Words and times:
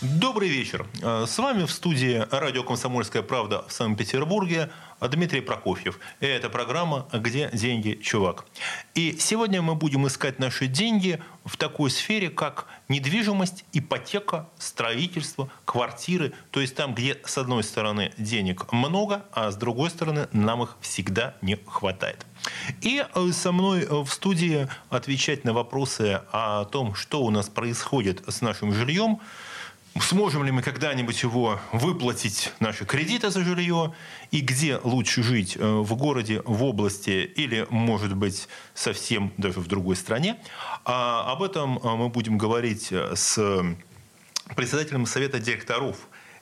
Добрый 0.00 0.48
вечер. 0.48 0.86
Э, 1.02 1.24
С 1.26 1.38
вами 1.38 1.64
в 1.64 1.72
студии 1.72 2.24
радио 2.30 2.62
«Комсомольская 2.62 3.22
правда» 3.22 3.64
в 3.66 3.72
Санкт-Петербурге 3.72 4.70
Дмитрий 5.00 5.40
Прокофьев. 5.40 5.98
И 6.20 6.26
это 6.26 6.48
программа 6.48 7.08
«Где 7.12 7.50
деньги, 7.52 7.98
чувак?». 8.00 8.44
И 8.94 9.16
сегодня 9.18 9.60
мы 9.60 9.74
будем 9.74 10.06
искать 10.06 10.38
наши 10.38 10.68
деньги 10.68 11.20
в 11.44 11.56
такой 11.56 11.90
сфере, 11.90 12.30
как 12.30 12.66
недвижимость, 12.88 13.64
ипотека, 13.72 14.48
строительство, 14.56 15.50
квартиры. 15.64 16.32
То 16.52 16.60
есть 16.60 16.76
там, 16.76 16.94
где 16.94 17.20
с 17.24 17.36
одной 17.36 17.64
стороны 17.64 18.12
денег 18.18 18.70
много, 18.70 19.24
а 19.32 19.50
с 19.50 19.56
другой 19.56 19.90
стороны 19.90 20.28
нам 20.30 20.62
их 20.62 20.76
всегда 20.80 21.34
не 21.42 21.58
хватает. 21.66 22.24
И 22.82 23.04
э, 23.12 23.32
со 23.32 23.50
мной 23.50 23.82
э, 23.82 23.92
в 23.92 24.08
студии 24.10 24.68
отвечать 24.90 25.42
на 25.42 25.52
вопросы 25.52 26.22
о 26.30 26.66
том, 26.66 26.94
что 26.94 27.22
у 27.22 27.30
нас 27.30 27.48
происходит 27.48 28.22
с 28.28 28.42
нашим 28.42 28.72
жильем, 28.72 29.18
Сможем 30.00 30.44
ли 30.44 30.50
мы 30.50 30.62
когда-нибудь 30.62 31.22
его 31.22 31.60
выплатить, 31.72 32.52
наши 32.60 32.84
кредиты 32.84 33.30
за 33.30 33.42
жилье, 33.42 33.94
и 34.30 34.40
где 34.40 34.78
лучше 34.82 35.22
жить, 35.22 35.56
э, 35.56 35.60
в 35.60 35.94
городе, 35.96 36.42
в 36.44 36.62
области 36.62 37.10
или, 37.10 37.66
может 37.70 38.14
быть, 38.14 38.48
совсем 38.74 39.32
даже 39.36 39.60
в 39.60 39.66
другой 39.66 39.96
стране. 39.96 40.36
А 40.84 41.32
об 41.32 41.42
этом 41.42 41.78
э, 41.78 41.96
мы 41.96 42.08
будем 42.08 42.38
говорить 42.38 42.88
э, 42.90 43.14
с 43.14 43.38
председателем 44.54 45.06
Совета 45.06 45.38
директоров 45.38 45.96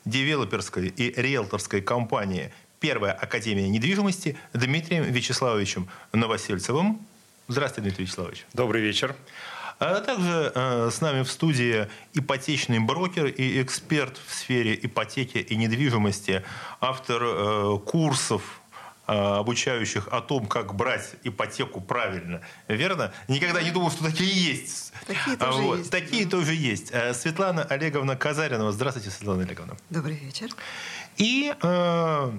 девелоперской 0.05 0.89
и 0.89 1.21
риэлторской 1.21 1.81
компании 1.81 2.53
«Первая 2.81 3.13
Академия 3.13 3.69
недвижимости» 3.69 4.37
Дмитрием 4.53 5.05
Вячеславовичем 5.05 5.89
Новосельцевым. 6.13 7.01
Здравствуйте, 7.49 7.89
Дмитрий 7.89 8.05
Вячеславович. 8.05 8.47
Добрый 8.53 8.83
вечер. 8.83 9.15
А 9.79 10.01
также 10.01 10.53
э, 10.55 10.91
с 10.91 11.01
нами 11.03 11.23
в 11.23 11.31
студии 11.31 11.87
ипотечный 12.15 12.79
брокер 12.79 13.27
и 13.27 13.63
эксперт 13.63 14.19
в 14.27 14.33
сфере 14.35 14.75
ипотеки 14.75 15.39
и 15.39 15.57
недвижимости, 15.57 16.43
автор 16.81 17.23
э, 17.23 17.79
курсов 17.85 18.63
э, 19.07 19.13
обучающих 19.13 20.09
о 20.09 20.23
том, 20.23 20.47
как 20.47 20.75
брать 20.75 21.17
ипотеку 21.25 21.83
правильно. 21.83 22.41
Верно? 22.69 23.13
Никогда 23.29 23.61
не 23.63 23.71
думал, 23.71 23.91
что 23.91 24.05
такие 24.05 24.33
есть. 24.33 24.95
Такие 25.07 25.37
тоже 25.37 25.59
Вот. 25.59 25.79
есть. 25.81 25.91
Такие 25.91 26.27
тоже 26.27 26.55
есть. 26.55 26.93
Светлана 27.15 27.63
Олеговна 27.63 28.17
Казаринова. 28.17 28.73
Здравствуйте, 28.73 29.11
Светлана 29.11 29.43
Олеговна. 29.43 29.77
Добрый 29.91 30.17
вечер. 30.17 30.49
И 31.19 31.55
э, 31.63 32.33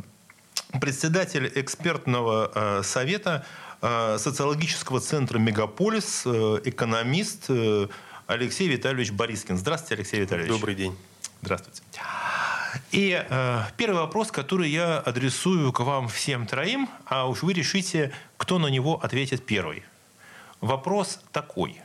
председатель 0.82 1.52
экспертного 1.56 2.52
э, 2.54 2.84
совета 2.84 3.46
социологического 3.82 5.00
центра 5.00 5.40
«Мегаполис», 5.40 6.24
э, 6.26 6.62
экономист 6.66 7.46
э, 7.50 7.88
Алексей 8.26 8.68
Витальевич 8.68 9.12
Борискин. 9.12 9.58
Здравствуйте, 9.58 9.96
Алексей 9.96 10.20
Витальевич. 10.20 10.50
Добрый 10.50 10.76
день. 10.76 10.96
Здравствуйте. 11.42 11.82
И 12.92 13.24
э, 13.30 13.62
первый 13.78 14.02
вопрос, 14.02 14.32
который 14.32 14.70
я 14.70 15.00
адресую 15.00 15.72
к 15.72 15.80
вам 15.80 16.08
всем 16.08 16.48
троим, 16.48 16.90
а 17.06 17.28
уж 17.28 17.44
вы 17.44 17.54
решите, 17.54 18.12
кто 18.38 18.60
на 18.60 18.68
него 18.68 18.96
ответит 18.96 19.46
первый. 19.46 19.84
Вопрос 20.62 21.20
такой. 21.32 21.80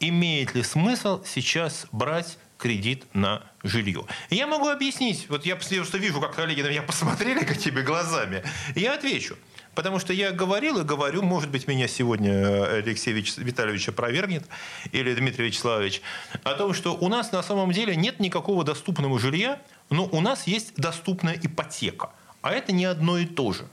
Имеет 0.00 0.54
ли 0.54 0.62
смысл 0.62 1.22
сейчас 1.24 1.86
брать 1.92 2.38
кредит 2.58 3.04
на 3.14 3.42
жилье? 3.62 4.04
И 4.30 4.36
я 4.36 4.46
могу 4.46 4.68
объяснить. 4.68 5.26
Вот 5.28 5.46
я 5.46 5.56
просто 5.56 5.98
вижу, 5.98 6.20
как 6.20 6.34
коллеги 6.34 6.62
на 6.62 6.68
меня 6.68 6.82
посмотрели 6.82 7.44
какими 7.44 7.80
глазами. 7.80 8.42
И 8.74 8.80
я 8.80 8.94
отвечу. 8.94 9.36
Потому 9.74 9.98
что 9.98 10.12
я 10.12 10.32
говорил 10.32 10.78
и 10.80 10.84
говорю, 10.84 11.22
может 11.22 11.50
быть, 11.50 11.66
меня 11.66 11.88
сегодня 11.88 12.64
Алексей 12.64 13.12
Вич- 13.14 13.38
Витальевич 13.38 13.88
опровергнет, 13.88 14.44
или 14.92 15.14
Дмитрий 15.14 15.46
Вячеславович, 15.46 16.02
о 16.44 16.54
том, 16.54 16.74
что 16.74 16.94
у 16.94 17.08
нас 17.08 17.32
на 17.32 17.42
самом 17.42 17.72
деле 17.72 17.96
нет 17.96 18.20
никакого 18.20 18.64
доступного 18.64 19.18
жилья, 19.18 19.62
но 19.88 20.06
у 20.06 20.20
нас 20.20 20.46
есть 20.46 20.74
доступная 20.76 21.38
ипотека. 21.42 22.10
А 22.42 22.52
это 22.52 22.72
не 22.72 22.84
одно 22.84 23.18
и 23.18 23.24
то 23.24 23.52
же. 23.52 23.66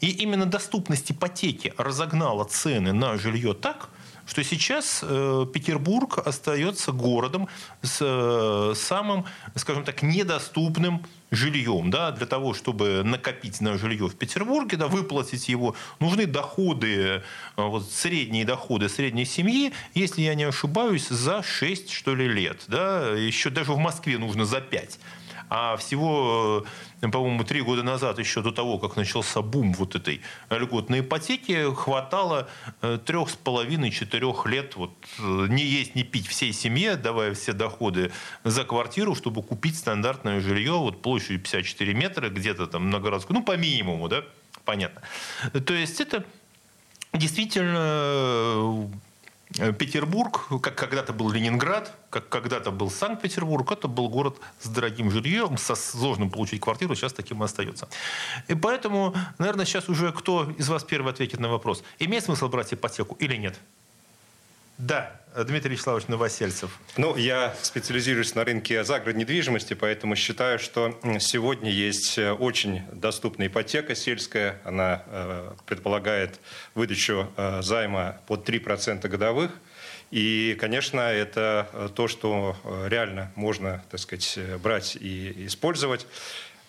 И 0.00 0.10
именно 0.10 0.46
доступность 0.46 1.10
ипотеки 1.10 1.74
разогнала 1.76 2.44
цены 2.44 2.92
на 2.92 3.18
жилье 3.18 3.54
так, 3.54 3.90
что 4.26 4.44
сейчас 4.44 5.00
э, 5.02 5.46
Петербург 5.52 6.18
остается 6.24 6.92
городом 6.92 7.48
с 7.82 7.98
э, 8.00 8.74
самым, 8.76 9.24
скажем 9.56 9.84
так, 9.84 10.02
недоступным 10.02 11.04
жильем. 11.30 11.90
Да? 11.90 12.10
Для 12.10 12.26
того, 12.26 12.54
чтобы 12.54 13.02
накопить 13.04 13.60
на 13.60 13.78
жилье 13.78 14.08
в 14.08 14.16
Петербурге, 14.16 14.76
да, 14.76 14.88
выплатить 14.88 15.48
его, 15.48 15.74
нужны 15.98 16.26
доходы, 16.26 16.92
э, 16.96 17.22
вот, 17.56 17.90
средние 17.90 18.44
доходы 18.44 18.88
средней 18.88 19.24
семьи, 19.24 19.72
если 19.94 20.22
я 20.22 20.34
не 20.34 20.44
ошибаюсь, 20.44 21.08
за 21.08 21.42
6 21.42 21.90
что 21.90 22.14
ли, 22.14 22.28
лет. 22.28 22.64
Да? 22.68 23.10
Еще 23.10 23.50
даже 23.50 23.72
в 23.72 23.78
Москве 23.78 24.18
нужно 24.18 24.44
за 24.44 24.60
5. 24.60 24.98
А 25.50 25.76
всего, 25.76 26.64
э, 27.02 27.08
по-моему, 27.08 27.42
три 27.42 27.60
года 27.60 27.82
назад, 27.82 28.20
еще 28.20 28.40
до 28.40 28.52
того, 28.52 28.78
как 28.78 28.96
начался 28.96 29.42
бум 29.42 29.72
вот 29.72 29.96
этой 29.96 30.20
льготной 30.48 31.00
ипотеки, 31.00 31.74
хватало 31.74 32.48
э, 32.82 33.00
трех 33.04 33.28
с 33.30 33.34
половиной, 33.34 33.90
четырех 33.90 34.46
лет 34.46 34.76
вот, 34.76 34.92
э, 35.18 35.46
не 35.48 35.64
есть, 35.64 35.96
не 35.96 36.04
пить 36.04 36.28
всей 36.28 36.52
семье, 36.52 36.94
давая 36.94 37.34
все 37.34 37.52
доходы 37.52 38.12
за 38.44 38.64
квартиру, 38.64 39.16
чтобы 39.16 39.42
купить 39.42 39.76
стандартное 39.76 40.40
жилье 40.40 40.74
вот, 40.74 41.02
площадью 41.02 41.40
54 41.40 41.94
метра, 41.94 42.28
где-то 42.28 42.68
там 42.68 42.88
на 42.88 43.00
городскую, 43.00 43.38
ну, 43.38 43.44
по 43.44 43.56
минимуму, 43.56 44.08
да, 44.08 44.22
понятно. 44.64 45.02
То 45.66 45.74
есть 45.74 46.00
это 46.00 46.24
действительно 47.12 48.88
Петербург, 49.78 50.46
как 50.62 50.76
когда-то 50.76 51.12
был 51.12 51.30
Ленинград, 51.30 51.92
как 52.08 52.28
когда-то 52.28 52.70
был 52.70 52.90
Санкт-Петербург, 52.90 53.72
это 53.72 53.88
был 53.88 54.08
город 54.08 54.38
с 54.60 54.68
дорогим 54.68 55.10
жильем, 55.10 55.56
со 55.56 55.74
сложным 55.74 56.30
получить 56.30 56.60
квартиру, 56.60 56.94
сейчас 56.94 57.12
таким 57.12 57.42
и 57.42 57.44
остается. 57.44 57.88
И 58.48 58.54
поэтому, 58.54 59.14
наверное, 59.38 59.64
сейчас 59.64 59.88
уже 59.88 60.12
кто 60.12 60.50
из 60.58 60.68
вас 60.68 60.84
первый 60.84 61.12
ответит 61.12 61.40
на 61.40 61.48
вопрос, 61.48 61.82
имеет 61.98 62.24
смысл 62.24 62.48
брать 62.48 62.72
ипотеку 62.72 63.16
или 63.16 63.36
нет? 63.36 63.58
Да, 64.80 65.12
Дмитрий 65.36 65.72
Вячеславович 65.72 66.08
Новосельцев. 66.08 66.78
Ну, 66.96 67.14
я 67.14 67.54
специализируюсь 67.60 68.34
на 68.34 68.44
рынке 68.44 68.82
загородной 68.82 69.24
недвижимости, 69.24 69.74
поэтому 69.74 70.16
считаю, 70.16 70.58
что 70.58 70.98
сегодня 71.20 71.70
есть 71.70 72.16
э, 72.16 72.32
очень 72.32 72.80
доступная 72.90 73.48
ипотека 73.48 73.94
сельская. 73.94 74.58
Она 74.64 75.02
э, 75.06 75.52
предполагает 75.66 76.40
выдачу 76.74 77.30
э, 77.36 77.60
займа 77.60 78.22
под 78.26 78.48
3% 78.48 79.06
годовых. 79.06 79.52
И, 80.10 80.56
конечно, 80.58 81.00
это 81.00 81.68
э, 81.74 81.88
то, 81.94 82.08
что 82.08 82.56
э, 82.64 82.88
реально 82.88 83.32
можно, 83.34 83.84
так 83.90 84.00
сказать, 84.00 84.38
брать 84.62 84.96
и 84.96 85.46
использовать. 85.46 86.06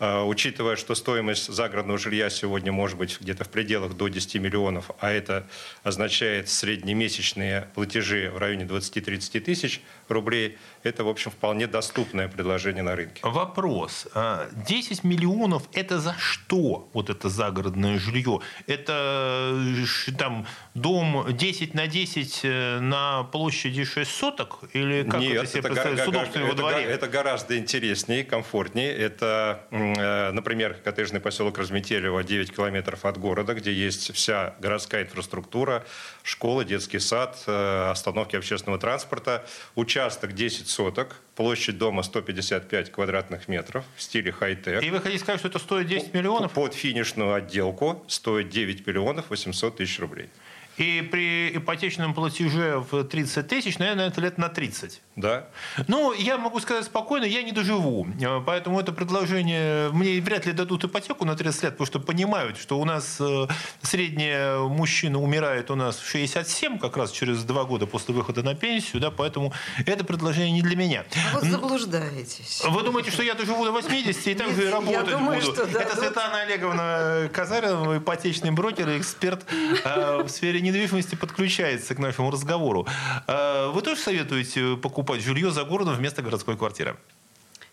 Э, 0.01 0.23
Учитывая, 0.23 0.78
что 0.78 0.95
стоимость 0.95 1.53
загородного 1.53 2.00
жилья 2.00 2.31
сегодня 2.31 2.72
может 2.72 2.97
быть 2.97 3.22
где-то 3.22 3.44
в 3.44 3.50
пределах 3.50 3.95
до 3.95 4.07
10 4.07 4.35
миллионов, 4.41 4.89
а 5.00 5.12
это 5.12 5.47
означает 5.84 6.50
среднемесячные 6.50 7.67
платежи 7.75 8.31
в 8.31 8.40
районе 8.40 8.66
20-30 8.66 9.40
тысяч 9.41 9.79
рублей, 10.07 10.57
это, 10.83 11.03
в 11.03 11.09
общем, 11.09 11.31
вполне 11.31 11.67
доступное 11.67 12.27
предложение 12.27 12.83
на 12.83 12.95
рынке. 12.95 13.21
Вопрос. 13.23 14.07
А, 14.13 14.49
10 14.67 15.03
миллионов– 15.03 15.63
это 15.73 15.99
за 15.99 16.15
что 16.17 16.89
вот 16.93 17.09
это 17.09 17.29
загородное 17.29 17.99
жилье? 17.99 18.39
Это 18.67 19.53
э, 19.53 20.11
там 20.17 20.47
дом 20.73 21.25
10 21.29 21.73
на 21.73 21.87
10 21.87 22.39
э, 22.43 22.79
на 22.79 23.23
площади 23.23 23.83
6 23.83 24.09
соток? 24.09 24.59
Или 24.73 25.03
как 25.03 25.22
это 25.22 25.45
себе 25.45 25.59
это, 25.59 25.67
представить 25.69 26.07
удобствами 26.07 26.43
во 26.43 26.49
это 26.49 26.57
дворе? 26.57 26.84
это 26.84 27.07
гораздо 27.07 27.57
интереснее, 27.57 28.23
комфортнее. 28.23 28.91
Это, 28.91 29.66
э, 29.72 30.31
например, 30.31 30.75
коттеджный 30.84 31.19
поселок 31.19 31.57
Разметелево, 31.57 32.23
9 32.23 32.55
километров 32.55 33.05
от 33.05 33.17
города, 33.17 33.53
где 33.53 33.72
есть 33.72 34.13
вся 34.16 34.55
городская 34.59 35.03
инфраструктура, 35.03 35.85
школа, 36.23 36.63
детский 36.63 36.99
сад, 36.99 37.43
остановки 37.47 38.35
общественного 38.35 38.79
транспорта, 38.79 39.45
участок 39.75 40.34
10 40.34 40.71
соток, 40.72 41.18
площадь 41.35 41.78
дома 41.78 42.03
155 42.03 42.91
квадратных 42.91 43.47
метров 43.47 43.85
в 43.96 44.02
стиле 44.02 44.32
хай-тек. 44.32 44.82
И 44.82 44.90
вы 44.90 45.00
хотите 45.00 45.20
сказать, 45.20 45.40
что 45.40 45.50
это 45.50 45.59
стоит 45.59 45.88
10 45.88 46.14
миллионов? 46.14 46.53
Под 46.53 46.73
финишную 46.73 47.34
отделку 47.34 48.03
стоит 48.08 48.50
9 48.50 48.88
миллионов 48.88 49.29
800 49.29 49.78
тысяч 49.78 50.00
рублей. 50.00 50.29
И 50.78 51.02
при 51.02 51.58
ипотечном 51.58 52.14
платеже 52.14 52.84
в 52.91 53.03
30 53.03 53.47
тысяч, 53.47 53.78
наверное, 53.78 54.08
это 54.08 54.22
лет 54.22 54.38
на 54.38 54.50
30. 54.50 55.02
Да. 55.16 55.47
Ну, 55.88 56.14
я 56.14 56.38
могу 56.38 56.59
сказать 56.59 56.85
спокойно, 56.85 57.26
я 57.26 57.44
не 57.44 57.52
доживу. 57.52 58.08
Э, 58.20 58.41
поэтому 58.46 58.79
это 58.79 58.91
предложение... 58.91 59.90
Мне 59.90 60.22
вряд 60.22 60.46
ли 60.46 60.53
дадут 60.53 60.85
ипотеку 60.85 61.26
на 61.26 61.35
30 61.35 61.64
лет, 61.64 61.72
потому 61.73 61.85
что 61.85 62.00
понимают, 62.00 62.58
что 62.58 62.79
у 62.79 62.85
нас 62.85 63.18
э, 63.20 63.47
средняя 63.82 64.59
мужчина 64.59 65.22
умирает 65.22 65.70
у 65.72 65.76
нас 65.76 65.97
в 65.97 66.09
67, 66.09 66.79
как 66.79 66.97
раз 66.97 67.12
через 67.12 67.44
два 67.44 67.66
года 67.66 67.85
после 67.85 68.14
выхода 68.14 68.41
на 68.41 68.56
пенсию, 68.56 69.02
да, 69.02 69.12
поэтому 69.12 69.53
это 69.85 70.03
предложение 70.03 70.52
не 70.52 70.62
для 70.62 70.76
меня. 70.76 71.03
А 71.32 71.35
вот 71.35 71.44
заблуждаетесь. 71.44 72.64
Вы 72.66 72.84
думаете, 72.84 73.12
что 73.12 73.23
я 73.23 73.35
доживу 73.35 73.66
до 73.66 73.72
80 73.72 74.28
и 74.28 74.35
так 74.35 74.52
же 74.52 74.68
и 74.68 74.70
работать 74.70 75.09
думаю, 75.09 75.41
буду? 75.41 75.53
Что, 75.53 75.66
да, 75.66 75.82
это. 75.82 75.97
Светлана 75.97 76.41
Олеговна 76.41 77.29
Казарина, 77.34 77.97
ипотечный 77.97 78.52
брокер 78.52 78.90
и 78.90 78.97
эксперт 78.97 79.46
э, 79.84 80.23
в 80.23 80.29
сфере 80.29 80.60
недвижимости, 80.61 81.16
подключается 81.16 81.96
к 81.96 81.99
нашему 81.99 82.31
разговору. 82.31 82.87
Э, 83.28 83.72
вы 83.73 83.81
тоже 83.81 84.02
советуете 84.02 84.78
покупать 84.78 85.22
жилье 85.22 85.52
за 85.52 85.63
городом 85.63 85.96
вместо 85.96 86.22
городской 86.22 86.58
квартиры? 86.58 86.97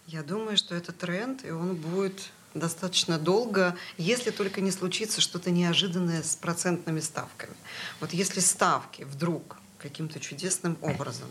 Я 0.07 0.23
думаю, 0.23 0.57
что 0.57 0.75
это 0.75 0.93
тренд, 0.93 1.45
и 1.45 1.51
он 1.51 1.75
будет 1.75 2.31
достаточно 2.55 3.19
долго, 3.19 3.77
если 3.99 4.31
только 4.31 4.61
не 4.61 4.71
случится 4.71 5.21
что-то 5.21 5.51
неожиданное 5.51 6.23
с 6.23 6.37
процентными 6.37 7.01
ставками. 7.01 7.55
Вот 8.01 8.13
если 8.13 8.41
ставки 8.41 9.03
вдруг 9.03 9.59
каким-то 9.79 10.19
чудесным 10.21 10.77
образом, 10.81 11.29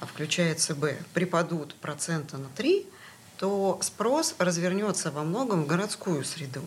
а, 0.00 0.06
включая 0.06 0.54
ЦБ, 0.54 0.84
припадут 1.12 1.74
процента 1.74 2.38
на 2.38 2.48
3, 2.56 2.86
то 3.36 3.78
спрос 3.82 4.36
развернется 4.38 5.10
во 5.10 5.24
многом 5.24 5.64
в 5.64 5.66
городскую 5.66 6.24
среду. 6.24 6.62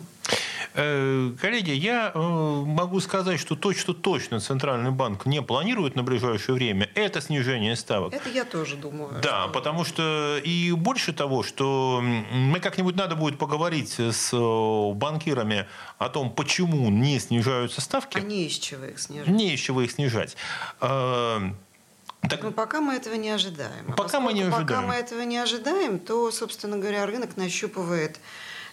Э, 0.78 1.32
Коллеги, 1.40 1.72
я 1.72 2.12
э, 2.14 2.20
могу 2.20 3.00
сказать, 3.00 3.40
что 3.40 3.56
точно-точно 3.56 4.42
Центральный 4.42 4.92
банк 4.92 5.26
не 5.26 5.42
планирует 5.42 5.96
на 5.96 6.04
ближайшее 6.04 6.56
время 6.56 6.90
это 6.96 7.22
снижение 7.22 7.76
ставок. 7.78 8.14
Это 8.14 8.30
я 8.30 8.44
тоже 8.44 8.76
думаю. 8.76 9.14
Да, 9.22 9.44
что- 9.44 9.50
потому 9.54 9.86
что 9.86 10.38
и 10.44 10.72
больше 10.74 11.14
того, 11.14 11.44
что 11.44 12.02
мы 12.02 12.60
как-нибудь 12.60 12.96
надо 12.96 13.16
будет 13.16 13.38
поговорить 13.38 13.98
с 14.00 14.32
э, 14.34 14.94
банкирами 14.94 15.68
о 15.98 16.10
том, 16.10 16.30
почему 16.30 16.90
не 16.90 17.20
снижаются 17.20 17.80
ставки. 17.80 18.18
А 18.18 18.22
не 18.22 18.46
из 18.48 18.58
чего 18.60 18.86
их 18.86 19.00
снижать. 19.00 19.28
Не 19.30 19.54
из 19.54 19.60
чего 19.62 19.82
их 19.82 19.92
снижать. 19.92 20.36
Так, 20.80 22.42
Ну, 22.42 22.52
пока 22.52 22.82
мы 22.82 22.96
этого 22.96 23.14
не 23.16 23.30
ожидаем. 23.30 23.86
А 23.88 23.92
Пока 23.92 24.20
мы 24.20 24.34
не 24.34 24.42
ожидаем. 24.42 24.68
Пока 24.68 24.82
мы 24.82 24.96
этого 24.96 25.22
не 25.22 25.38
ожидаем, 25.38 26.00
то, 26.00 26.32
собственно 26.32 26.78
говоря, 26.78 27.06
рынок 27.06 27.38
нащупывает 27.38 28.20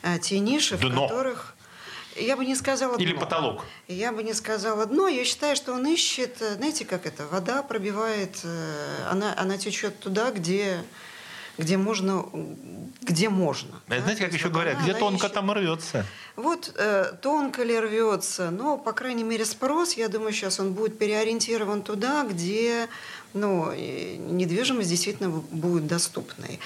э, 0.03 0.19
те 0.21 0.39
ниши, 0.39 0.77
Дно. 0.79 1.07
в 1.07 1.09
которых... 1.09 1.55
Я 2.17 2.37
бы 2.37 2.45
не 2.45 2.55
сказала 2.55 2.97
или 2.99 3.13
дно. 3.13 3.21
потолок. 3.21 3.65
Я 3.89 4.13
бы 4.13 4.23
не 4.23 4.35
сказала 4.35 4.87
дно. 4.87 5.09
Я 5.09 5.25
считаю, 5.25 5.57
что 5.57 5.73
он 5.73 5.87
ищет, 5.87 6.41
э, 6.43 6.55
знаете, 6.57 6.85
как 6.85 7.07
это, 7.07 7.27
вода 7.27 7.63
пробивает, 7.63 8.39
э, 8.45 9.07
она, 9.11 9.35
она 9.39 9.57
течет 9.59 9.99
туда, 9.99 10.31
где, 10.31 10.83
где 11.59 11.77
можно, 11.77 12.27
где 13.03 13.29
можно. 13.29 13.81
да. 13.89 14.01
Знаете, 14.01 14.25
как 14.25 14.33
еще 14.35 14.49
говорят, 14.51 14.79
где 14.83 14.95
тонко, 14.95 15.27
ищет- 15.27 15.33
там 15.35 15.51
рвется. 15.53 16.05
вот 16.37 16.73
э, 16.77 17.13
тонко 17.23 17.63
ли 17.63 17.79
рвется, 17.79 18.51
но, 18.51 18.77
по 18.79 18.93
крайней 18.93 19.25
мере, 19.25 19.45
спрос, 19.45 19.95
я 19.95 20.09
думаю, 20.09 20.33
сейчас 20.33 20.61
он 20.61 20.73
будет 20.75 20.99
переориентирован 20.99 21.83
туда, 21.83 22.25
где 22.25 22.89
ну, 23.35 23.73
недвижимость 23.73 24.89
действительно 24.89 25.29
бу- 25.29 25.45
будет 25.51 25.87
доступной. 25.87 26.61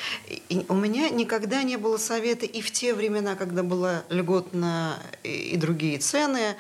И- 0.49 0.65
у 0.69 0.75
меня 0.75 1.09
никогда 1.11 1.63
не 1.63 1.77
было 1.77 1.97
совета 1.97 2.47
и 2.47 2.61
в 2.61 2.71
те 2.71 2.95
времена, 2.95 3.35
когда 3.35 3.63
была 3.63 4.05
льготна 4.09 4.99
и, 5.23 5.29
и 5.29 5.57
другие 5.57 5.99
цены, 5.99 6.57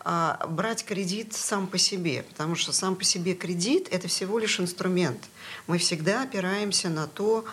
а, 0.00 0.46
брать 0.48 0.84
кредит 0.84 1.32
сам 1.32 1.66
по 1.66 1.78
себе, 1.78 2.24
потому 2.28 2.54
что 2.54 2.72
сам 2.72 2.96
по 2.96 3.04
себе 3.04 3.34
кредит– 3.34 3.88
это 3.90 4.08
всего 4.08 4.38
лишь 4.38 4.60
инструмент. 4.60 5.20
Мы 5.66 5.78
всегда 5.78 6.22
опираемся 6.22 6.88
на 6.88 7.06
то, 7.06 7.44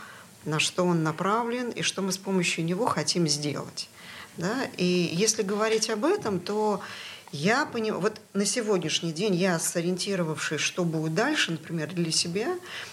на 0.45 0.59
что 0.59 0.85
он 0.85 1.03
направлен 1.03 1.69
и 1.69 1.81
что 1.81 2.01
мы 2.01 2.11
с 2.11 2.17
помощью 2.17 2.65
него 2.65 2.85
хотим 2.85 3.27
сделать. 3.27 3.89
Да? 4.37 4.67
И 4.77 5.09
если 5.13 5.43
говорить 5.43 5.89
об 5.89 6.05
этом, 6.05 6.39
то 6.39 6.81
я 7.33 7.65
понимаю, 7.65 7.99
вот 7.99 8.21
на 8.33 8.45
сегодняшний 8.45 9.11
день 9.11 9.33
я, 9.35 9.57
сориентировавшись, 9.59 10.61
что 10.61 10.83
будет 10.85 11.15
дальше, 11.15 11.51
например, 11.51 11.91
для 11.91 12.11
себя, 12.11 12.47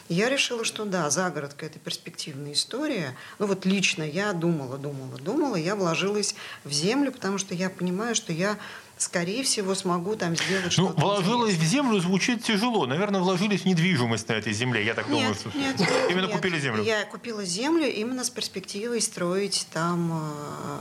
я 0.09 0.31
решила, 0.31 0.65
что 0.65 0.87
да, 0.87 1.11
загородка– 1.11 1.67
это 1.67 1.79
перспективная 1.79 2.55
история. 2.55 3.15
Ну 3.39 3.47
вот 3.47 3.67
лично 3.67 4.03
я 4.03 4.33
думала, 4.33 4.79
думала, 4.79 5.19
думала, 5.19 5.57
я 5.57 5.77
вложилась 5.77 6.35
в 6.65 6.73
землю, 6.73 7.13
потому 7.13 7.37
что 7.37 7.55
я 7.55 7.69
понимаю, 7.69 8.15
что 8.15 8.33
я, 8.33 8.57
скорее 8.97 9.43
всего, 9.45 9.75
смогу 9.75 10.17
там 10.17 10.35
сделать 10.35 10.65
Ну, 10.65 10.71
что-то 10.89 11.01
вложилась 11.01 11.53
в 11.53 11.57
интересное. 11.57 11.71
землю 11.83 12.01
звучит 12.01 12.43
тяжело. 12.43 12.87
Наверное, 12.87 13.21
вложились 13.21 13.61
в 13.61 13.65
недвижимость 13.67 14.27
на 14.29 14.33
этой 14.33 14.55
земле. 14.55 14.85
Я 14.87 14.95
так 14.95 15.07
думаю. 15.07 15.29
Нет, 15.29 15.39
что- 15.39 15.51
нет, 15.59 15.77
Именно 16.09 16.27
нет. 16.27 16.33
купили 16.37 16.59
землю. 16.59 16.83
Я 16.83 17.05
купила 17.05 17.45
землю 17.45 17.87
именно 17.87 18.25
с 18.25 18.31
перспективой 18.31 19.03
строить 19.03 19.67
там, 19.73 20.13
э, 20.13 20.79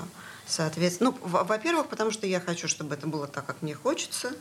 соответственно, 0.49 1.11
ну, 1.11 1.17
во- 1.29 1.43
во-первых, 1.43 1.87
потому 1.87 2.11
что 2.11 2.27
я 2.27 2.39
хочу, 2.39 2.67
чтобы 2.67 2.95
это 2.95 3.07
было 3.07 3.27
так, 3.27 3.45
как 3.45 3.61
мне 3.61 3.73
хочется. 3.75 4.31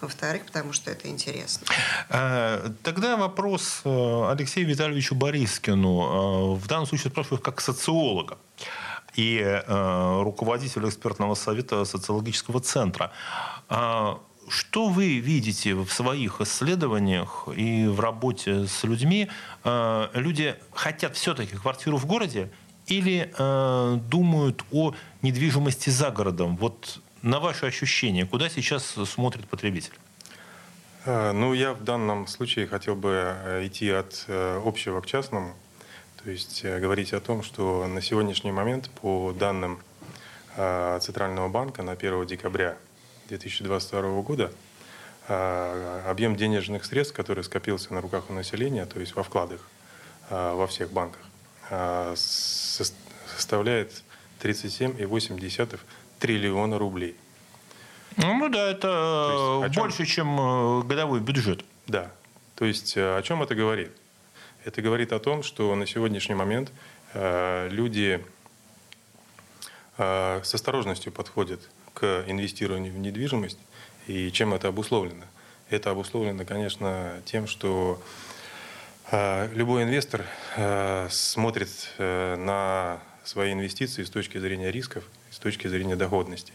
Во-вторых, 0.00 0.44
потому 0.46 0.72
что 0.72 0.90
это 0.90 1.06
интересно. 1.08 1.64
Э, 2.10 2.70
Тогда 2.82 3.16
вопрос 3.16 3.82
э, 3.84 4.30
Алексею 4.32 4.66
Витальевичу 4.66 5.14
Борискину. 5.14 6.54
Э, 6.56 6.58
В 6.58 6.66
данном 6.66 6.86
случае 6.86 7.10
спрашиваю 7.12 7.40
как 7.40 7.60
социолога 7.60 8.36
и 9.14 9.62
руководителя 9.68 10.88
экспертного 10.88 11.34
совета 11.34 11.84
социологического 11.84 12.60
центра. 12.60 13.12
Что 14.48 14.88
вы 14.88 15.18
видите 15.18 15.74
в 15.74 15.90
своих 15.92 16.40
исследованиях 16.40 17.46
и 17.54 17.86
в 17.86 18.00
работе 18.00 18.66
с 18.66 18.82
людьми? 18.84 19.28
Люди 20.14 20.56
хотят 20.74 21.14
все-таки 21.16 21.56
квартиру 21.56 21.98
в 21.98 22.06
городе 22.06 22.50
или 22.86 23.32
э, 23.36 23.98
думают 24.08 24.64
о 24.72 24.94
недвижимости 25.22 25.90
за 25.90 26.10
городом? 26.10 26.56
Вот 26.56 27.00
на 27.22 27.38
ваши 27.38 27.66
ощущения, 27.66 28.26
куда 28.26 28.48
сейчас 28.48 28.84
смотрит 28.84 29.46
потребитель? 29.48 29.94
Э, 31.04 31.32
Ну, 31.32 31.54
я 31.54 31.72
в 31.72 31.82
данном 31.82 32.26
случае 32.26 32.66
хотел 32.66 32.94
бы 32.94 33.10
э, 33.10 33.66
идти 33.66 33.90
от 33.90 34.24
э, 34.28 34.60
общего 34.64 35.00
к 35.00 35.06
частному. 35.06 35.54
То 36.22 36.30
есть 36.30 36.64
говорить 36.64 37.12
о 37.12 37.20
том, 37.20 37.42
что 37.42 37.86
на 37.88 38.00
сегодняшний 38.00 38.52
момент, 38.52 38.88
по 38.90 39.32
данным 39.32 39.80
Центрального 40.54 41.48
банка 41.48 41.82
на 41.82 41.92
1 41.92 42.26
декабря 42.26 42.76
2022 43.28 44.20
года, 44.20 44.52
объем 45.26 46.36
денежных 46.36 46.84
средств, 46.84 47.16
который 47.16 47.42
скопился 47.42 47.92
на 47.92 48.00
руках 48.00 48.30
у 48.30 48.34
населения, 48.34 48.86
то 48.86 49.00
есть 49.00 49.16
во 49.16 49.24
вкладах 49.24 49.62
во 50.30 50.68
всех 50.68 50.92
банках, 50.92 51.22
составляет 52.14 54.02
37,8 54.42 55.78
триллиона 56.18 56.78
рублей. 56.78 57.16
Ну 58.16 58.48
да, 58.48 58.70
это 58.70 58.80
То 58.80 59.62
есть 59.64 59.72
э, 59.72 59.74
чем? 59.74 59.82
больше, 59.82 60.06
чем 60.06 60.40
э, 60.40 60.82
годовой 60.82 61.20
бюджет. 61.20 61.64
Да. 61.86 62.10
То 62.56 62.64
есть 62.64 62.96
э, 62.96 63.16
о 63.16 63.22
чем 63.22 63.42
это 63.42 63.54
говорит? 63.54 63.92
Это 64.64 64.82
говорит 64.82 65.12
о 65.12 65.18
том, 65.18 65.42
что 65.42 65.74
на 65.74 65.86
сегодняшний 65.86 66.36
момент 66.36 66.70
люди 67.14 68.24
с 69.98 70.54
осторожностью 70.54 71.12
подходят 71.12 71.60
к 71.94 72.24
инвестированию 72.28 72.92
в 72.92 72.96
недвижимость. 72.96 73.58
И 74.06 74.30
чем 74.30 74.54
это 74.54 74.68
обусловлено? 74.68 75.24
Это 75.68 75.90
обусловлено, 75.90 76.44
конечно, 76.44 77.20
тем, 77.24 77.48
что 77.48 78.00
любой 79.12 79.82
инвестор 79.82 80.24
э, 80.56 81.06
смотрит 81.10 81.68
э, 81.98 82.36
на 82.36 82.98
свои 83.24 83.52
инвестиции 83.52 84.04
с 84.04 84.10
точки 84.10 84.38
зрения 84.38 84.70
рисков, 84.70 85.04
с 85.30 85.38
точки 85.38 85.68
зрения 85.68 85.96
доходности. 85.96 86.54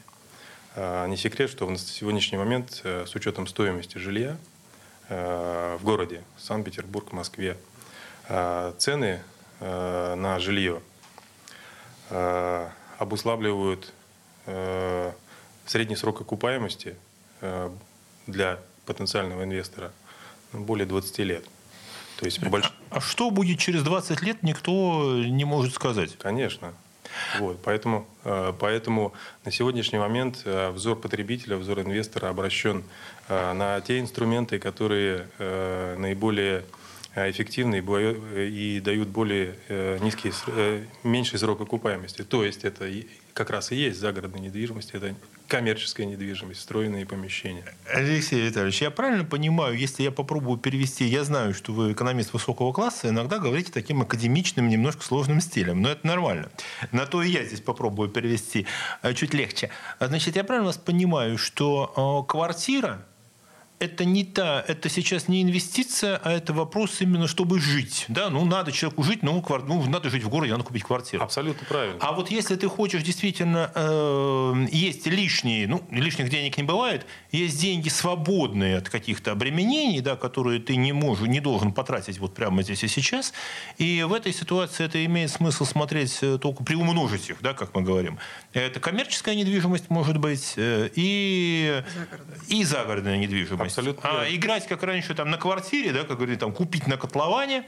А, 0.75 1.05
Не 1.05 1.17
секрет, 1.17 1.51
что 1.51 1.69
на 1.69 1.77
сегодняшний 1.77 2.39
момент 2.39 2.81
э, 2.83 3.05
с 3.05 3.13
учетом 3.13 3.45
стоимости 3.45 3.99
жилья 3.99 4.37
э, 5.09 5.77
в 5.79 5.83
городе 5.83 6.23
Санкт-Петербург, 6.37 7.11
Москве, 7.11 7.57
цены 8.77 9.21
на 9.61 10.37
жилье 10.39 10.81
обуславливают 12.97 13.93
средний 15.65 15.95
срок 15.95 16.19
окупаемости 16.19 16.97
для 18.27 18.59
потенциального 18.85 19.45
инвестора 19.45 19.93
ну, 20.51 20.59
более 20.65 20.85
20 20.85 21.19
лет. 21.19 21.45
То 22.17 22.25
есть 22.25 22.39
по 22.39 22.47
больш- 22.47 22.71
А 22.89 22.99
что 22.99 23.29
будет 23.31 23.59
через 23.59 23.83
20 23.83 24.21
лет, 24.21 24.43
никто 24.43 25.17
не 25.17 25.45
может 25.45 25.73
сказать. 25.73 26.17
Конечно. 26.17 26.73
Вот, 27.39 27.59
поэтому, 27.63 28.07
э, 28.23 28.53
поэтому 28.59 29.13
на 29.45 29.51
сегодняшний 29.51 29.99
момент 29.99 30.41
э, 30.45 30.69
взор 30.71 30.99
потребителя, 30.99 31.57
взор 31.57 31.79
инвестора 31.81 32.29
обращен 32.29 32.83
э, 33.27 33.53
на 33.53 33.81
те 33.81 33.99
инструменты, 33.99 34.59
которые 34.59 35.27
наиболее 35.97 36.63
эффективны 37.15 37.77
и 37.77 38.79
дают 38.79 39.07
более 39.07 39.55
низкий, 40.01 40.31
меньший 41.03 41.39
срок 41.39 41.61
окупаемости. 41.61 42.23
То 42.23 42.43
есть 42.43 42.63
это 42.63 42.89
как 43.33 43.49
раз 43.49 43.71
и 43.71 43.75
есть 43.75 43.99
загородная 43.99 44.41
недвижимость, 44.41 44.91
это 44.91 45.15
коммерческая 45.47 46.05
недвижимость, 46.05 46.59
встроенные 46.59 47.05
помещения. 47.05 47.63
Алексей 47.91 48.41
Витальевич, 48.41 48.81
я 48.81 48.91
правильно 48.91 49.23
понимаю, 49.23 49.77
если 49.77 50.03
я 50.03 50.11
попробую 50.11 50.57
перевести, 50.57 51.05
я 51.05 51.23
знаю, 51.23 51.53
что 51.53 51.71
вы 51.73 51.93
экономист 51.93 52.33
высокого 52.33 52.73
класса, 52.73 53.09
иногда 53.09 53.39
говорите 53.39 53.71
таким 53.71 54.01
академичным, 54.01 54.67
немножко 54.67 55.03
сложным 55.03 55.41
стилем, 55.41 55.81
но 55.81 55.89
это 55.89 56.05
нормально. 56.05 56.49
На 56.91 57.05
то 57.05 57.23
и 57.23 57.29
я 57.29 57.43
здесь 57.43 57.61
попробую 57.61 58.09
перевести 58.09 58.65
э, 59.01 59.13
чуть 59.13 59.33
легче. 59.33 59.69
Значит, 59.99 60.35
я 60.35 60.43
правильно 60.43 60.67
вас 60.67 60.77
понимаю, 60.77 61.37
что 61.37 62.23
э, 62.25 62.29
квартира 62.29 63.05
это 63.79 64.05
не 64.05 64.23
та, 64.23 64.63
это 64.67 64.89
сейчас 64.89 65.27
не 65.27 65.43
инвестиция, 65.43 66.19
а 66.23 66.31
это 66.31 66.51
вопрос 66.51 66.99
именно, 67.01 67.27
чтобы 67.27 67.59
жить. 67.59 68.05
Да, 68.07 68.29
ну 68.29 68.43
надо 68.43 68.71
человеку 68.71 69.03
жить, 69.03 69.21
ну, 69.21 69.39
квар... 69.41 69.63
ну 69.63 69.83
надо 69.87 70.09
жить 70.09 70.23
в 70.23 70.29
городе, 70.29 70.51
надо 70.51 70.63
купить 70.63 70.83
квартиру. 70.83 71.23
Абсолютно 71.23 71.65
правильно. 71.67 71.97
А 71.99 72.13
вот 72.13 72.31
если 72.31 72.55
ты 72.55 72.67
хочешь 72.67 73.03
действительно, 73.03 73.71
э, 73.75 74.65
есть 74.71 75.05
лишние, 75.05 75.67
ну 75.67 75.83
лишних 75.91 76.29
денег 76.29 76.57
не 76.57 76.63
бывает, 76.63 77.05
есть 77.31 77.59
деньги 77.61 77.89
свободные 77.89 78.77
от 78.77 78.89
каких-то 78.89 79.33
обременений, 79.33 80.01
да, 80.01 80.15
которые 80.15 80.59
ты 80.59 80.75
не 80.75 80.91
можешь, 80.91 81.27
не 81.27 81.39
должен 81.39 81.71
потратить 81.71 82.17
вот 82.17 82.33
прямо 82.33 82.63
здесь 82.63 82.83
и 82.83 82.87
сейчас. 82.87 83.31
И 83.77 84.03
в 84.03 84.13
этой 84.13 84.33
ситуации 84.33 84.85
это 84.85 85.03
имеет 85.05 85.29
смысл 85.29 85.65
смотреть 85.65 86.17
э, 86.21 86.39
только 86.41 86.63
приумножить 86.63 87.29
их, 87.29 87.37
да, 87.41 87.53
как 87.53 87.75
мы 87.75 87.83
говорим. 87.83 88.17
Это 88.53 88.79
коммерческая 88.79 89.35
недвижимость 89.35 89.91
может 89.91 90.17
быть 90.17 90.53
э, 90.57 90.89
и 90.95 91.83
загородная, 91.93 92.37
и 92.47 92.63
загородная 92.63 93.17
недвижимость. 93.17 93.66
Абсолютно. 93.67 94.21
А 94.21 94.29
играть, 94.29 94.67
как 94.67 94.83
раньше, 94.83 95.13
там, 95.15 95.29
на 95.29 95.37
квартире, 95.37 95.93
да, 95.93 96.03
как 96.03 96.17
говорили, 96.17 96.37
там, 96.37 96.51
купить 96.51 96.87
на 96.87 96.97
котловане, 96.97 97.65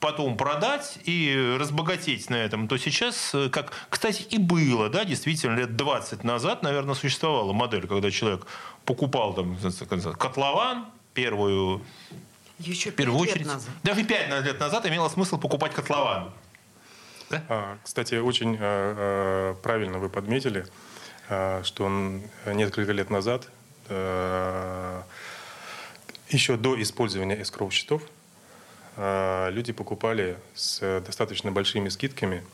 потом 0.00 0.36
продать 0.36 0.98
и 1.04 1.56
разбогатеть 1.60 2.30
на 2.30 2.36
этом, 2.36 2.66
то 2.66 2.78
сейчас, 2.78 3.34
э, 3.34 3.50
как, 3.50 3.72
кстати, 3.90 4.22
и 4.22 4.38
было, 4.38 4.88
да, 4.88 5.04
действительно, 5.04 5.56
лет 5.56 5.76
20 5.76 6.24
назад, 6.24 6.62
наверное, 6.62 6.94
существовала 6.94 7.52
модель, 7.52 7.86
когда 7.86 8.10
человек 8.10 8.46
покупал 8.84 9.34
там 9.34 9.56
котлован, 10.18 10.86
первую 11.14 11.82
еще 12.58 12.90
в 12.90 12.94
первую 12.94 13.20
очередь, 13.20 13.46
назад. 13.46 13.70
даже 13.82 14.04
пять 14.04 14.28
лет 14.44 14.60
назад 14.60 14.86
имело 14.86 15.08
смысл 15.08 15.38
покупать 15.38 15.72
котлован. 15.72 16.30
Да? 17.30 17.42
А, 17.48 17.78
кстати, 17.82 18.16
очень 18.16 18.56
а, 18.60 19.54
правильно 19.62 19.98
вы 19.98 20.08
подметили, 20.08 20.66
что 21.26 21.84
он 21.84 22.22
несколько 22.44 22.90
лет 22.92 23.08
назад 23.08 23.48
еще 26.30 26.56
до 26.56 26.80
использования 26.80 27.40
эскроу-счетов 27.42 28.02
а, 28.96 29.48
люди 29.50 29.72
покупали 29.72 30.36
с 30.54 31.00
достаточно 31.04 31.52
большими 31.52 31.88
скидками 31.88 32.44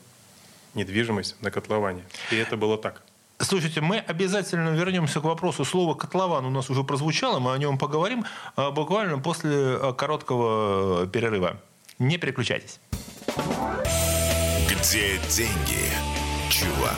недвижимость 0.73 1.35
на 1.41 1.51
котловане. 1.51 2.03
И 2.31 2.35
это 2.35 2.57
было 2.57 2.77
так. 2.77 3.03
Слушайте, 3.39 3.81
мы 3.81 3.99
обязательно 3.99 4.69
вернемся 4.69 5.19
к 5.19 5.23
вопросу. 5.23 5.63
Слово 5.63 5.93
«котлован» 5.93 6.45
у 6.45 6.49
нас 6.49 6.69
уже 6.69 6.83
прозвучало, 6.83 7.39
мы 7.39 7.53
о 7.53 7.57
нем 7.57 7.77
поговорим 7.77 8.25
а, 8.55 8.71
буквально 8.71 9.19
после 9.19 9.51
а, 9.51 9.93
короткого 9.93 11.05
перерыва. 11.07 11.57
Не 11.99 12.17
переключайтесь. 12.17 12.79
Где 14.69 15.19
деньги, 15.29 15.91
чувак? 16.49 16.97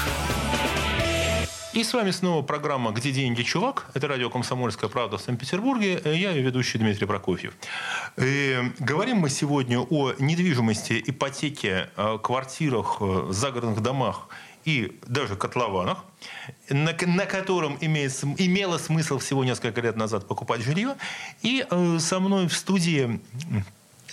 И 1.73 1.85
с 1.85 1.93
вами 1.93 2.11
снова 2.11 2.41
программа 2.41 2.91
«Где 2.91 3.13
деньги, 3.13 3.43
чувак?». 3.43 3.85
Это 3.93 4.09
радио 4.09 4.29
«Комсомольская 4.29 4.89
правда» 4.89 5.17
в 5.17 5.21
Санкт-Петербурге. 5.21 6.01
Я 6.03 6.31
ее 6.31 6.41
ведущий 6.41 6.77
Дмитрий 6.77 7.07
Прокофьев. 7.07 7.53
И 8.17 8.59
говорим 8.79 9.19
мы 9.19 9.29
сегодня 9.29 9.79
о 9.79 10.11
недвижимости, 10.19 11.01
ипотеке, 11.07 11.87
квартирах, 12.23 13.01
загородных 13.29 13.81
домах 13.81 14.27
и 14.65 14.99
даже 15.07 15.37
котлованах, 15.37 16.03
на, 16.69 16.93
на 17.07 17.25
котором 17.25 17.77
имеет, 17.79 18.21
имело 18.37 18.77
смысл 18.77 19.19
всего 19.19 19.45
несколько 19.45 19.79
лет 19.79 19.95
назад 19.95 20.27
покупать 20.27 20.59
жилье. 20.59 20.97
И 21.41 21.65
э, 21.69 21.99
со 21.99 22.19
мной 22.19 22.49
в 22.49 22.53
студии 22.53 23.21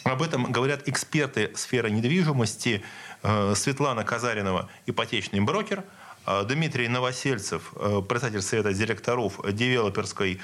об 0.04 0.22
этом 0.22 0.44
говорят 0.52 0.86
эксперты 0.86 1.50
сферы 1.56 1.90
недвижимости 1.90 2.84
э, 3.24 3.54
Светлана 3.56 4.04
Казаринова, 4.04 4.68
ипотечный 4.86 5.40
брокер– 5.40 5.82
Дмитрий 6.44 6.88
Новосельцев, 6.88 7.72
э, 7.76 8.02
председатель 8.06 8.42
Совета 8.42 8.72
директоров 8.72 9.40
девелоперской 9.50 10.40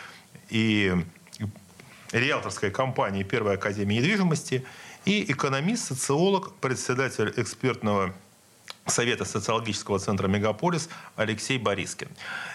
и 0.48 0.94
риэлторской 2.12 2.70
компании 2.70 3.22
Первой 3.22 3.54
Академии 3.54 3.96
недвижимости 3.96 4.64
и 5.04 5.30
экономист, 5.30 5.86
социолог, 5.88 6.54
председатель 6.54 7.32
экспертного 7.36 8.14
Совета 8.86 9.24
социологического 9.24 9.98
центра 9.98 10.28
«Мегаполис» 10.28 10.88
Алексей 11.16 11.58
Борискин. 11.58 12.08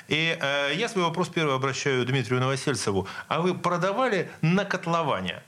И 0.07 0.37
э, 0.39 0.71
я 0.75 0.87
свой 0.87 1.03
вопрос 1.05 1.29
первый 1.29 1.55
обращаю 1.55 2.05
Дмитрию 2.05 2.39
Новосельцеву. 2.39 3.07
А 3.27 3.41
вы 3.41 3.55
продавали 3.55 4.29
на 4.41 4.63
котловане? 4.63 5.41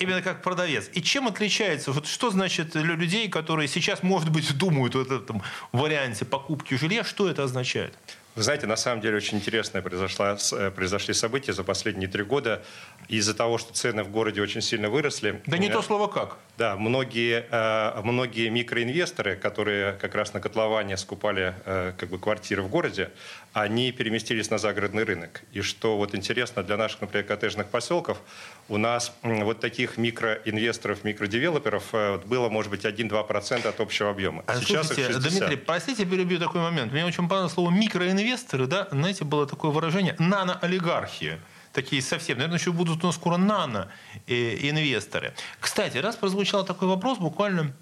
Именно 0.00 0.22
как 0.22 0.42
продавец. 0.42 0.90
И 0.94 1.02
чем 1.02 1.28
отличается, 1.28 1.92
вот 1.92 2.06
что 2.06 2.30
значит 2.30 2.70
для 2.70 2.82
людей, 2.82 3.28
которые 3.28 3.68
сейчас, 3.68 4.02
может 4.02 4.30
быть, 4.30 4.56
думают 4.56 4.94
в 4.94 5.12
этом 5.12 5.42
варианте 5.72 6.24
покупки 6.24 6.74
жилья, 6.74 7.04
что 7.04 7.28
это 7.28 7.44
означает? 7.44 7.94
Вы 8.38 8.44
знаете, 8.44 8.68
на 8.68 8.76
самом 8.76 9.00
деле 9.00 9.16
очень 9.16 9.38
интересное 9.38 9.82
произошло, 9.82 10.36
э, 10.52 10.70
произошли 10.70 11.12
события 11.12 11.52
за 11.52 11.64
последние 11.64 12.08
три 12.08 12.22
года. 12.22 12.62
Из-за 13.08 13.34
того, 13.34 13.58
что 13.58 13.74
цены 13.74 14.04
в 14.04 14.10
городе 14.10 14.40
очень 14.40 14.62
сильно 14.62 14.88
выросли. 14.88 15.42
Да 15.46 15.58
не 15.58 15.68
то 15.68 15.82
слово 15.82 16.06
как. 16.06 16.36
Да, 16.56 16.76
многие, 16.76 17.46
э, 17.50 18.00
многие 18.04 18.48
микроинвесторы, 18.48 19.34
которые 19.34 19.94
как 19.94 20.14
раз 20.14 20.34
на 20.34 20.40
котловане 20.40 20.96
скупали 20.96 21.52
э, 21.64 21.94
как 21.98 22.10
бы, 22.10 22.18
квартиры 22.20 22.62
в 22.62 22.68
городе, 22.68 23.10
они 23.54 23.90
переместились 23.90 24.50
на 24.50 24.58
загородный 24.58 25.02
рынок. 25.02 25.42
И 25.52 25.60
что 25.60 25.96
вот 25.96 26.14
интересно 26.14 26.62
для 26.62 26.76
наших, 26.76 27.00
например, 27.00 27.26
коттеджных 27.26 27.66
поселков, 27.66 28.18
у 28.68 28.76
нас 28.76 29.12
вот 29.22 29.58
таких 29.58 29.96
микроинвесторов, 29.96 31.02
микродевелоперов 31.02 31.92
было, 32.26 32.48
может 32.48 32.70
быть, 32.70 32.84
1-2% 32.84 33.66
от 33.66 33.80
общего 33.80 34.10
объема. 34.10 34.44
А 34.46 34.60
Сейчас 34.60 34.86
слушайте, 34.86 35.18
Дмитрий, 35.18 35.56
простите, 35.56 36.04
перебью 36.04 36.38
такой 36.38 36.60
момент. 36.60 36.92
Мне 36.92 37.04
очень 37.04 37.26
понравилось 37.26 37.54
слово 37.54 37.70
микроинвестор 37.70 38.27
инвесторы, 38.28 38.66
да, 38.66 38.88
знаете, 38.90 39.24
было 39.24 39.46
такое 39.46 39.70
выражение 39.70 40.14
«наноолигархия». 40.18 41.40
Такие 41.72 42.02
совсем. 42.02 42.38
Наверное, 42.38 42.58
еще 42.58 42.72
будут 42.72 43.04
у 43.04 43.06
нас 43.06 43.16
скоро 43.16 43.36
нано-инвесторы. 43.36 45.34
Кстати, 45.60 45.98
раз 45.98 46.16
прозвучал 46.16 46.64
такой 46.64 46.88
вопрос, 46.88 47.18
буквально 47.18 47.74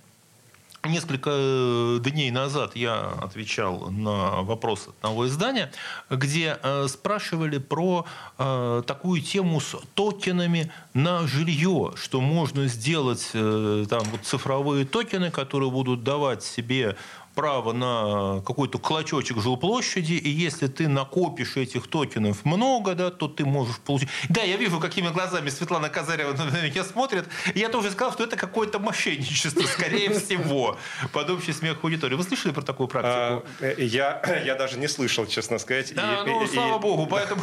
Несколько 0.89 1.31
э, 1.33 1.99
дней 2.01 2.31
назад 2.31 2.77
я 2.77 3.09
отвечал 3.21 3.91
на 3.91 4.43
вопрос 4.43 4.89
одного 4.89 5.27
издания, 5.27 5.73
где 6.11 6.59
э, 6.63 6.87
спрашивали 6.89 7.59
про 7.59 8.07
э, 8.39 8.83
такую 8.87 9.21
тему 9.21 9.61
с 9.61 9.77
токенами 9.95 10.71
на 10.95 11.27
жилье, 11.27 11.93
что 11.97 12.21
можно 12.21 12.69
сделать 12.69 13.31
там 13.33 14.03
вот 14.11 14.21
цифровые 14.23 14.85
токены, 14.85 15.31
которые 15.31 15.71
будут 15.71 16.05
давать 16.05 16.43
себе 16.43 16.97
право 17.37 17.73
на 17.73 18.43
какой-то 18.45 18.79
клочочек 18.79 19.39
жилплощади, 19.41 20.15
и 20.15 20.29
если 20.31 20.67
ты 20.67 20.89
накопишь 20.89 21.57
этих 21.57 21.87
токенов 21.87 22.45
много, 22.45 22.95
да, 22.95 23.11
то 23.11 23.29
ты 23.29 23.45
можешь 23.45 23.79
получить... 23.79 24.09
Да, 24.31 24.43
я 24.43 24.57
вижу, 24.57 24.81
какими 24.81 25.09
глазами 25.09 25.51
Светлана 25.51 25.91
Казарева 25.91 26.33
на 26.33 26.63
меня 26.63 26.83
смотрит. 26.83 27.27
Я 27.55 27.69
тоже 27.69 27.91
сказал, 27.91 28.15
что 28.15 28.25
это 28.25 28.37
какое-то 28.37 28.79
мошенничество, 28.79 29.63
скорее 29.67 30.19
всего, 30.19 30.79
под 31.13 31.31
общий 31.31 31.53
смех 31.53 31.77
аудитории. 31.85 32.15
Вы 32.15 32.23
слышали 32.23 32.53
про 32.53 32.63
такую 32.63 32.89
практику? 32.89 33.47
А, 33.61 33.75
я, 33.77 34.23
я 34.45 34.55
даже 34.55 34.79
не 34.79 34.89
слышал, 34.89 35.27
честно 35.27 35.59
сказать. 35.59 35.95
Да, 35.95 36.23
и, 36.23 36.27
ну, 36.27 36.43
и, 36.43 36.47
слава 36.47 36.79
и... 36.79 36.81
богу, 36.81 37.07
поэтому, 37.11 37.43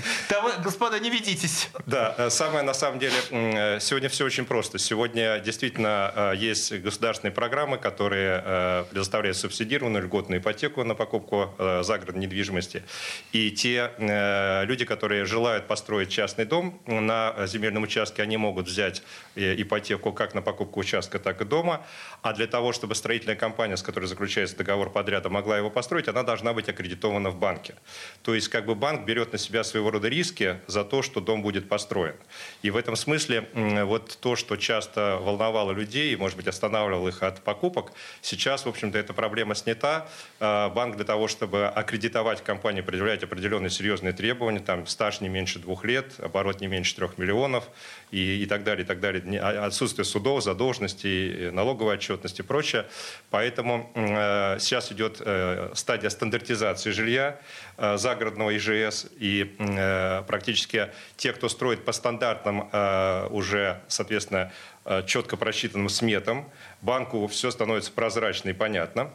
господа, 0.64 0.98
не 0.98 1.08
ведитесь. 1.08 1.70
Да, 1.86 2.16
э, 2.18 2.30
самое 2.30 2.64
на 2.64 2.74
самом 2.74 2.98
деле, 2.98 3.14
э, 3.30 3.78
сегодня 3.78 4.08
все 4.08 4.24
очень 4.24 4.44
просто. 4.44 4.78
Сегодня 4.78 5.38
действительно 5.38 6.12
э, 6.16 6.32
есть 6.36 6.72
государственные 6.72 7.32
программы, 7.32 7.78
которые 7.78 8.84
предоставляют 8.90 9.19
предоставляет 9.20 9.36
субсидированную 9.36 10.04
льготную 10.04 10.40
ипотеку 10.40 10.84
на 10.84 10.94
покупку 10.94 11.54
э, 11.58 11.82
загородной 11.82 12.22
недвижимости. 12.22 12.82
И 13.32 13.50
те 13.50 13.90
э, 13.98 14.64
люди, 14.64 14.84
которые 14.84 15.24
желают 15.24 15.66
построить 15.66 16.08
частный 16.08 16.44
дом 16.44 16.80
на 16.86 17.34
земельном 17.46 17.82
участке, 17.82 18.22
они 18.22 18.36
могут 18.36 18.66
взять 18.66 19.02
э, 19.36 19.54
ипотеку 19.60 20.12
как 20.12 20.34
на 20.34 20.42
покупку 20.42 20.80
участка, 20.80 21.18
так 21.18 21.40
и 21.40 21.44
дома. 21.44 21.80
А 22.22 22.32
для 22.32 22.46
того, 22.46 22.72
чтобы 22.72 22.94
строительная 22.94 23.36
компания, 23.36 23.76
с 23.76 23.82
которой 23.82 24.06
заключается 24.06 24.56
договор 24.56 24.90
подряда, 24.90 25.28
могла 25.28 25.58
его 25.58 25.70
построить, 25.70 26.08
она 26.08 26.22
должна 26.22 26.52
быть 26.52 26.68
аккредитована 26.68 27.30
в 27.30 27.36
банке. 27.36 27.74
То 28.22 28.34
есть 28.34 28.48
как 28.48 28.66
бы 28.66 28.74
банк 28.74 29.04
берет 29.06 29.32
на 29.32 29.38
себя 29.38 29.64
своего 29.64 29.90
рода 29.90 30.08
риски 30.08 30.56
за 30.66 30.84
то, 30.84 31.02
что 31.02 31.20
дом 31.20 31.42
будет 31.42 31.68
построен. 31.68 32.14
И 32.62 32.70
в 32.70 32.76
этом 32.76 32.96
смысле 32.96 33.48
вот 33.84 34.18
то, 34.20 34.36
что 34.36 34.56
часто 34.56 35.18
волновало 35.20 35.72
людей 35.72 36.16
может 36.16 36.36
быть, 36.36 36.48
останавливало 36.48 37.08
их 37.08 37.22
от 37.22 37.42
покупок, 37.42 37.92
сейчас, 38.22 38.64
в 38.64 38.68
общем-то, 38.68 38.98
это 38.98 39.09
эта 39.10 39.14
проблема 39.14 39.54
снята. 39.54 40.06
Э, 40.38 40.68
банк 40.70 40.96
для 40.96 41.04
того, 41.04 41.28
чтобы 41.28 41.66
аккредитовать 41.66 42.42
компанию, 42.42 42.84
предъявлять 42.84 43.22
определенные 43.24 43.70
серьезные 43.70 44.12
требования, 44.12 44.60
там 44.60 44.86
стаж 44.86 45.20
не 45.20 45.28
меньше 45.28 45.58
двух 45.58 45.84
лет, 45.84 46.14
оборот 46.18 46.60
не 46.60 46.68
меньше 46.68 46.94
трех 46.94 47.18
миллионов 47.18 47.68
и, 48.10 48.42
и 48.42 48.46
так 48.46 48.62
далее, 48.62 48.84
и 48.84 48.86
так 48.86 49.00
далее. 49.00 49.22
А, 49.40 49.66
отсутствие 49.66 50.04
судов, 50.04 50.42
задолженностей, 50.44 51.50
налоговой 51.50 51.94
отчетности 51.94 52.42
и 52.42 52.44
прочее. 52.44 52.86
Поэтому 53.30 53.90
э, 53.94 54.58
сейчас 54.60 54.92
идет 54.92 55.20
э, 55.20 55.72
стадия 55.74 56.10
стандартизации 56.10 56.90
жилья 56.92 57.40
э, 57.76 57.96
загородного 57.96 58.56
ИЖС, 58.56 59.06
и 59.18 59.54
э, 59.58 60.22
практически 60.26 60.90
те, 61.16 61.32
кто 61.32 61.48
строит 61.48 61.84
по 61.84 61.92
стандартным 61.92 62.68
э, 62.72 63.26
уже, 63.30 63.80
соответственно, 63.88 64.52
четко 65.06 65.36
просчитанным 65.36 65.88
сметам, 65.88 66.50
банку 66.82 67.26
все 67.26 67.50
становится 67.50 67.92
прозрачно 67.92 68.50
и 68.50 68.52
понятно. 68.52 69.10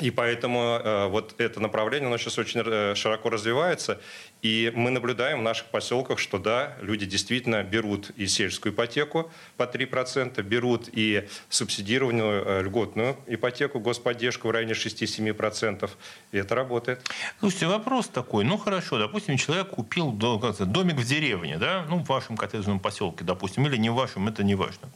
И 0.00 0.10
поэтому 0.10 0.80
э, 0.82 1.06
вот 1.08 1.34
это 1.38 1.60
направление, 1.60 2.08
оно 2.08 2.18
сейчас 2.18 2.38
очень 2.38 2.62
э, 2.64 2.94
широко 2.94 3.30
развивается. 3.30 4.00
И 4.42 4.72
мы 4.74 4.90
наблюдаем 4.90 5.40
в 5.40 5.42
наших 5.42 5.66
поселках, 5.66 6.18
что 6.18 6.38
да, 6.38 6.76
люди 6.80 7.04
действительно 7.04 7.62
берут 7.62 8.10
и 8.16 8.26
сельскую 8.26 8.72
ипотеку 8.72 9.30
по 9.56 9.64
3%, 9.64 10.42
берут 10.42 10.88
и 10.92 11.28
субсидированную 11.50 12.44
э, 12.44 12.62
льготную 12.62 13.16
ипотеку, 13.26 13.80
господдержку 13.80 14.48
в 14.48 14.50
районе 14.50 14.72
6-7%. 14.72 15.90
И 16.32 16.38
это 16.38 16.54
работает. 16.54 17.00
Слушайте, 17.38 17.66
вопрос 17.66 18.08
такой. 18.08 18.44
Ну 18.44 18.56
хорошо, 18.56 18.98
допустим, 18.98 19.36
человек 19.36 19.68
купил 19.68 20.12
домик 20.12 20.96
в 20.96 21.06
деревне, 21.06 21.58
да, 21.58 21.84
ну 21.88 21.98
в 21.98 22.06
вашем 22.06 22.36
коттеджном 22.36 22.80
поселке, 22.80 23.24
допустим, 23.24 23.66
или 23.66 23.76
не 23.76 23.90
в 23.90 23.94
вашем, 23.94 24.28
это 24.28 24.42
не 24.42 24.54
важно. 24.54 24.88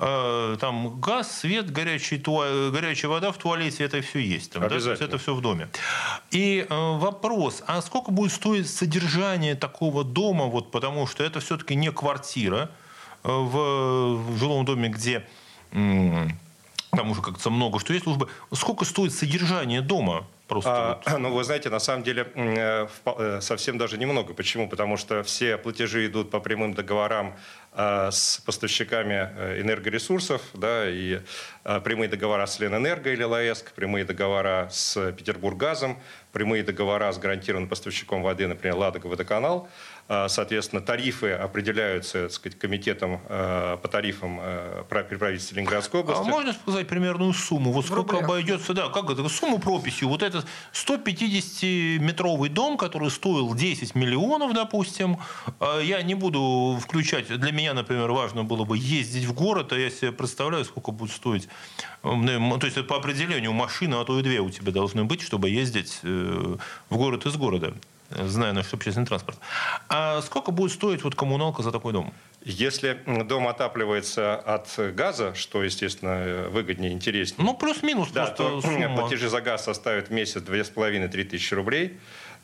Э, 0.00 0.56
там 0.60 1.00
газ, 1.00 1.40
свет, 1.40 1.72
горячий, 1.72 2.18
туа... 2.18 2.70
горячая 2.70 3.10
вода 3.10 3.32
в 3.32 3.38
туалете, 3.38 3.82
это 3.82 4.00
все 4.00 4.20
есть. 4.20 4.52
Там. 4.52 4.68
Да? 4.68 4.76
Это 4.76 5.18
все 5.18 5.34
в 5.34 5.40
доме. 5.40 5.68
И 6.30 6.64
э, 6.68 6.74
вопрос, 6.98 7.64
а 7.66 7.82
сколько 7.82 8.12
будет 8.12 8.32
стоить 8.32 8.70
содержание 8.70 9.56
такого 9.56 10.04
дома, 10.04 10.44
вот, 10.44 10.70
потому 10.70 11.08
что 11.08 11.24
это 11.24 11.40
все-таки 11.40 11.74
не 11.74 11.90
квартира 11.90 12.70
э, 13.24 13.28
в, 13.28 14.16
в 14.16 14.38
жилом 14.38 14.64
доме, 14.64 14.88
где 14.88 15.26
там 15.70 17.10
уже 17.10 17.20
как-то 17.20 17.50
много 17.50 17.78
что 17.78 17.92
есть 17.92 18.04
службы. 18.04 18.28
Сколько 18.52 18.84
стоит 18.84 19.12
содержание 19.12 19.82
дома? 19.82 20.26
Просто 20.48 20.70
а, 20.70 21.00
вот. 21.04 21.18
Ну, 21.18 21.30
вы 21.30 21.44
знаете, 21.44 21.68
на 21.68 21.78
самом 21.78 22.02
деле 22.02 22.26
совсем 23.40 23.76
даже 23.76 23.98
немного. 23.98 24.32
Почему? 24.34 24.68
Потому 24.68 24.96
что 24.96 25.22
все 25.22 25.58
платежи 25.58 26.06
идут 26.06 26.30
по 26.30 26.40
прямым 26.40 26.72
договорам 26.74 27.34
а, 27.80 28.10
с 28.10 28.38
поставщиками 28.44 29.30
э, 29.36 29.60
энергоресурсов, 29.60 30.42
да, 30.54 30.90
и 30.90 31.20
а, 31.62 31.80
прямые 31.80 32.08
договора 32.08 32.46
с 32.46 32.58
Ленэнерго 32.58 33.12
или 33.12 33.22
ЛАЭСК, 33.22 33.72
прямые 33.72 34.04
договора 34.04 34.68
с 34.72 35.12
Петербурггазом, 35.12 35.96
прямые 36.32 36.64
договора 36.64 37.12
с 37.12 37.18
гарантированным 37.18 37.68
поставщиком 37.68 38.22
воды, 38.22 38.48
например, 38.48 38.76
Ладога 38.76 39.06
Водоканал. 39.06 39.68
А, 40.08 40.28
соответственно, 40.28 40.82
тарифы 40.82 41.30
определяются 41.30 42.22
так 42.24 42.32
сказать, 42.32 42.58
комитетом 42.58 43.20
по 43.28 43.88
тарифам 43.90 44.40
при 44.88 45.16
правительстве 45.16 45.56
Ленинградской 45.58 46.00
области. 46.00 46.22
А 46.22 46.24
можно 46.24 46.52
сказать 46.52 46.88
примерную 46.88 47.32
сумму? 47.32 47.72
Вот 47.72 47.86
сколько 47.86 48.18
обойдется, 48.18 48.74
да, 48.74 48.88
как 48.88 49.10
это, 49.10 49.28
сумму 49.28 49.58
прописью. 49.58 50.08
Вот 50.08 50.22
этот 50.22 50.46
150-метровый 50.72 52.48
дом, 52.48 52.76
который 52.76 53.10
стоил 53.10 53.54
10 53.54 53.94
миллионов, 53.94 54.52
допустим, 54.54 55.18
я 55.82 56.02
не 56.02 56.14
буду 56.14 56.78
включать, 56.82 57.28
для 57.28 57.52
меня 57.52 57.68
меня, 57.68 57.74
например, 57.74 58.10
важно 58.12 58.44
было 58.44 58.64
бы 58.64 58.78
ездить 58.78 59.24
в 59.24 59.34
город, 59.34 59.72
а 59.72 59.78
я 59.78 59.90
себе 59.90 60.12
представляю, 60.12 60.64
сколько 60.64 60.90
будет 60.90 61.12
стоить. 61.12 61.48
То 62.02 62.60
есть 62.62 62.86
по 62.86 62.96
определению 62.96 63.52
машина, 63.52 64.00
а 64.00 64.04
то 64.04 64.18
и 64.18 64.22
две 64.22 64.40
у 64.40 64.50
тебя 64.50 64.72
должны 64.72 65.04
быть, 65.04 65.20
чтобы 65.20 65.50
ездить 65.50 66.00
э, 66.02 66.56
в 66.88 66.96
город 66.96 67.26
из 67.26 67.36
города 67.36 67.74
зная 68.10 68.52
наш 68.52 68.72
общественный 68.72 69.06
транспорт. 69.06 69.38
А 69.88 70.20
сколько 70.22 70.50
будет 70.50 70.72
стоить 70.72 71.04
вот 71.04 71.14
коммуналка 71.14 71.62
за 71.62 71.72
такой 71.72 71.92
дом? 71.92 72.12
Если 72.44 73.00
дом 73.24 73.48
отапливается 73.48 74.36
от 74.36 74.68
газа, 74.94 75.34
что, 75.34 75.62
естественно, 75.62 76.48
выгоднее, 76.50 76.92
интереснее. 76.92 77.44
Ну, 77.44 77.54
плюс-минус 77.54 78.10
да, 78.10 78.26
просто 78.26 78.44
то 78.44 78.60
сумма. 78.62 78.96
платежи 78.96 79.28
за 79.28 79.40
газ 79.40 79.64
составят 79.64 80.08
в 80.08 80.12
месяц 80.12 80.42
2,5-3 80.42 81.24
тысячи 81.24 81.54
рублей. 81.54 81.98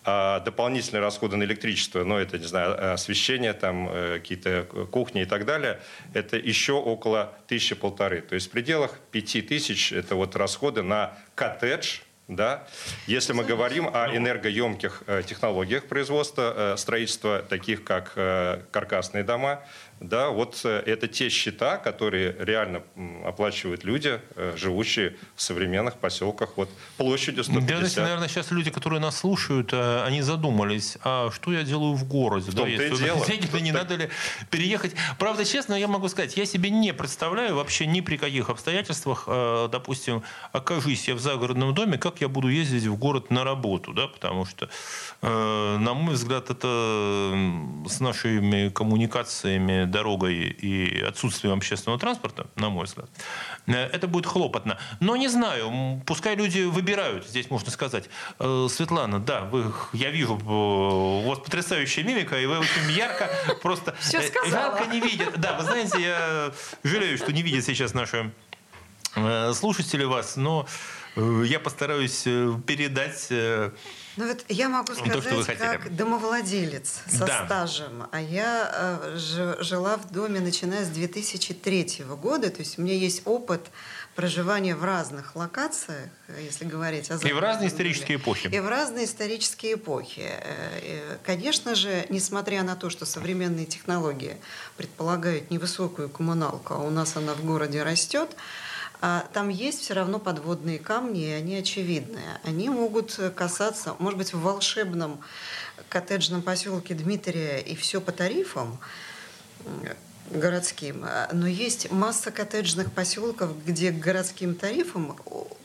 А 0.07 0.41
дополнительные 0.41 1.01
расходы 1.01 1.37
на 1.37 1.45
электричество, 1.45 2.05
ну, 2.05 2.19
это, 2.19 2.39
не 2.39 2.45
знаю, 2.45 2.93
освещение, 2.93 3.55
там, 3.55 3.89
э, 3.89 4.19
какие-то 4.19 4.65
кухни 4.91 5.23
и 5.23 5.25
так 5.25 5.47
далее, 5.47 5.81
это 6.13 6.37
еще 6.37 6.75
около 6.75 7.33
тысячи-полторы. 7.47 8.21
То 8.21 8.35
есть 8.35 8.49
в 8.49 8.51
пределах 8.51 8.99
пяти 9.11 9.41
тысяч 9.41 9.93
это 9.93 10.15
вот 10.15 10.37
расходы 10.37 10.83
на 10.83 11.17
коттедж, 11.35 12.01
да? 12.29 12.67
Если 13.07 13.33
мы 13.33 13.45
говорим 13.45 13.89
о 13.93 14.15
энергоемких 14.15 15.03
э, 15.07 15.23
технологиях 15.27 15.87
производства, 15.87 16.55
э, 16.57 16.77
строительства, 16.77 17.43
таких 17.43 17.85
как 17.85 18.15
каркасные 18.71 19.25
дома, 19.25 19.63
да, 20.09 20.31
вот 20.31 20.61
э, 20.65 20.83
это 20.87 21.09
те 21.09 21.29
счета, 21.29 21.77
которые 21.79 22.35
реально 22.39 22.83
оплачивают 23.25 23.85
люди, 23.85 24.21
э, 24.37 24.55
живущие 24.57 25.17
в 25.35 25.43
современных 25.43 25.97
поселках 25.97 26.57
вот 26.57 26.69
площадью 26.97 27.45
150. 27.45 27.97
Да, 27.97 28.03
наверное, 28.03 28.29
сейчас 28.29 28.51
люди, 28.51 28.71
которые 28.71 29.01
нас 29.01 29.19
слушают, 29.19 29.73
э, 29.73 30.05
они 30.05 30.23
задумались, 30.23 30.99
а 31.05 31.31
что 31.31 31.53
я 31.53 31.63
делаю 31.63 31.95
в 31.95 32.05
городе? 32.07 32.51
В 32.51 32.55
да, 32.55 32.69
и 32.69 32.77
дело. 32.97 33.25
Денег, 33.27 33.53
не 33.61 33.73
надо 33.73 33.97
ли 33.97 34.11
переехать? 34.51 34.93
Правда, 35.19 35.45
честно, 35.45 35.75
я 35.75 35.89
могу 35.89 36.09
сказать, 36.09 36.37
я 36.37 36.47
себе 36.47 36.71
не 36.71 36.93
представляю 36.93 37.57
вообще 37.57 37.87
ни 37.87 38.01
при 38.01 38.17
каких 38.17 38.51
обстоятельствах, 38.51 39.25
допустим, 39.71 40.23
окажись 40.53 41.09
я 41.09 41.15
в 41.15 41.21
загородном 41.21 41.75
доме, 41.75 41.99
как 41.99 42.21
я 42.21 42.29
буду 42.29 42.49
ездить 42.49 42.85
в 42.85 42.97
город 42.97 43.31
на 43.31 43.45
работу, 43.45 43.93
да, 43.93 44.09
потому 44.09 44.45
что, 44.45 44.69
на 45.23 45.95
мой 45.95 46.15
взгляд, 46.15 46.51
это 46.51 47.35
с 47.89 48.01
нашими 48.01 48.69
коммуникациями 48.69 49.85
дорогой 49.95 50.35
и 50.35 51.01
отсутствием 51.03 51.57
общественного 51.57 52.01
транспорта, 52.01 52.49
на 52.57 52.69
мой 52.69 52.85
взгляд, 52.87 53.09
э, 53.67 53.73
это 53.75 54.09
будет 54.09 54.27
хлопотно. 54.27 54.77
Но 54.99 55.17
не 55.17 55.29
знаю, 55.29 56.03
пускай 56.05 56.35
люди 56.35 56.65
выбирают, 56.65 57.27
здесь 57.29 57.49
можно 57.49 57.71
сказать. 57.71 58.11
Э, 58.41 58.67
Светлана, 58.69 59.21
да, 59.21 59.43
вы, 59.43 59.73
я 59.93 60.11
вижу, 60.11 60.37
э, 60.37 60.43
у 60.45 61.29
вас 61.29 61.39
потрясающая 61.39 62.03
мимика, 62.03 62.41
и 62.41 62.47
вы 62.47 62.59
очень 62.59 62.91
ярко, 62.91 63.31
просто 63.63 63.95
жалко 64.51 64.87
не 64.87 65.01
видят. 65.01 65.39
Да, 65.39 65.57
вы 65.57 65.63
знаете, 65.63 66.03
я 66.03 66.53
жалею, 66.83 67.17
что 67.17 67.33
не 67.33 67.43
видят 67.43 67.65
сейчас 67.65 67.95
наши 67.95 68.33
слушатели 69.55 70.03
вас, 70.03 70.35
но 70.35 70.67
я 71.17 71.61
постараюсь 71.61 72.23
передать 72.67 73.31
ну 74.17 74.29
вот 74.29 74.45
я 74.49 74.69
могу 74.69 74.95
сказать, 74.95 75.25
то, 75.25 75.57
как 75.57 75.95
домовладелец 75.95 77.01
со 77.09 77.27
да. 77.27 77.47
стажем. 77.47 78.07
А 78.13 78.21
я 78.21 78.71
э, 78.73 79.17
жила 79.61 79.97
в 79.97 80.13
доме, 80.13 80.39
начиная 80.39 80.85
с 80.85 80.89
2003 80.89 82.05
года. 82.21 82.51
То 82.51 82.61
есть 82.61 82.79
у 82.79 82.83
меня 82.83 82.95
есть 82.95 83.23
опыт 83.25 83.71
проживания 84.15 84.77
в 84.77 84.85
разных 84.85 85.35
локациях, 85.35 86.11
если 86.41 86.65
говорить 86.65 87.11
о 87.11 87.17
И 87.17 87.33
в 87.33 87.41
разные 87.41 87.69
исторические 87.69 88.19
эпохи. 88.19 88.47
И 88.47 88.61
в 88.61 88.69
разные 88.69 89.07
исторические 89.07 89.75
эпохи. 89.75 90.31
Э, 90.31 91.19
конечно 91.25 91.75
же, 91.75 92.07
несмотря 92.09 92.63
на 92.63 92.77
то, 92.77 92.91
что 92.91 93.07
современные 93.07 93.67
технологии 93.67 94.37
предполагают 94.77 95.51
невысокую 95.51 96.09
коммуналку, 96.09 96.75
а 96.75 96.79
у 96.79 96.91
нас 96.91 97.17
она 97.17 97.35
в 97.35 97.45
городе 97.45 97.83
растет, 97.83 98.31
а 99.07 99.29
там 99.35 99.51
есть 99.51 99.83
все 99.83 99.93
равно 99.93 100.19
подводные 100.19 100.79
камни, 100.79 101.27
и 101.27 101.33
они 101.33 101.57
очевидные. 101.57 102.41
Они 102.43 102.71
могут 102.71 103.21
касаться, 103.37 103.97
может 103.99 104.17
быть, 104.17 104.33
в 104.33 104.41
волшебном 104.41 105.21
коттеджном 105.91 106.41
поселке 106.41 106.95
Дмитрия 106.95 107.59
и 107.59 107.77
все 107.77 108.01
по 108.01 108.13
тарифам 108.13 108.79
городским, 110.31 111.05
но 111.33 111.47
есть 111.47 111.93
масса 111.93 112.31
коттеджных 112.31 112.93
поселков, 112.93 113.51
где 113.67 113.91
к 113.91 113.99
городским 113.99 114.55
тарифам 114.55 115.19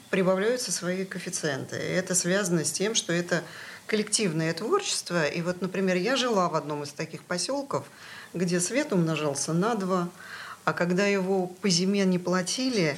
прибавляются 0.10 0.74
свои 0.74 1.06
коэффициенты. 1.06 1.78
И 1.78 1.94
это 1.94 2.16
связано 2.16 2.66
с 2.66 2.74
тем, 2.74 2.94
что 2.94 3.14
это 3.14 3.42
коллективное 3.88 4.54
творчество. 4.54 5.26
И 5.26 5.42
вот, 5.42 5.62
например, 5.62 5.96
я 5.96 6.18
жила 6.18 6.50
в 6.50 6.56
одном 6.56 6.84
из 6.84 6.90
таких 6.90 7.24
поселков, 7.24 7.86
где 8.34 8.60
свет 8.60 8.92
умножался 8.92 9.54
на 9.54 9.76
два, 9.76 10.10
а 10.66 10.74
когда 10.74 11.08
его 11.08 11.48
по 11.48 11.70
зиме 11.70 12.04
не 12.04 12.20
платили, 12.20 12.98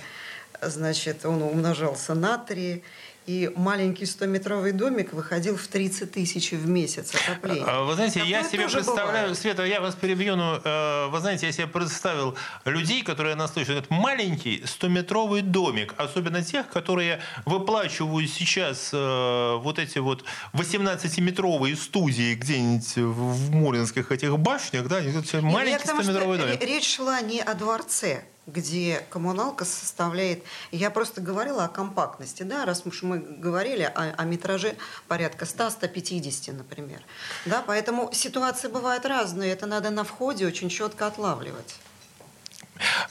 значит, 0.62 1.26
он 1.26 1.42
умножался 1.42 2.14
на 2.14 2.38
3, 2.38 2.84
и 3.28 3.52
маленький 3.56 4.06
100-метровый 4.06 4.72
домик 4.72 5.14
выходил 5.14 5.56
в 5.56 5.68
30 5.68 6.12
тысяч 6.12 6.52
в 6.52 6.68
месяц 6.68 7.14
отопления. 7.14 7.64
А, 7.68 7.84
вы 7.84 7.94
знаете, 7.94 8.20
Такое 8.20 8.30
я 8.30 8.44
себе 8.44 8.68
представляю, 8.68 9.08
бывает. 9.08 9.38
Света, 9.38 9.64
я 9.64 9.80
вас 9.80 9.94
перебью, 9.94 10.36
но 10.36 10.60
э, 10.64 11.08
вы 11.08 11.20
знаете, 11.20 11.46
я 11.46 11.52
себе 11.52 11.68
представил 11.68 12.36
людей, 12.66 13.04
которые 13.04 13.36
нас 13.36 13.54
слышат, 13.54 13.78
этот 13.78 13.92
маленький 13.92 14.64
100-метровый 14.64 15.44
домик, 15.44 15.94
особенно 15.98 16.44
тех, 16.44 16.68
которые 16.70 17.22
выплачивают 17.46 18.30
сейчас 18.30 18.90
э, 18.92 19.56
вот 19.58 19.78
эти 19.78 20.00
вот 20.00 20.24
18-метровые 20.54 21.76
студии 21.76 22.34
где-нибудь 22.34 22.96
в 22.96 23.52
Муринских 23.52 24.12
этих 24.12 24.38
башнях, 24.40 24.88
да, 24.88 25.00
маленький 25.42 25.88
100-метровый 25.88 26.40
домик. 26.40 26.64
Речь 26.64 26.96
шла 26.96 27.22
не 27.22 27.40
о 27.40 27.54
дворце, 27.54 28.24
где 28.48 29.06
коммуналка 29.10 29.66
составляет... 29.66 30.44
Я 30.72 30.90
просто 30.90 31.22
говорила 31.22 31.66
о 31.66 31.68
компактности, 31.68 32.44
да, 32.44 32.66
раз 32.66 32.84
уж 32.86 33.04
мы 33.04 33.20
говорили 33.20 33.84
о, 33.84 34.14
о 34.18 34.24
метраже 34.26 34.76
порядка 35.08 35.46
100-150, 35.46 36.54
например. 36.54 37.02
Да, 37.46 37.64
поэтому 37.66 38.12
ситуации 38.14 38.68
бывают 38.68 39.06
разные, 39.06 39.52
это 39.52 39.68
надо 39.68 39.90
на 39.92 40.04
входе 40.04 40.48
очень 40.48 40.70
четко 40.70 41.08
отлавливать. 41.08 41.76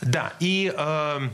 Да, 0.01 0.33
и, 0.41 0.73
э, 0.77 1.29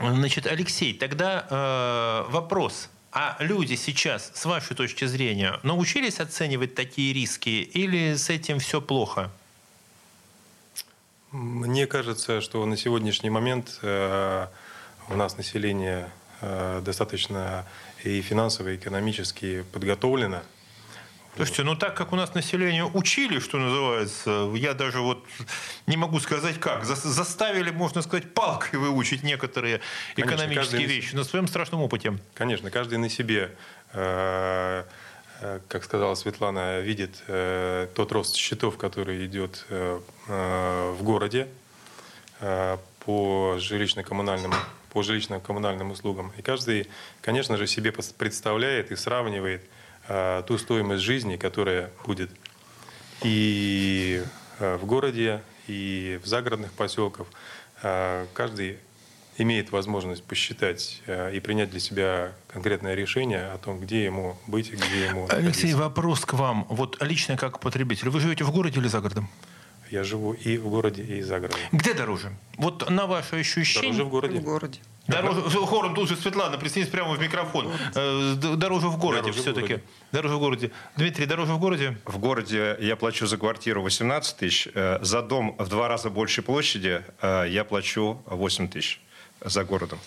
значит, 0.00 0.46
Алексей, 0.46 0.94
тогда 0.94 1.46
э, 1.48 2.30
вопрос. 2.32 2.88
А 3.12 3.36
люди 3.40 3.74
сейчас, 3.74 4.32
с 4.34 4.46
вашей 4.46 4.74
точки 4.74 5.04
зрения, 5.04 5.60
научились 5.62 6.18
оценивать 6.18 6.74
такие 6.74 7.12
риски 7.12 7.50
или 7.50 8.14
с 8.14 8.30
этим 8.30 8.58
все 8.58 8.80
плохо? 8.80 9.30
Мне 11.32 11.86
кажется, 11.86 12.42
что 12.42 12.64
на 12.66 12.76
сегодняшний 12.76 13.30
момент 13.30 13.78
э, 13.80 14.46
у 15.08 15.14
нас 15.14 15.38
население 15.38 16.10
э, 16.42 16.82
достаточно 16.84 17.66
и 18.04 18.20
финансово, 18.20 18.68
и 18.68 18.76
экономически 18.76 19.64
подготовлено. 19.72 20.42
Слушайте, 21.34 21.62
ну 21.62 21.74
так 21.74 21.96
как 21.96 22.12
у 22.12 22.16
нас 22.16 22.34
население 22.34 22.84
учили, 22.84 23.38
что 23.38 23.56
называется, 23.56 24.52
я 24.54 24.74
даже 24.74 25.00
вот 25.00 25.24
не 25.86 25.96
могу 25.96 26.20
сказать 26.20 26.60
как, 26.60 26.84
заставили, 26.84 27.70
можно 27.70 28.02
сказать, 28.02 28.34
палкой 28.34 28.78
выучить 28.78 29.22
некоторые 29.22 29.80
Конечно, 30.14 30.34
экономические 30.34 30.84
вещи 30.86 31.14
на 31.14 31.24
своем 31.24 31.48
страшном 31.48 31.80
опыте. 31.80 32.18
Конечно, 32.34 32.70
каждый 32.70 32.98
на 32.98 33.08
себе 33.08 33.56
Э, 33.92 34.84
как 35.68 35.84
сказала 35.84 36.14
Светлана, 36.14 36.80
видит 36.80 37.22
э, 37.26 37.88
тот 37.94 38.12
рост 38.12 38.36
счетов, 38.36 38.76
который 38.76 39.26
идет 39.26 39.66
э, 39.70 40.00
в 40.28 41.02
городе 41.02 41.48
по 43.04 43.56
жилищно-коммунальным 43.58 44.54
по 44.92 45.02
жилищно-коммунальным 45.02 45.90
услугам. 45.90 46.32
И 46.36 46.42
каждый, 46.42 46.88
конечно 47.22 47.56
же, 47.56 47.66
себе 47.66 47.92
представляет 47.92 48.92
и 48.92 48.96
сравнивает 48.96 49.62
ту 50.46 50.58
стоимость 50.58 51.02
жизни, 51.02 51.36
которая 51.36 51.90
будет 52.04 52.30
и 53.22 54.22
в 54.58 54.84
городе, 54.84 55.40
и 55.66 56.20
в 56.22 56.26
загородных 56.26 56.72
поселках. 56.72 57.26
Каждый 58.34 58.78
имеет 59.38 59.72
возможность 59.72 60.22
посчитать 60.24 61.02
э, 61.06 61.34
и 61.34 61.40
принять 61.40 61.70
для 61.70 61.80
себя 61.80 62.32
конкретное 62.48 62.94
решение 62.94 63.46
о 63.52 63.58
том, 63.58 63.80
где 63.80 64.04
ему 64.04 64.36
быть 64.46 64.68
и 64.70 64.76
где 64.76 65.06
ему 65.06 65.26
Алексей, 65.30 65.44
находиться. 65.44 65.76
вопрос 65.76 66.20
к 66.24 66.34
вам. 66.34 66.66
Вот 66.68 67.02
лично 67.02 67.36
как 67.36 67.60
потребитель. 67.60 68.10
Вы 68.10 68.20
живете 68.20 68.44
в 68.44 68.52
городе 68.52 68.80
или 68.80 68.88
за 68.88 69.00
городом? 69.00 69.28
Я 69.90 70.04
живу 70.04 70.32
и 70.32 70.56
в 70.56 70.70
городе, 70.70 71.02
и 71.02 71.20
за 71.20 71.38
городом. 71.38 71.60
Где 71.70 71.92
дороже? 71.92 72.32
Вот 72.56 72.88
на 72.88 73.06
ваше 73.06 73.36
ощущение? 73.36 73.92
Дороже 73.92 74.04
в 74.04 74.08
городе. 74.08 74.38
В 74.38 74.42
городе. 74.42 74.78
Дороже, 75.06 75.40
хором 75.66 75.94
тут 75.94 76.08
же 76.08 76.16
Светлана, 76.16 76.56
присоединись 76.56 76.88
прямо 76.88 77.12
в 77.12 77.20
микрофон. 77.20 77.70
Э, 77.94 78.34
дороже 78.34 78.88
в 78.88 78.96
городе 78.96 79.22
дороже 79.22 79.40
все-таки. 79.40 79.80
Дороже 80.10 80.36
в 80.36 80.38
городе. 80.38 80.70
Дмитрий, 80.96 81.26
дороже 81.26 81.52
в 81.52 81.58
городе? 81.58 81.98
В 82.06 82.18
городе 82.18 82.78
я 82.80 82.96
плачу 82.96 83.26
за 83.26 83.36
квартиру 83.36 83.82
18 83.82 84.36
тысяч. 84.38 84.68
Э, 84.72 84.98
за 85.02 85.20
дом 85.20 85.56
в 85.58 85.68
два 85.68 85.88
раза 85.88 86.08
больше 86.08 86.40
площади 86.40 87.02
я 87.22 87.64
плачу 87.68 88.22
8 88.26 88.68
тысяч 88.68 88.98
за 89.44 89.64
городом. 89.64 89.98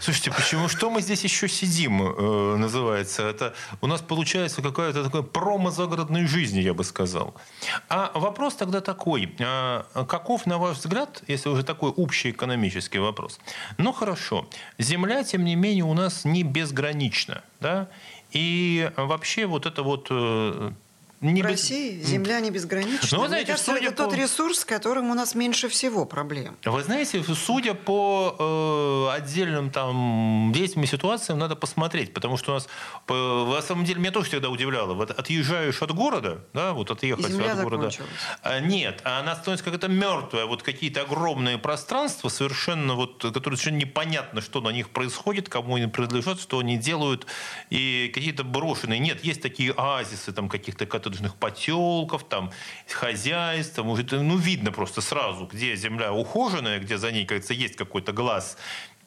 Слушайте, 0.00 0.30
почему 0.30 0.68
что 0.68 0.88
мы 0.88 1.02
здесь 1.02 1.24
еще 1.24 1.46
сидим, 1.46 2.02
э, 2.02 2.56
называется? 2.56 3.22
Это 3.28 3.52
у 3.82 3.86
нас 3.86 4.00
получается 4.00 4.62
какая-то 4.62 5.04
такая 5.04 5.20
промо 5.20 5.70
загородной 5.70 6.26
жизни, 6.26 6.60
я 6.60 6.72
бы 6.72 6.84
сказал. 6.84 7.34
А 7.90 8.10
вопрос 8.14 8.54
тогда 8.54 8.80
такой: 8.80 9.36
а 9.40 9.84
каков, 10.08 10.46
на 10.46 10.56
ваш 10.56 10.78
взгляд, 10.78 11.22
если 11.28 11.50
уже 11.50 11.64
такой 11.64 11.90
общий 11.90 12.30
экономический 12.30 12.98
вопрос? 12.98 13.40
Ну 13.76 13.92
хорошо, 13.92 14.48
земля, 14.78 15.22
тем 15.22 15.44
не 15.44 15.54
менее, 15.54 15.84
у 15.84 15.92
нас 15.92 16.24
не 16.24 16.44
безгранична, 16.44 17.42
да? 17.60 17.88
И 18.32 18.90
вообще 18.96 19.44
вот 19.44 19.66
это 19.66 19.82
вот 19.82 20.06
э, 20.10 20.72
не 21.20 21.42
в 21.42 21.46
без... 21.46 21.52
России 21.52 22.00
земля 22.02 22.40
не 22.40 22.50
безгранична. 22.50 23.08
Но, 23.12 23.16
ну, 23.16 23.22
вы 23.22 23.28
знаете, 23.28 23.52
Мне 23.52 23.56
кажется, 23.56 23.72
это 23.72 23.90
по... 23.90 24.10
тот 24.10 24.14
ресурс, 24.14 24.60
с 24.60 24.64
которым 24.64 25.10
у 25.10 25.14
нас 25.14 25.34
меньше 25.34 25.68
всего 25.68 26.06
проблем. 26.06 26.56
Вы 26.64 26.82
знаете, 26.82 27.22
судя 27.22 27.74
по 27.74 29.10
э, 29.12 29.16
отдельным 29.16 29.70
там 29.70 30.50
действиям 30.54 30.84
и 30.84 30.86
ситуациям, 30.86 31.38
надо 31.38 31.56
посмотреть, 31.56 32.14
потому 32.14 32.36
что 32.36 32.52
у 32.52 32.54
нас, 32.54 32.68
по, 33.06 33.52
на 33.54 33.62
самом 33.62 33.84
деле, 33.84 34.00
меня 34.00 34.12
тоже 34.12 34.28
всегда 34.28 34.48
удивляло. 34.48 34.94
Вот 34.94 35.10
отъезжаешь 35.10 35.82
от 35.82 35.92
города, 35.92 36.44
да, 36.54 36.72
вот 36.72 36.90
отъехать 36.90 37.28
земля 37.28 37.52
от 37.52 37.62
города. 37.62 37.90
А, 38.42 38.60
нет, 38.60 39.00
она 39.04 39.34
становится 39.34 39.64
как-то 39.64 39.88
мертвая. 39.88 40.46
Вот 40.46 40.62
какие-то 40.62 41.02
огромные 41.02 41.58
пространства, 41.58 42.28
совершенно 42.28 42.94
вот, 42.94 43.22
которые 43.22 43.58
совершенно 43.58 43.78
непонятно, 43.78 44.40
что 44.40 44.60
на 44.60 44.70
них 44.70 44.90
происходит, 44.90 45.48
кому 45.48 45.76
они 45.76 45.86
принадлежат, 45.86 46.40
что 46.40 46.58
они 46.58 46.78
делают, 46.78 47.26
и 47.68 48.10
какие-то 48.14 48.44
брошенные. 48.44 48.98
Нет, 48.98 49.24
есть 49.24 49.42
такие 49.42 49.72
оазисы 49.72 50.32
там 50.32 50.48
каких-то, 50.48 50.86
коттеджных 51.10 51.36
поселков, 51.36 52.24
там, 52.24 52.50
хозяйств. 52.88 53.78
Может, 53.78 54.12
ну, 54.12 54.36
видно 54.36 54.72
просто 54.72 55.00
сразу, 55.00 55.46
где 55.46 55.76
земля 55.76 56.12
ухоженная, 56.12 56.78
где 56.78 56.98
за 56.98 57.12
ней, 57.12 57.26
кажется, 57.26 57.54
есть 57.54 57.76
какой-то 57.76 58.12
глаз 58.12 58.56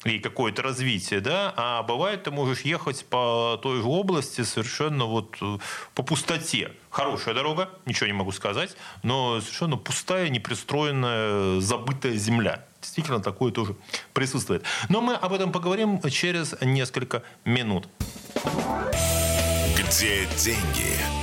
и 0.05 0.19
какое-то 0.19 0.61
развитие, 0.61 1.21
да, 1.21 1.53
а 1.55 1.81
бывает, 1.81 2.23
ты 2.23 2.31
можешь 2.31 2.61
ехать 2.61 3.05
по 3.05 3.57
той 3.63 3.81
же 3.81 3.87
области 3.87 4.41
совершенно 4.41 5.05
вот 5.05 5.37
э, 5.39 5.59
по 5.95 6.03
пустоте. 6.03 6.73
Хорошая 6.89 7.33
дорога, 7.33 7.69
ничего 7.85 8.07
не 8.07 8.13
могу 8.13 8.33
сказать, 8.33 8.75
но 9.01 9.39
совершенно 9.39 9.77
пустая, 9.77 10.27
непристроенная, 10.27 11.61
забытая 11.61 12.17
земля. 12.17 12.65
Действительно, 12.81 13.21
такое 13.21 13.53
тоже 13.53 13.77
присутствует. 14.11 14.63
Но 14.89 14.99
мы 14.99 15.15
об 15.15 15.31
этом 15.31 15.53
поговорим 15.53 16.01
через 16.09 16.53
несколько 16.59 17.23
минут. 17.45 17.87
Где 19.93 20.25
деньги? 20.37 21.22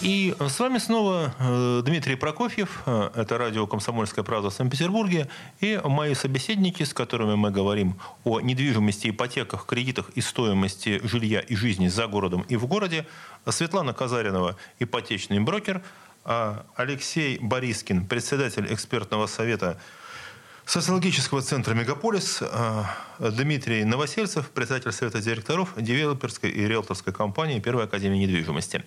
И 0.00 0.32
с 0.38 0.60
вами 0.60 0.78
снова 0.78 1.34
э, 1.40 1.82
Дмитрий 1.84 2.14
Прокофьев. 2.14 2.82
Э, 2.86 3.10
это 3.16 3.36
радио 3.36 3.66
«Комсомольская 3.66 4.24
правда» 4.24 4.50
в 4.50 4.54
Санкт-Петербурге. 4.54 5.28
И 5.58 5.80
мои 5.84 6.14
собеседники, 6.14 6.84
с 6.84 6.94
которыми 6.94 7.34
мы 7.34 7.50
говорим 7.50 7.98
о 8.22 8.40
недвижимости, 8.40 9.10
ипотеках, 9.10 9.66
кредитах 9.66 10.10
и 10.10 10.20
стоимости 10.20 11.00
жилья 11.02 11.40
и 11.40 11.56
жизни 11.56 11.88
за 11.88 12.06
городом 12.06 12.42
и 12.48 12.54
в 12.54 12.66
городе. 12.66 13.06
Светлана 13.48 13.92
Казаринова, 13.92 14.54
ипотечный 14.78 15.40
брокер. 15.40 15.82
А 16.24 16.64
Алексей 16.76 17.38
Борискин, 17.40 18.06
председатель 18.06 18.72
экспертного 18.72 19.26
совета 19.26 19.80
социологического 20.68 21.40
центра 21.40 21.72
«Мегаполис», 21.72 22.42
а 22.42 22.94
Дмитрий 23.18 23.84
Новосельцев, 23.84 24.50
председатель 24.50 24.92
совета 24.92 25.22
директоров 25.22 25.72
девелоперской 25.78 26.50
и 26.50 26.66
риэлторской 26.66 27.10
компании 27.12 27.58
Первой 27.58 27.84
академии 27.84 28.18
недвижимости. 28.18 28.84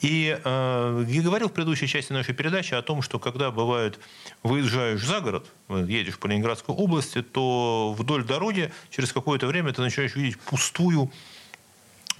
И 0.00 0.38
э, 0.42 1.04
я 1.08 1.22
говорил 1.22 1.48
в 1.48 1.52
предыдущей 1.52 1.88
части 1.88 2.12
нашей 2.12 2.32
передачи 2.32 2.74
о 2.74 2.82
том, 2.82 3.02
что 3.02 3.18
когда 3.18 3.50
бывает 3.50 3.98
выезжаешь 4.44 5.04
за 5.04 5.20
город, 5.20 5.46
едешь 5.68 6.16
по 6.16 6.28
Ленинградской 6.28 6.74
области, 6.74 7.22
то 7.22 7.92
вдоль 7.98 8.24
дороги 8.24 8.72
через 8.90 9.12
какое-то 9.12 9.48
время 9.48 9.72
ты 9.72 9.82
начинаешь 9.82 10.14
видеть 10.14 10.38
пустую 10.38 11.10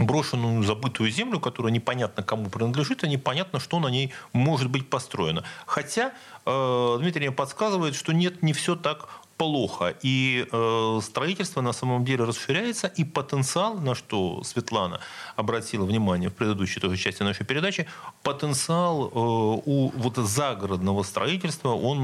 брошенную, 0.00 0.62
забытую 0.62 1.10
землю, 1.10 1.40
которая 1.40 1.72
непонятно 1.72 2.22
кому 2.22 2.48
принадлежит, 2.50 3.04
и 3.04 3.08
непонятно, 3.08 3.60
что 3.60 3.78
на 3.78 3.88
ней 3.88 4.12
может 4.32 4.70
быть 4.70 4.88
построено. 4.88 5.44
Хотя 5.66 6.12
э, 6.46 6.96
Дмитрий 7.00 7.28
мне 7.28 7.32
подсказывает, 7.32 7.94
что 7.94 8.12
нет, 8.12 8.42
не 8.42 8.52
все 8.52 8.74
так 8.74 9.08
плохо. 9.36 9.94
И 10.02 10.46
э, 10.52 11.00
строительство 11.02 11.62
на 11.62 11.72
самом 11.72 12.04
деле 12.04 12.24
расширяется, 12.24 12.88
и 12.88 13.04
потенциал, 13.04 13.78
на 13.78 13.94
что 13.94 14.42
Светлана 14.44 15.00
обратила 15.34 15.86
внимание 15.86 16.28
в 16.28 16.34
предыдущей 16.34 16.78
тоже 16.80 16.98
части 16.98 17.22
нашей 17.22 17.46
передачи, 17.46 17.86
потенциал 18.22 19.06
э, 19.06 19.10
у 19.14 19.92
вот 19.96 20.16
загородного 20.16 21.02
строительства, 21.04 21.70
он, 21.70 21.98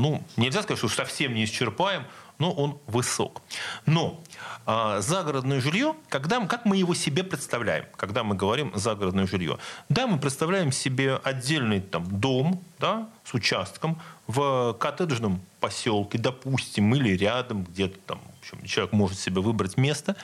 ну, 0.00 0.22
нельзя 0.36 0.62
сказать, 0.62 0.78
что 0.78 0.88
совсем 0.88 1.34
не 1.34 1.44
исчерпаем, 1.44 2.04
но 2.38 2.52
он 2.52 2.78
высок. 2.86 3.42
Но 3.86 4.22
э, 4.66 5.00
загородное 5.00 5.60
жилье, 5.60 5.94
когда, 6.08 6.44
как 6.46 6.64
мы 6.64 6.76
его 6.76 6.94
себе 6.94 7.24
представляем, 7.24 7.86
когда 7.96 8.22
мы 8.22 8.34
говорим 8.34 8.72
загородное 8.74 9.26
жилье? 9.26 9.58
Да, 9.88 10.06
мы 10.06 10.18
представляем 10.18 10.72
себе 10.72 11.16
отдельный 11.16 11.80
там, 11.80 12.20
дом 12.20 12.62
да, 12.78 13.08
с 13.24 13.34
участком, 13.34 14.00
в 14.26 14.74
коттеджном 14.78 15.40
поселке, 15.60 16.18
допустим, 16.18 16.94
или 16.94 17.16
рядом, 17.16 17.64
где-то 17.64 17.98
там, 18.06 18.20
в 18.40 18.40
общем, 18.40 18.66
человек 18.66 18.92
может 18.92 19.18
себе 19.18 19.40
выбрать 19.40 19.76
место, 19.76 20.16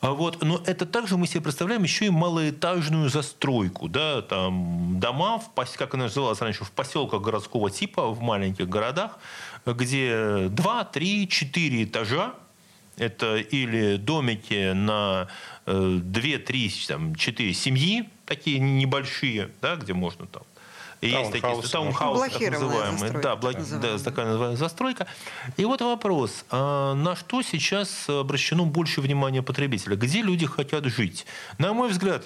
А 0.00 0.12
вот, 0.12 0.42
но 0.42 0.62
это 0.64 0.86
также 0.86 1.18
мы 1.18 1.26
себе 1.26 1.42
представляем 1.42 1.82
еще 1.82 2.06
и 2.06 2.10
малоэтажную 2.10 3.10
застройку. 3.10 3.86
Да? 3.88 4.22
Там 4.22 4.98
дома, 4.98 5.38
в, 5.38 5.50
как 5.76 5.94
она 5.94 6.04
называлась 6.04 6.40
раньше, 6.40 6.64
в 6.64 6.70
поселках 6.70 7.20
городского 7.20 7.70
типа, 7.70 8.08
в 8.08 8.20
маленьких 8.22 8.66
городах, 8.66 9.18
где 9.66 10.48
2, 10.48 10.84
3, 10.84 11.28
4 11.28 11.84
этажа, 11.84 12.34
это 12.96 13.36
или 13.36 13.96
домики 13.96 14.72
на 14.72 15.28
2, 15.66 16.02
3, 16.46 16.70
4 17.16 17.54
семьи, 17.54 18.08
такие 18.26 18.58
небольшие, 18.58 19.50
да, 19.62 19.76
где 19.76 19.94
можно 19.94 20.26
там 20.26 20.42
есть 21.00 21.32
такие 21.32 21.62
таунхаусы, 21.62 22.30
так 22.30 22.52
называемые. 22.52 23.12
Да, 23.22 23.36
блок, 23.36 23.56
да, 23.80 23.98
такая 23.98 24.26
называемая 24.26 24.56
застройка. 24.56 25.06
И 25.56 25.64
вот 25.64 25.80
вопрос, 25.80 26.44
а 26.50 26.94
на 26.94 27.16
что 27.16 27.42
сейчас 27.42 28.08
обращено 28.08 28.66
больше 28.66 29.00
внимания 29.00 29.42
потребителя? 29.42 29.96
Где 29.96 30.22
люди 30.22 30.46
хотят 30.46 30.84
жить? 30.84 31.26
На 31.58 31.72
мой 31.72 31.88
взгляд, 31.88 32.24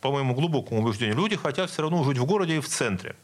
по 0.00 0.10
моему 0.10 0.34
глубокому 0.34 0.82
убеждению, 0.82 1.16
люди 1.16 1.36
хотят 1.36 1.70
все 1.70 1.82
равно 1.82 2.02
жить 2.04 2.18
в 2.18 2.24
городе 2.24 2.56
и 2.56 2.60
в 2.60 2.68
центре. 2.68 3.14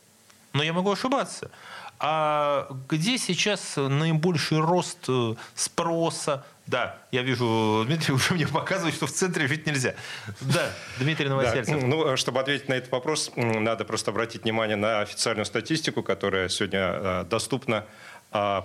Но 0.52 0.62
я 0.62 0.72
могу 0.72 0.92
ошибаться. 0.92 1.50
А 1.98 2.68
где 2.88 3.18
сейчас 3.18 3.76
наибольший 3.76 4.60
рост 4.60 4.98
э, 5.08 5.34
спроса? 5.54 6.44
Да, 6.66 6.98
я 7.10 7.22
вижу, 7.22 7.84
Дмитрий 7.86 8.14
уже 8.14 8.34
мне 8.34 8.46
показывает, 8.46 8.94
что 8.94 9.06
в 9.06 9.12
центре 9.12 9.46
жить 9.46 9.66
нельзя. 9.66 9.94
Да, 10.40 10.70
Дмитрий 10.98 11.28
Новосельцев. 11.28 11.80
Да. 11.80 11.86
Ну, 11.86 12.16
чтобы 12.16 12.40
ответить 12.40 12.68
на 12.68 12.74
этот 12.74 12.90
вопрос, 12.90 13.30
надо 13.36 13.84
просто 13.84 14.10
обратить 14.10 14.44
внимание 14.44 14.76
на 14.76 15.00
официальную 15.00 15.44
статистику, 15.44 16.02
которая 16.02 16.48
сегодня 16.48 16.80
э, 16.80 17.24
доступна 17.28 17.84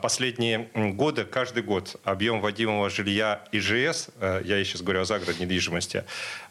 последние 0.01 0.67
годы, 0.73 1.25
каждый 1.25 1.61
год 1.61 1.95
объем 2.03 2.41
вводимого 2.41 2.89
жилья 2.89 3.43
ИЖС, 3.51 4.09
э, 4.19 4.41
я 4.43 4.63
сейчас 4.63 4.81
говорю 4.81 5.01
о 5.01 5.05
загородной 5.05 5.45
недвижимости, 5.45 6.05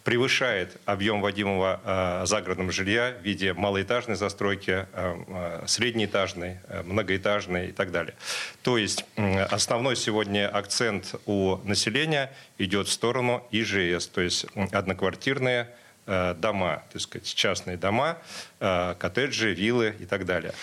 превышает 0.04 0.76
объем 0.85 1.20
вводимого 1.20 1.81
э, 1.85 2.26
загородного 2.26 2.70
жилья 2.70 3.16
в 3.20 3.24
виде 3.24 3.54
малоэтажной 3.54 4.14
застройки, 4.14 4.87
э, 4.92 5.64
среднеэтажной, 5.66 6.61
многоэтажной 6.85 7.70
и 7.70 7.72
так 7.72 7.90
далее. 7.90 8.14
То 8.62 8.78
есть 8.78 9.04
основной 9.50 9.96
сегодня 9.96 10.48
акцент 10.48 11.16
у 11.26 11.57
населения 11.64 12.33
идет 12.57 12.87
в 12.87 12.92
сторону 12.92 13.44
ИЖС, 13.50 14.07
то 14.07 14.20
есть 14.20 14.46
одноквартирные 14.70 15.70
дома, 16.07 16.85
то 16.90 16.96
есть 16.96 17.35
частные 17.35 17.76
дома, 17.76 18.16
коттеджи, 18.59 19.52
виллы 19.52 19.94
и 19.98 20.07
так 20.07 20.24
далее. 20.24 20.54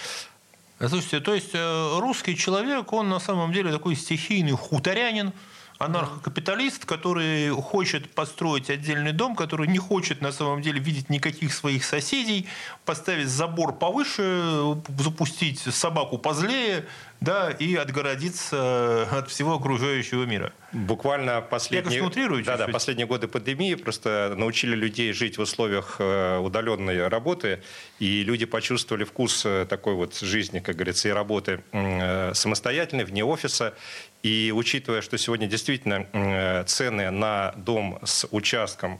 Слушайте, 0.77 1.21
то 1.21 1.33
есть 1.33 1.51
э, 1.53 1.99
русский 1.99 2.35
человек, 2.35 2.91
он 2.91 3.07
на 3.07 3.19
самом 3.19 3.53
деле 3.53 3.71
такой 3.71 3.95
стихийный 3.95 4.51
хуторянин, 4.51 5.31
анархокапиталист, 5.77 6.85
который 6.85 7.49
хочет 7.49 8.09
построить 8.13 8.69
отдельный 8.69 9.13
дом, 9.13 9.35
который 9.35 9.67
не 9.67 9.77
хочет 9.77 10.21
на 10.21 10.33
самом 10.33 10.61
деле 10.61 10.79
видеть 10.79 11.09
никаких 11.09 11.53
своих 11.53 11.85
соседей, 11.85 12.47
поставить 12.83 13.27
забор 13.27 13.73
повыше, 13.73 14.75
запустить 14.99 15.59
собаку 15.59 16.17
позлее, 16.17 16.85
да, 17.21 17.49
и 17.51 17.75
отгородиться 17.75 19.07
от 19.11 19.29
всего 19.29 19.55
окружающего 19.55 20.23
мира. 20.23 20.53
Буквально 20.71 21.41
последние, 21.41 22.01
да, 22.43 22.57
да, 22.57 22.67
последние 22.67 23.07
годы 23.07 23.27
пандемии 23.27 23.75
просто 23.75 24.35
научили 24.37 24.75
людей 24.75 25.13
жить 25.13 25.37
в 25.37 25.41
условиях 25.41 25.95
э, 25.99 26.37
удаленной 26.37 27.07
работы, 27.07 27.61
и 27.99 28.23
люди 28.23 28.45
почувствовали 28.45 29.05
вкус 29.05 29.45
э, 29.45 29.65
такой 29.69 29.93
вот 29.93 30.15
жизни, 30.17 30.59
как 30.59 30.75
говорится, 30.75 31.07
и 31.07 31.11
работы 31.11 31.61
э, 31.71 32.33
самостоятельной, 32.33 33.05
вне 33.05 33.23
офиса. 33.23 33.73
И 34.21 34.51
учитывая, 34.53 35.01
что 35.01 35.17
сегодня 35.19 35.47
действительно 35.47 36.65
цены 36.65 37.11
на 37.11 37.53
дом 37.57 37.99
с 38.03 38.27
участком, 38.31 38.99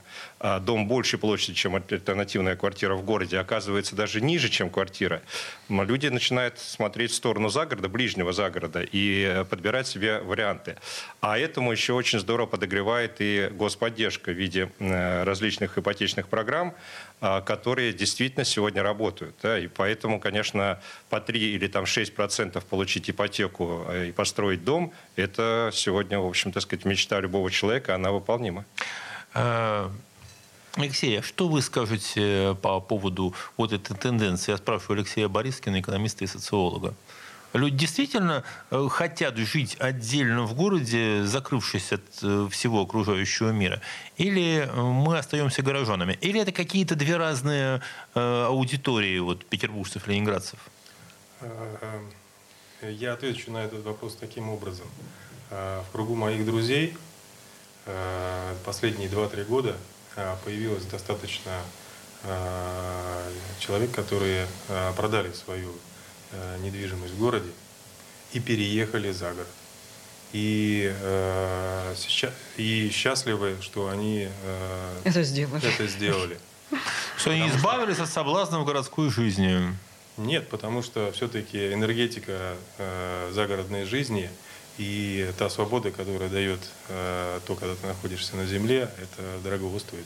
дом 0.61 0.87
большей 0.87 1.17
площади, 1.17 1.53
чем 1.53 1.75
альтернативная 1.75 2.55
квартира 2.55 2.95
в 2.95 3.03
городе, 3.03 3.39
оказывается 3.39 3.95
даже 3.95 4.21
ниже, 4.21 4.49
чем 4.49 4.69
квартира, 4.69 5.21
люди 5.69 6.07
начинают 6.07 6.59
смотреть 6.59 7.11
в 7.11 7.15
сторону 7.15 7.49
загорода, 7.49 7.87
ближнего 7.87 8.33
загорода, 8.33 8.81
и 8.83 9.45
подбирать 9.49 9.87
себе 9.87 10.19
варианты. 10.19 10.75
А 11.21 11.39
этому 11.39 11.71
еще 11.71 11.93
очень 11.93 12.19
здорово 12.19 12.47
подогревает 12.47 13.15
и 13.19 13.49
господдержка 13.51 14.31
в 14.31 14.35
виде 14.35 14.69
различных 14.79 15.77
ипотечных 15.77 16.27
программ, 16.27 16.75
а, 17.21 17.41
которые 17.41 17.93
действительно 17.93 18.43
сегодня 18.43 18.83
работают. 18.83 19.35
И 19.45 19.69
поэтому, 19.73 20.19
конечно, 20.19 20.81
по 21.09 21.21
3 21.21 21.55
или 21.55 21.67
там 21.67 21.85
6 21.85 22.13
процентов 22.13 22.65
получить 22.65 23.09
ипотеку 23.09 23.85
э, 23.87 24.07
и 24.09 24.11
построить 24.11 24.63
дом, 24.63 24.93
это 25.15 25.71
сегодня, 25.73 26.19
в 26.19 26.27
общем-то, 26.27 26.59
сказать, 26.59 26.83
мечта 26.85 27.19
любого 27.21 27.49
человека, 27.49 27.95
она 27.95 28.11
выполнима. 28.11 28.65
Алексей, 30.75 31.19
а 31.19 31.23
что 31.23 31.47
вы 31.47 31.61
скажете 31.61 32.57
по 32.61 32.81
поводу 32.81 33.33
вот 33.55 33.71
этой 33.71 33.95
тенденции? 33.95 34.51
Я 34.51 34.57
спрашиваю 34.57 34.99
Алексея 34.99 35.29
Борискина, 35.29 35.79
экономиста 35.79 36.25
и 36.25 36.27
социолога. 36.27 36.93
Люди 37.53 37.77
действительно 37.77 38.43
э, 38.69 38.87
хотят 38.91 39.37
жить 39.37 39.77
отдельно 39.79 40.43
в 40.43 40.53
городе, 40.53 41.23
закрывшись 41.23 41.93
от 41.93 42.01
э, 42.21 42.49
всего 42.51 42.81
окружающего 42.81 43.51
мира? 43.51 43.81
Или 44.17 44.67
э, 44.69 44.81
мы 44.81 45.17
остаемся 45.17 45.61
горожанами? 45.61 46.17
Или 46.19 46.41
это 46.41 46.51
какие-то 46.51 46.95
две 46.95 47.15
разные 47.15 47.81
аудитории, 48.13 49.19
вот, 49.19 49.45
петербуржцев, 49.45 50.07
ленинградцев? 50.07 50.59
Я 52.81 53.13
отвечу 53.13 53.49
на 53.51 53.59
этот 53.59 53.85
вопрос 53.85 54.17
таким 54.19 54.49
образом. 54.49 54.87
В 55.49 55.85
кругу 55.93 56.15
моих 56.15 56.45
друзей 56.45 56.97
последние 58.65 59.07
2-3 59.09 59.45
года 59.45 59.77
появилось 60.43 60.85
достаточно 60.85 61.51
человек, 63.59 63.91
которые 63.91 64.47
продали 64.95 65.31
свою 65.33 65.75
Э, 66.31 66.57
недвижимость 66.61 67.13
в 67.13 67.19
городе 67.19 67.49
и 68.33 68.39
переехали 68.39 69.11
за 69.11 69.31
город. 69.31 69.47
И, 70.33 70.91
э, 70.99 71.93
сейчас, 71.97 72.33
и 72.57 72.89
счастливы, 72.91 73.57
что 73.61 73.89
они 73.89 74.27
э, 74.27 75.01
это 75.05 75.23
сделали. 75.23 75.65
Это 75.65 75.87
сделали. 75.87 76.39
Что 77.17 77.29
они 77.29 77.47
избавились 77.47 77.99
от 77.99 78.09
соблазнов 78.09 78.65
городской 78.65 79.09
жизни. 79.09 79.77
Нет, 80.17 80.49
потому 80.49 80.81
что 80.81 81.11
все-таки 81.13 81.73
энергетика 81.73 82.57
э, 82.79 83.31
загородной 83.33 83.85
жизни 83.85 84.29
и 84.77 85.31
та 85.37 85.49
свобода, 85.49 85.91
которая 85.91 86.29
дает 86.29 86.59
э, 86.89 87.39
то, 87.45 87.55
когда 87.55 87.75
ты 87.75 87.87
находишься 87.87 88.35
на 88.35 88.45
земле, 88.45 88.89
это 88.97 89.43
дорого 89.43 89.79
стоит. 89.79 90.05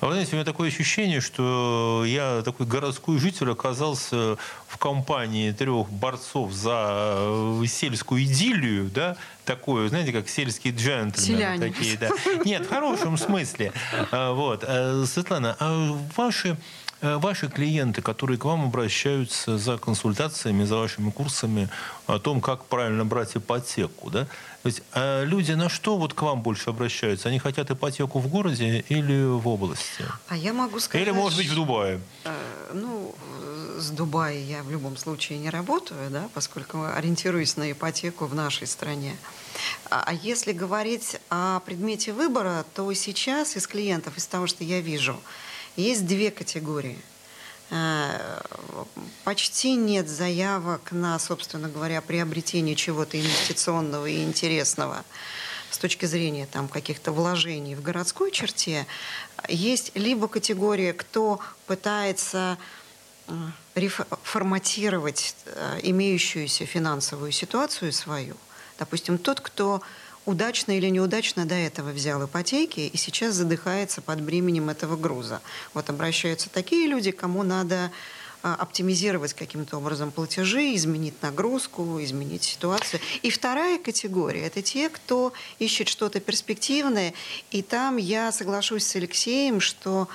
А 0.00 0.06
вы 0.06 0.12
знаете, 0.12 0.32
у 0.32 0.34
меня 0.34 0.44
такое 0.44 0.68
ощущение, 0.68 1.20
что 1.20 2.02
я 2.04 2.42
такой 2.42 2.66
городской 2.66 3.18
житель 3.18 3.50
оказался 3.50 4.36
в 4.66 4.76
компании 4.78 5.52
трех 5.52 5.90
борцов 5.90 6.52
за 6.52 7.14
э, 7.62 7.64
сельскую 7.68 8.24
идиллию, 8.24 8.90
да, 8.92 9.16
такое, 9.44 9.88
знаете, 9.88 10.12
как 10.12 10.28
сельские 10.28 10.74
джентльмены. 10.74 11.38
Селяне. 11.38 11.72
Такие, 11.72 11.96
да. 11.98 12.10
Нет, 12.44 12.66
в 12.66 12.68
хорошем 12.68 13.16
смысле. 13.16 13.72
А, 14.10 14.32
вот. 14.32 14.64
Э, 14.66 15.04
Светлана, 15.06 15.56
а 15.60 15.96
ваши 16.16 16.50
Э, 16.50 16.81
ваши 17.02 17.48
клиенты, 17.48 18.00
которые 18.00 18.38
к 18.38 18.44
вам 18.44 18.64
обращаются 18.64 19.58
за 19.58 19.76
консультациями, 19.76 20.64
за 20.64 20.76
вашими 20.76 21.10
курсами 21.10 21.68
о 22.06 22.18
том, 22.18 22.40
как 22.40 22.64
правильно 22.64 23.04
брать 23.04 23.36
ипотеку, 23.36 24.10
да? 24.10 24.26
То 24.62 24.68
есть, 24.68 24.82
а 24.92 25.24
люди 25.24 25.52
на 25.52 25.68
что 25.68 25.98
вот 25.98 26.14
к 26.14 26.22
вам 26.22 26.42
больше 26.42 26.70
обращаются? 26.70 27.28
Они 27.28 27.40
хотят 27.40 27.70
ипотеку 27.70 28.20
в 28.20 28.28
городе 28.28 28.84
или 28.88 29.24
в 29.24 29.48
области? 29.48 30.04
А 30.28 30.36
я 30.36 30.52
могу 30.52 30.78
сказать... 30.78 31.04
Или, 31.06 31.12
может 31.12 31.38
быть, 31.38 31.48
в 31.48 31.54
Дубае? 31.54 32.00
Э, 32.24 32.32
ну, 32.72 33.12
с 33.78 33.90
Дубая 33.90 34.38
я 34.38 34.62
в 34.62 34.70
любом 34.70 34.96
случае 34.96 35.40
не 35.40 35.50
работаю, 35.50 36.10
да, 36.10 36.28
поскольку 36.34 36.84
ориентируюсь 36.84 37.56
на 37.56 37.72
ипотеку 37.72 38.26
в 38.26 38.34
нашей 38.36 38.68
стране. 38.68 39.16
А, 39.90 40.04
а 40.06 40.14
если 40.14 40.52
говорить 40.52 41.16
о 41.28 41.58
предмете 41.60 42.12
выбора, 42.12 42.64
то 42.74 42.92
сейчас 42.94 43.56
из 43.56 43.66
клиентов, 43.66 44.16
из 44.16 44.26
того, 44.26 44.46
что 44.46 44.62
я 44.62 44.80
вижу, 44.80 45.18
есть 45.76 46.06
две 46.06 46.30
категории. 46.30 46.98
Э, 47.70 48.18
почти 49.24 49.74
нет 49.74 50.08
заявок 50.08 50.92
на, 50.92 51.18
собственно 51.18 51.68
говоря, 51.68 52.00
приобретение 52.00 52.76
чего-то 52.76 53.18
инвестиционного 53.18 54.06
и 54.06 54.22
интересного 54.22 55.04
с 55.70 55.78
точки 55.78 56.04
зрения 56.04 56.46
там, 56.46 56.68
каких-то 56.68 57.12
вложений 57.12 57.76
в 57.76 57.82
городской 57.82 58.30
черте. 58.30 58.86
Есть 59.48 59.92
либо 59.94 60.28
категория, 60.28 60.92
кто 60.92 61.40
пытается 61.66 62.58
реформатировать 63.74 65.34
э, 65.46 65.80
имеющуюся 65.82 66.66
финансовую 66.66 67.32
ситуацию 67.32 67.92
свою. 67.92 68.36
Допустим, 68.78 69.16
тот, 69.16 69.40
кто 69.40 69.80
удачно 70.24 70.76
или 70.76 70.88
неудачно 70.88 71.46
до 71.46 71.54
этого 71.54 71.90
взял 71.90 72.24
ипотеки 72.24 72.80
и 72.80 72.96
сейчас 72.96 73.34
задыхается 73.34 74.00
под 74.00 74.20
бременем 74.20 74.70
этого 74.70 74.96
груза. 74.96 75.40
Вот 75.74 75.90
обращаются 75.90 76.48
такие 76.50 76.86
люди, 76.86 77.10
кому 77.10 77.42
надо 77.42 77.90
а, 78.42 78.54
оптимизировать 78.56 79.34
каким-то 79.34 79.76
образом 79.76 80.10
платежи, 80.10 80.74
изменить 80.74 81.14
нагрузку, 81.22 82.02
изменить 82.02 82.42
ситуацию. 82.42 83.00
И 83.22 83.30
вторая 83.30 83.78
категория– 83.78 84.46
это 84.46 84.62
те, 84.62 84.88
кто 84.88 85.32
ищет 85.60 85.88
что-то 85.88 86.18
перспективное. 86.18 87.14
И 87.52 87.62
там 87.62 87.96
я 87.98 88.32
соглашусь 88.32 88.84
с 88.84 88.96
Алексеем, 88.96 89.60
что 89.60 90.08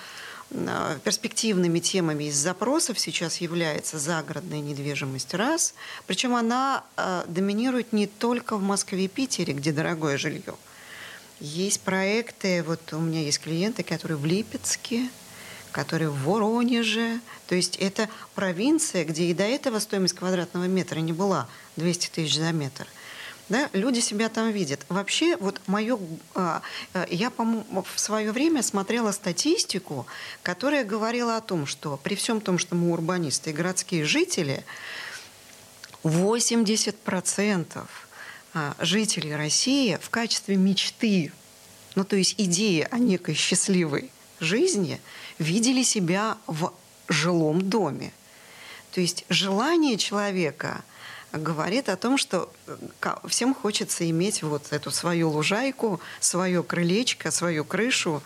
перспективными 1.03 1.79
темами 1.79 2.25
из 2.25 2.35
запросов 2.35 2.99
сейчас 2.99 3.37
является 3.37 3.99
загородная 3.99 4.61
недвижимость 4.61 5.33
раз. 5.33 5.73
Причем 6.05 6.35
она 6.35 6.83
э, 6.95 7.25
доминирует 7.27 7.91
не 7.91 8.07
только 8.07 8.55
в 8.55 8.61
Москве 8.61 9.05
и 9.05 9.07
Питере, 9.07 9.53
где 9.53 9.71
дорогое 9.71 10.17
жилье. 10.17 10.55
Есть 11.39 11.81
проекты, 11.81 12.63
вот 12.63 12.93
у 12.93 12.99
меня 12.99 13.21
есть 13.21 13.39
клиенты, 13.39 13.83
которые 13.83 14.17
в 14.17 14.25
Липецке, 14.25 15.09
которые 15.71 16.09
в 16.09 16.23
Воронеже. 16.23 17.19
То 17.47 17.55
есть 17.55 17.75
это 17.75 18.09
провинция, 18.33 19.03
где 19.03 19.25
и 19.25 19.33
до 19.33 19.43
этого 19.43 19.79
стоимость 19.79 20.15
квадратного 20.15 20.65
метра 20.65 20.99
не 20.99 21.13
была 21.13 21.47
200 21.75 22.09
тысяч 22.09 22.37
за 22.37 22.51
метр. 22.53 22.87
Да, 23.49 23.69
люди 23.71 24.01
себя 24.01 24.27
там 24.27 24.51
видят. 24.51 24.85
Вообще, 24.89 25.37
вот 25.37 25.61
мое, 25.67 25.97
а, 26.35 26.61
а, 26.93 27.07
я 27.09 27.31
в 27.31 27.85
свое 27.95 28.33
время 28.33 28.61
смотрела 28.61 29.13
статистику, 29.13 30.05
которая 30.43 30.83
говорила 30.83 31.37
о 31.37 31.41
том, 31.41 31.65
что 31.65 31.97
при 32.03 32.15
всем 32.15 32.41
том, 32.41 32.59
что 32.59 32.75
мы 32.75 32.91
урбанисты 32.91 33.51
и 33.51 33.53
городские 33.53 34.03
жители, 34.03 34.65
80% 36.03 37.85
а, 38.53 38.75
жителей 38.79 39.33
России 39.33 39.97
в 40.01 40.09
качестве 40.09 40.57
мечты, 40.57 41.31
ну 41.95 42.03
то 42.03 42.17
есть 42.17 42.35
идеи 42.37 42.85
о 42.91 42.99
некой 42.99 43.35
счастливой 43.35 44.11
жизни, 44.41 44.99
видели 45.39 45.83
себя 45.83 46.37
в 46.47 46.73
жилом 47.07 47.69
доме. 47.69 48.11
То 48.91 48.99
есть 48.99 49.23
желание 49.29 49.97
человека– 49.97 50.83
говорит 51.33 51.89
о 51.89 51.97
том, 51.97 52.17
что 52.17 52.49
э, 52.67 53.15
всем 53.27 53.53
хочется 53.53 54.09
иметь 54.09 54.43
вот 54.43 54.71
эту 54.71 54.91
свою 54.91 55.29
лужайку, 55.29 55.99
свое 56.19 56.63
крылечко, 56.63 57.31
свою 57.31 57.65
крышу 57.65 58.21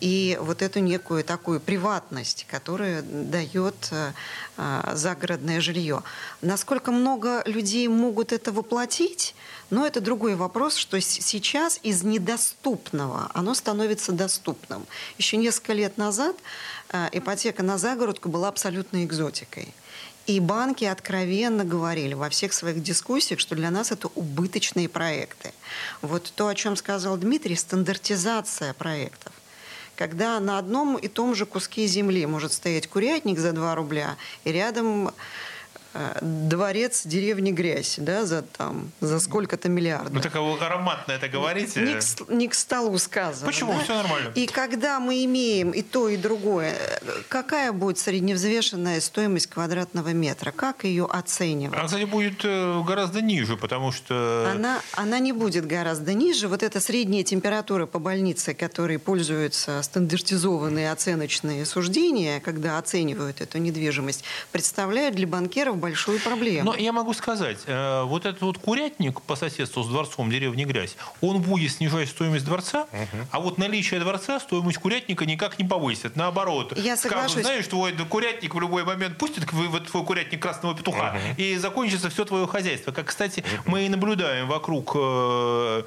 и 0.00 0.38
вот 0.40 0.62
эту 0.62 0.80
некую 0.80 1.24
такую 1.24 1.60
приватность, 1.60 2.46
которая 2.48 3.02
дает 3.02 3.74
э, 3.90 4.12
э, 4.56 4.92
загородное 4.94 5.60
жилье. 5.60 6.02
Насколько 6.40 6.92
много 6.92 7.42
людей 7.46 7.88
могут 7.88 8.32
это 8.32 8.52
воплотить, 8.52 9.34
но 9.70 9.84
это 9.84 10.00
другой 10.00 10.36
вопрос, 10.36 10.76
что 10.76 11.00
сейчас 11.00 11.80
из 11.82 12.04
недоступного 12.04 13.30
оно 13.34 13.54
становится 13.54 14.12
доступным. 14.12 14.86
Еще 15.18 15.36
несколько 15.36 15.72
лет 15.72 15.98
назад 15.98 16.36
ипотека 17.10 17.64
на 17.64 17.76
загородку 17.76 18.28
была 18.28 18.46
абсолютной 18.46 19.04
экзотикой. 19.04 19.74
И 20.26 20.40
банки 20.40 20.84
откровенно 20.84 21.64
говорили 21.64 22.14
во 22.14 22.28
всех 22.28 22.52
своих 22.52 22.82
дискуссиях, 22.82 23.38
что 23.38 23.54
для 23.54 23.70
нас 23.70 23.92
это 23.92 24.08
убыточные 24.08 24.88
проекты. 24.88 25.52
Вот 26.02 26.32
то, 26.34 26.48
о 26.48 26.54
чем 26.54 26.76
сказал 26.76 27.16
Дмитрий, 27.16 27.56
стандартизация 27.56 28.74
проектов 28.74 29.32
когда 29.96 30.38
на 30.40 30.58
одном 30.58 30.96
и 30.96 31.08
том 31.08 31.34
же 31.34 31.46
куске 31.46 31.86
земли 31.86 32.26
может 32.26 32.52
стоять 32.52 32.86
курятник 32.86 33.38
за 33.38 33.52
2 33.52 33.74
рубля, 33.74 34.16
и 34.44 34.52
рядом 34.52 35.10
дворец 36.20 37.02
деревни 37.04 37.52
Грязь, 37.52 37.96
да, 37.98 38.24
за 38.24 38.42
там, 38.42 38.90
за 39.00 39.20
сколько-то 39.20 39.68
миллиардов. 39.68 40.12
Ну, 40.12 40.20
так 40.20 40.34
ароматно 40.36 41.12
это 41.12 41.28
говорите. 41.28 41.80
Не 41.80 41.94
к, 41.94 42.30
не 42.30 42.48
к 42.48 42.54
столу 42.54 42.98
сказано. 42.98 43.46
Почему? 43.46 43.72
Да? 43.72 43.80
Все 43.80 43.94
нормально. 43.94 44.32
И 44.34 44.46
когда 44.46 45.00
мы 45.00 45.24
имеем 45.24 45.70
и 45.70 45.82
то, 45.82 46.08
и 46.08 46.16
другое, 46.16 46.74
какая 47.28 47.72
будет 47.72 47.98
средневзвешенная 47.98 49.00
стоимость 49.00 49.48
квадратного 49.48 50.12
метра? 50.12 50.50
Как 50.50 50.84
ее 50.84 51.06
оценивать? 51.06 51.76
Она, 51.76 51.86
кстати, 51.86 52.04
будет 52.04 52.44
э, 52.44 52.82
гораздо 52.86 53.20
ниже, 53.20 53.56
потому 53.56 53.92
что... 53.92 54.50
Она, 54.54 54.80
она 54.92 55.18
не 55.18 55.32
будет 55.32 55.66
гораздо 55.66 56.14
ниже. 56.14 56.48
Вот 56.48 56.62
эта 56.62 56.80
средняя 56.80 57.22
температура 57.22 57.86
по 57.86 57.98
больнице, 57.98 58.54
которой 58.54 58.98
пользуются 58.98 59.82
стандартизованные 59.82 60.90
оценочные 60.92 61.64
суждения, 61.66 62.40
когда 62.40 62.78
оценивают 62.78 63.40
эту 63.40 63.58
недвижимость, 63.58 64.24
представляют 64.52 65.14
для 65.14 65.26
банкеров 65.26 65.76
большую 65.86 66.20
проблему. 66.20 66.72
Но 66.72 66.76
я 66.76 66.92
могу 66.92 67.14
сказать, 67.14 67.58
э, 67.66 68.02
вот 68.02 68.26
этот 68.26 68.42
вот 68.42 68.58
курятник 68.58 69.22
по 69.22 69.36
соседству 69.36 69.82
с 69.82 69.88
дворцом 69.88 70.30
деревни 70.30 70.64
Грязь, 70.64 70.96
он 71.20 71.40
будет 71.40 71.72
снижать 71.72 72.08
стоимость 72.08 72.44
дворца, 72.44 72.86
угу. 72.92 73.26
а 73.30 73.40
вот 73.40 73.58
наличие 73.58 74.00
дворца 74.00 74.40
стоимость 74.40 74.78
курятника 74.78 75.24
никак 75.24 75.58
не 75.58 75.64
повысит. 75.64 76.16
Наоборот, 76.16 76.76
я 76.76 76.96
соглашусь. 76.96 77.30
скажут, 77.30 77.46
знаешь, 77.46 77.66
твой 77.68 77.92
курятник 77.92 78.54
в 78.54 78.60
любой 78.60 78.84
момент 78.84 79.16
пустит 79.16 79.44
в 79.52 79.80
твой 79.80 80.04
курятник 80.04 80.42
красного 80.42 80.74
петуха, 80.74 81.16
угу. 81.16 81.40
и 81.40 81.56
закончится 81.56 82.10
все 82.10 82.24
твое 82.24 82.46
хозяйство. 82.46 82.90
Как, 82.90 83.06
кстати, 83.06 83.40
угу. 83.40 83.70
мы 83.70 83.86
и 83.86 83.88
наблюдаем 83.88 84.48
вокруг 84.48 84.92
э, 84.96 85.82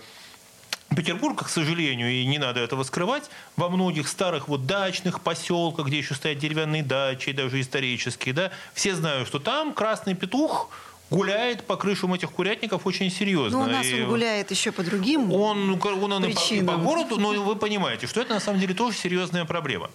Петербурга, 0.95 1.45
к 1.45 1.49
сожалению, 1.49 2.11
и 2.11 2.25
не 2.25 2.39
надо 2.39 2.59
этого 2.59 2.83
скрывать, 2.83 3.29
во 3.55 3.69
многих 3.69 4.07
старых 4.07 4.47
вот 4.47 4.65
дачных 4.65 5.21
поселках, 5.21 5.87
где 5.87 5.99
еще 5.99 6.15
стоят 6.15 6.39
деревянные 6.39 6.83
дачи, 6.83 7.31
даже 7.31 7.61
исторические, 7.61 8.33
да, 8.33 8.51
все 8.73 8.95
знают, 8.95 9.27
что 9.27 9.39
там 9.39 9.73
красный 9.73 10.15
петух 10.15 10.69
гуляет 11.09 11.65
по 11.65 11.75
крышам 11.75 12.13
этих 12.13 12.31
курятников 12.31 12.85
очень 12.85 13.11
серьезно. 13.11 13.59
Ну, 13.59 13.63
у 13.65 13.67
нас 13.67 13.85
и 13.85 14.03
он 14.03 14.09
гуляет 14.09 14.51
еще 14.51 14.71
по 14.71 14.83
другим 14.83 15.31
он, 15.31 15.79
он, 15.81 16.11
он 16.11 16.23
причинам. 16.23 16.63
И 16.63 16.67
по, 16.67 16.71
и 16.71 16.75
по 16.75 16.77
городу, 16.77 17.17
но 17.19 17.29
вы 17.29 17.55
понимаете, 17.55 18.07
что 18.07 18.21
это 18.21 18.33
на 18.33 18.39
самом 18.39 18.59
деле 18.59 18.73
тоже 18.73 18.97
серьезная 18.97 19.45
проблема. 19.45 19.89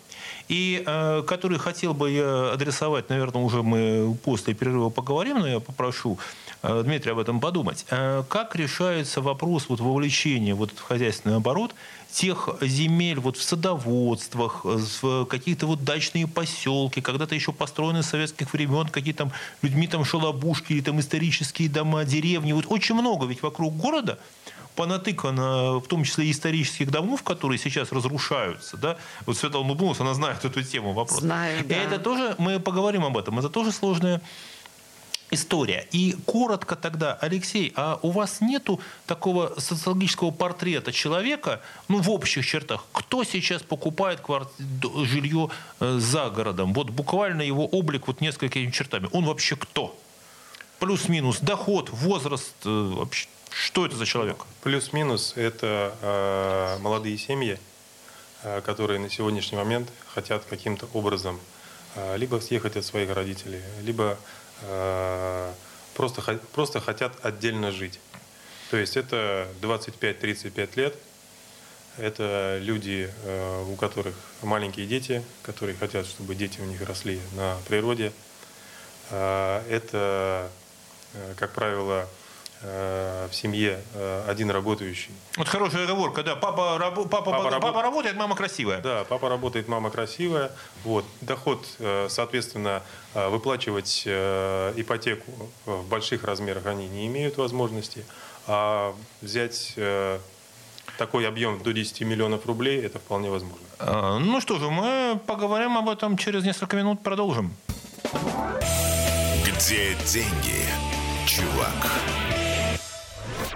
И 0.49 0.83
э, 0.85 1.23
который 1.27 1.59
хотел 1.59 1.95
бы 1.95 2.11
я 2.11 2.53
адресовать, 2.53 3.09
наверное, 3.09 3.43
уже 3.43 3.63
мы 3.63 4.17
после 4.25 4.55
перерыва 4.55 4.91
поговорим, 4.91 5.41
но 5.41 5.49
я 5.49 5.61
попрошу 5.61 6.19
Э, 6.67 6.83
Дмитрий, 6.83 7.13
об 7.13 7.19
этом 7.19 7.41
подумать. 7.41 7.85
Э, 7.91 8.23
как 8.27 8.57
решается 8.57 9.21
вопрос 9.21 9.67
вот 9.69 9.81
вовлечения 9.81 10.55
вот 10.55 10.71
в 10.71 10.81
хозяйственный 10.81 11.37
оборот 11.37 11.75
тех 12.11 12.49
земель 12.63 13.21
вот 13.21 13.37
в 13.37 13.43
садоводствах, 13.43 14.65
в 14.65 15.27
какие-то 15.27 15.67
вот 15.67 15.85
дачные 15.85 16.27
поселки, 16.27 17.03
когда-то 17.03 17.35
еще 17.35 17.53
построены 17.53 18.03
с 18.03 18.07
советских 18.07 18.53
времен, 18.55 18.87
какие 18.87 19.13
там 19.13 19.31
людьми 19.61 19.87
там 19.89 20.07
шалобушки 20.07 20.73
или 20.73 20.81
там 20.81 21.01
исторические 21.01 21.69
дома, 21.69 22.05
деревни. 22.05 22.53
Вот 22.53 22.65
очень 22.69 22.95
много 22.95 23.27
ведь 23.27 23.43
вокруг 23.43 23.77
города 23.77 24.19
понатыкано, 24.75 25.79
в 25.79 25.87
том 25.87 26.05
числе 26.05 26.31
исторических 26.31 26.91
домов, 26.91 27.23
которые 27.23 27.59
сейчас 27.59 27.93
разрушаются. 27.93 28.77
Да? 28.77 28.97
Вот 29.27 29.37
Светлана 29.37 29.67
улыбнулась, 29.67 30.01
она 30.01 30.15
знает 30.15 30.45
эту 30.45 30.63
тему 30.63 30.93
вопрос. 30.93 31.21
Знаю, 31.21 31.65
да. 31.65 31.75
И 31.75 31.79
это 31.79 31.99
тоже, 31.99 32.35
мы 32.39 32.61
поговорим 32.61 33.05
об 33.05 33.17
этом, 33.17 33.39
это 33.39 33.49
тоже 33.49 33.73
сложная 33.73 34.21
история. 35.31 35.87
И 35.93 36.17
коротко 36.27 36.77
тогда, 36.77 37.15
Алексей, 37.21 37.73
а 37.77 37.99
у 38.03 38.11
вас 38.11 38.41
нету 38.41 38.81
такого 39.07 39.55
социологического 39.59 40.31
портрета 40.31 40.93
человека, 40.93 41.61
ну, 41.89 42.01
в 42.01 42.11
общих 42.11 42.47
чертах, 42.47 42.85
кто 42.93 43.25
сейчас 43.25 43.63
покупает 43.63 44.21
кварт... 44.21 44.51
жилье 45.05 45.51
э, 45.81 45.99
за 45.99 46.31
городом? 46.31 46.73
Вот 46.73 46.91
буквально 46.91 47.43
его 47.43 47.67
облик 47.67 48.07
вот 48.07 48.21
несколькими 48.21 48.71
чертами. 48.71 49.09
Он 49.13 49.25
вообще 49.25 49.57
кто? 49.57 49.97
Плюс-минус 50.79 51.39
доход, 51.41 51.91
возраст, 51.91 52.55
э, 52.65 52.93
вообще, 52.97 53.27
что 53.55 53.87
это 53.87 53.97
за 53.97 54.07
человек? 54.07 54.45
Плюс-минус 54.63 55.35
это 55.37 55.95
э, 56.03 56.79
молодые 56.81 57.19
семьи, 57.19 57.59
э, 58.43 58.61
которые 58.63 58.99
на 58.99 59.11
сегодняшний 59.11 59.59
момент 59.59 59.89
хотят 60.15 60.45
каким-то 60.45 60.89
образом 60.93 61.41
э, 61.95 62.17
либо 62.17 62.41
съехать 62.41 62.77
от 62.77 62.85
своих 62.85 63.11
родителей, 63.11 63.63
либо 63.83 64.19
Э, 64.63 65.53
просто, 65.95 66.39
просто 66.53 66.81
хотят 66.81 67.13
отдельно 67.25 67.71
жить. 67.71 68.01
То 68.71 68.77
есть 68.77 68.97
это 68.97 69.49
25-35 69.63 70.71
лет, 70.77 70.95
это 71.99 72.59
люди, 72.61 73.13
э, 73.25 73.65
у 73.71 73.77
которых 73.77 74.15
маленькие 74.43 74.87
дети, 74.87 75.23
которые 75.43 75.77
хотят, 75.77 76.07
чтобы 76.07 76.35
дети 76.35 76.61
у 76.61 76.65
них 76.65 76.81
росли 76.87 77.21
на 77.37 77.57
природе. 77.69 78.13
Э, 79.11 79.63
это, 79.69 80.51
как 81.37 81.53
правило, 81.53 82.09
Э, 82.09 82.24
в 82.65 83.35
семье 83.35 83.81
э, 83.95 84.25
один 84.29 84.51
работающий. 84.51 85.11
Вот 85.37 85.49
хорошая 85.49 85.85
оговорка, 85.85 86.23
да. 86.23 86.35
Папа, 86.35 86.79
папа, 86.79 87.05
папа, 87.05 87.31
папа, 87.31 87.51
раб... 87.51 87.63
папа 87.63 87.83
работает, 87.83 88.17
мама 88.17 88.35
красивая. 88.35 88.81
Да, 88.81 89.05
папа 89.05 89.29
работает, 89.29 89.69
мама 89.69 89.91
красивая. 89.91 90.51
Вот. 90.83 91.05
Доход, 91.21 91.67
э, 91.79 92.07
соответственно, 92.09 92.83
выплачивать 93.15 94.03
ипотеку 94.07 95.51
в 95.67 95.85
больших 95.89 96.25
размерах 96.25 96.67
они 96.67 96.89
не 96.89 97.07
имеют 97.07 97.37
возможности. 97.37 98.05
А 98.47 98.95
взять 99.21 99.75
такой 100.99 101.29
объем 101.29 101.63
до 101.63 101.73
10 101.73 102.01
миллионов 102.03 102.47
рублей, 102.47 102.83
это 102.85 102.99
вполне 102.99 103.31
возможно. 103.31 103.65
Ну 104.19 104.41
что 104.41 104.59
же, 104.59 104.69
мы 104.69 105.21
поговорим 105.27 105.79
об 105.79 105.89
этом 105.89 106.17
через 106.17 106.45
несколько 106.45 106.77
минут, 106.77 107.03
продолжим. 107.03 107.55
Где 109.45 109.95
деньги, 110.05 110.65
чувак? 111.27 112.24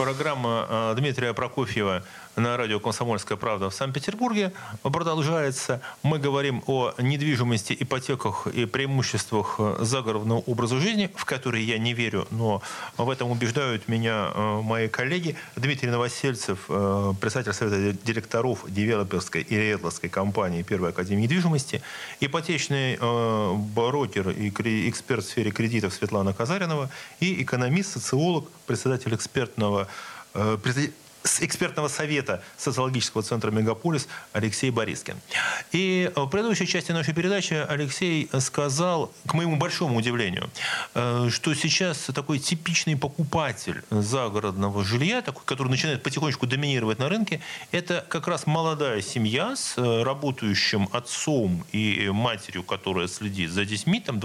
Программа 0.00 0.66
э, 0.66 0.94
Дмитрия 0.96 1.34
Прокофьева 1.34 2.02
на 2.34 2.56
радио 2.56 2.80
«Комсомольская 2.80 3.36
правда» 3.36 3.68
в 3.68 3.74
Санкт-Петербурге 3.74 4.52
продолжается. 4.82 5.82
Мы 6.02 6.18
говорим 6.18 6.62
о 6.66 6.94
недвижимости, 6.96 7.76
ипотеках 7.78 8.46
и 8.46 8.64
преимуществах 8.64 9.60
загородного 9.80 10.38
образа 10.46 10.80
жизни, 10.80 11.10
в 11.14 11.26
который 11.26 11.62
я 11.62 11.76
не 11.76 11.92
верю, 11.92 12.26
но 12.30 12.62
в 12.96 13.10
этом 13.10 13.30
убеждают 13.30 13.88
меня 13.88 14.30
э, 14.34 14.60
мои 14.62 14.88
коллеги. 14.88 15.36
Дмитрий 15.56 15.90
Новосельцев, 15.90 16.60
э, 16.70 17.12
председатель 17.20 17.52
Совета 17.52 17.92
директоров 18.02 18.64
девелоперской 18.68 19.42
и 19.42 19.54
риэлторской 19.54 20.08
компании 20.08 20.62
Первой 20.62 20.90
Академии 20.90 21.24
недвижимости, 21.24 21.82
ипотечный 22.20 22.96
э, 22.98 23.54
брокер 23.54 24.30
и 24.30 24.88
эксперт 24.88 25.24
в 25.24 25.28
сфере 25.28 25.50
кредитов 25.50 25.92
Светлана 25.92 26.32
Казаринова 26.32 26.88
и 27.18 27.42
экономист, 27.42 27.92
социолог, 27.92 28.48
председатель 28.66 29.14
экспертного 29.14 29.88
с 31.22 31.42
экспертного 31.42 31.88
совета 31.88 32.42
социологического 32.56 33.22
центра 33.22 33.50
«Мегаполис» 33.50 34.08
Алексей 34.32 34.70
Борискин. 34.70 35.16
И 35.72 36.10
в 36.16 36.26
предыдущей 36.28 36.66
части 36.66 36.92
нашей 36.92 37.14
передачи 37.14 37.54
Алексей 37.54 38.30
сказал, 38.38 39.12
к 39.26 39.34
моему 39.34 39.56
большому 39.56 39.98
удивлению, 39.98 40.50
э, 40.94 41.28
что 41.30 41.54
сейчас 41.54 41.98
такой 42.14 42.38
типичный 42.38 42.96
покупатель 42.96 43.82
загородного 43.90 44.82
жилья, 44.82 45.20
такой, 45.20 45.42
который 45.44 45.68
начинает 45.68 46.02
потихонечку 46.02 46.46
доминировать 46.46 46.98
на 46.98 47.08
рынке, 47.08 47.40
это 47.70 48.04
как 48.08 48.26
раз 48.26 48.46
молодая 48.46 49.02
семья 49.02 49.56
с 49.56 49.74
э, 49.76 50.02
работающим 50.02 50.88
отцом 50.92 51.64
и 51.72 52.08
матерью, 52.10 52.62
которая 52.62 53.08
следит 53.08 53.50
за 53.50 53.66
детьми, 53.66 54.00
там 54.00 54.20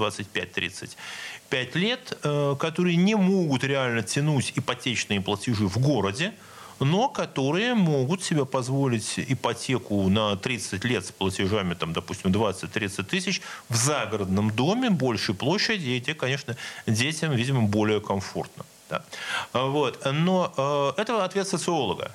25-35 1.51 1.77
лет, 1.77 2.17
э, 2.23 2.55
которые 2.59 2.95
не 2.95 3.15
могут 3.15 3.63
реально 3.63 4.03
тянуть 4.03 4.53
ипотечные 4.55 5.21
платежи 5.21 5.67
в 5.67 5.77
городе, 5.77 6.33
но 6.79 7.07
которые 7.07 7.73
могут 7.73 8.23
себе 8.23 8.45
позволить 8.45 9.13
ипотеку 9.17 10.09
на 10.09 10.35
30 10.35 10.83
лет 10.83 11.05
с 11.05 11.11
платежами, 11.11 11.73
там, 11.73 11.93
допустим, 11.93 12.31
20-30 12.31 13.03
тысяч 13.03 13.41
в 13.69 13.75
загородном 13.75 14.51
доме 14.51 14.89
большей 14.89 15.35
площади, 15.35 15.89
и 15.89 16.01
те, 16.01 16.13
конечно, 16.13 16.57
детям, 16.85 17.31
видимо, 17.31 17.61
более 17.61 18.01
комфортно. 18.01 18.65
Да. 18.89 19.03
Вот. 19.53 20.05
Но 20.11 20.53
э, 20.95 21.01
это 21.01 21.23
ответ 21.23 21.47
социолога. 21.47 22.11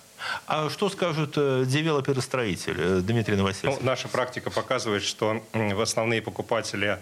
А 0.47 0.69
что 0.71 0.89
скажут 0.89 1.35
э, 1.37 1.65
девелопер-строитель 1.67 2.77
э, 2.79 3.01
Дмитрий 3.01 3.37
Новосельцев? 3.37 3.81
Ну, 3.81 3.87
наша 3.87 4.09
практика 4.09 4.51
показывает, 4.51 5.03
что 5.03 5.43
основные 5.81 6.23
покупатели 6.23 6.99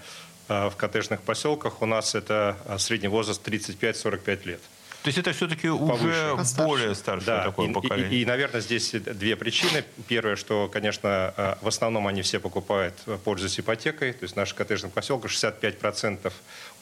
в 0.48 0.72
коттеджных 0.76 1.20
поселках 1.22 1.82
у 1.82 1.86
нас 1.86 2.14
это 2.14 2.56
средний 2.78 3.08
возраст 3.08 3.46
35-45 3.46 4.46
лет. 4.46 4.60
То 5.02 5.08
есть 5.08 5.18
это 5.18 5.32
все-таки 5.32 5.68
уже 5.68 6.36
более 6.56 6.94
старшее 6.94 7.26
да. 7.26 7.44
такое 7.44 7.68
и, 7.68 7.72
поколение. 7.72 8.18
И, 8.18 8.22
и, 8.22 8.26
наверное, 8.26 8.60
здесь 8.60 8.90
две 8.90 9.36
причины. 9.36 9.84
Первое, 10.08 10.34
что, 10.34 10.68
конечно, 10.68 11.32
э, 11.36 11.54
в 11.62 11.68
основном 11.68 12.08
они 12.08 12.22
все 12.22 12.40
покупают, 12.40 12.94
э, 13.06 13.16
пользуясь 13.22 13.60
ипотекой. 13.60 14.12
То 14.12 14.24
есть 14.24 14.34
наш 14.34 14.52
коттеджный 14.54 14.90
поселок 14.90 15.26
65% 15.26 16.32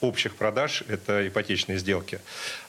общих 0.00 0.34
продаж– 0.34 0.82
это 0.88 1.28
ипотечные 1.28 1.78
сделки. 1.78 2.20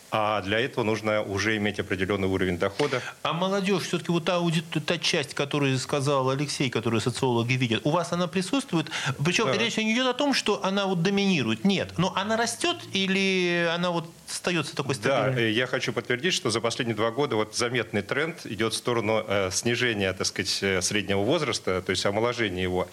А 0.09 0.41
для 0.41 0.59
этого 0.59 0.83
нужно 0.83 1.21
уже 1.21 1.57
иметь 1.57 1.79
определенный 1.79 2.27
уровень 2.27 2.57
дохода. 2.57 3.01
А 3.23 3.33
молодежь, 3.33 3.83
все-таки 3.83 4.11
вот 4.11 4.25
та, 4.25 4.39
та 4.85 4.97
часть, 4.97 5.33
которую 5.33 5.77
сказал 5.77 6.29
Алексей, 6.29 6.69
которую 6.69 7.01
социологи 7.01 7.53
видят, 7.53 7.81
у 7.83 7.89
вас 7.89 8.13
она 8.13 8.27
присутствует? 8.27 8.87
Причем 9.23 9.45
да. 9.45 9.53
речь 9.57 9.77
не 9.77 9.93
идет 9.93 10.07
о 10.07 10.13
том, 10.13 10.33
что 10.33 10.63
она 10.63 10.85
вот 10.85 11.01
доминирует. 11.03 11.65
Нет. 11.65 11.93
Но 11.97 12.13
она 12.15 12.37
растет 12.37 12.77
или 12.93 13.69
она 13.73 13.91
вот 13.91 14.09
остается 14.29 14.75
такой 14.75 14.95
стабильной? 14.95 15.35
Да, 15.35 15.41
я 15.41 15.67
хочу 15.67 15.93
подтвердить, 15.93 16.33
что 16.33 16.49
за 16.49 16.61
последние 16.61 16.95
два 16.95 17.11
года 17.11 17.35
вот 17.35 17.55
заметный 17.55 18.01
тренд 18.01 18.45
идет 18.45 18.73
в 18.73 18.77
сторону 18.77 19.23
э, 19.27 19.49
снижения, 19.51 20.13
так 20.13 20.27
сказать, 20.27 20.59
э, 20.61 20.81
среднего 20.81 21.21
возраста, 21.21 21.81
то 21.81 21.89
есть 21.89 22.05
омоложения 22.05 22.63
его. 22.63 22.87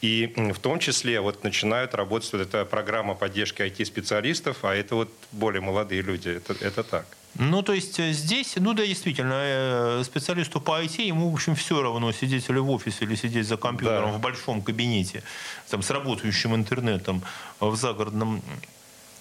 И 0.00 0.32
в 0.36 0.58
том 0.58 0.78
числе 0.78 1.20
вот 1.20 1.44
начинают 1.44 1.94
работать 1.94 2.32
вот 2.32 2.42
эта 2.42 2.64
программа 2.64 3.14
поддержки 3.14 3.62
IT-специалистов, 3.62 4.64
а 4.64 4.74
это 4.74 4.96
вот 4.96 5.10
более 5.30 5.60
молодые 5.60 6.02
люди. 6.02 6.28
Это, 6.28 6.54
это 6.64 6.82
так. 6.82 7.06
Ну, 7.34 7.62
то 7.62 7.72
есть 7.72 7.98
э, 7.98 8.12
здесь, 8.12 8.54
ну 8.56 8.74
да, 8.74 8.86
действительно, 8.86 9.34
э, 9.36 10.02
специалисту 10.04 10.60
по 10.60 10.82
IT, 10.82 11.02
ему, 11.02 11.30
в 11.30 11.34
общем, 11.34 11.54
все 11.54 11.80
равно, 11.80 12.12
сидеть 12.12 12.48
ли 12.50 12.58
в 12.58 12.70
офисе, 12.70 13.04
или 13.04 13.14
сидеть 13.14 13.46
за 13.46 13.56
компьютером 13.56 14.10
да. 14.10 14.18
в 14.18 14.20
большом 14.20 14.60
кабинете, 14.60 15.22
там, 15.70 15.82
с 15.82 15.90
работающим 15.90 16.54
интернетом 16.54 17.22
в 17.58 17.74
загородном 17.74 18.42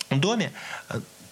доме. 0.10 0.52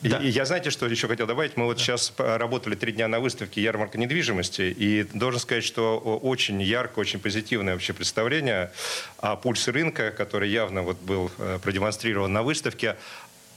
Да. 0.02 0.18
И, 0.20 0.30
я 0.30 0.46
знаете, 0.46 0.70
что 0.70 0.86
еще 0.86 1.08
хотел 1.08 1.28
добавить? 1.28 1.58
Мы 1.58 1.66
вот 1.66 1.78
да. 1.78 1.84
сейчас 1.84 2.14
работали 2.18 2.76
три 2.76 2.94
дня 2.94 3.08
на 3.08 3.20
выставке 3.20 3.62
«Ярмарка 3.62 3.98
недвижимости», 3.98 4.74
и 4.78 5.04
должен 5.14 5.40
сказать, 5.40 5.64
что 5.64 5.98
очень 5.98 6.62
ярко, 6.62 7.00
очень 7.00 7.20
позитивное 7.20 7.74
вообще 7.74 7.94
представление 7.94 8.72
о 9.18 9.36
пульсе 9.36 9.72
рынка, 9.72 10.12
который 10.12 10.50
явно 10.50 10.84
вот 10.84 11.00
был 11.02 11.32
э, 11.38 11.60
продемонстрирован 11.62 12.32
на 12.32 12.44
выставке, 12.44 12.96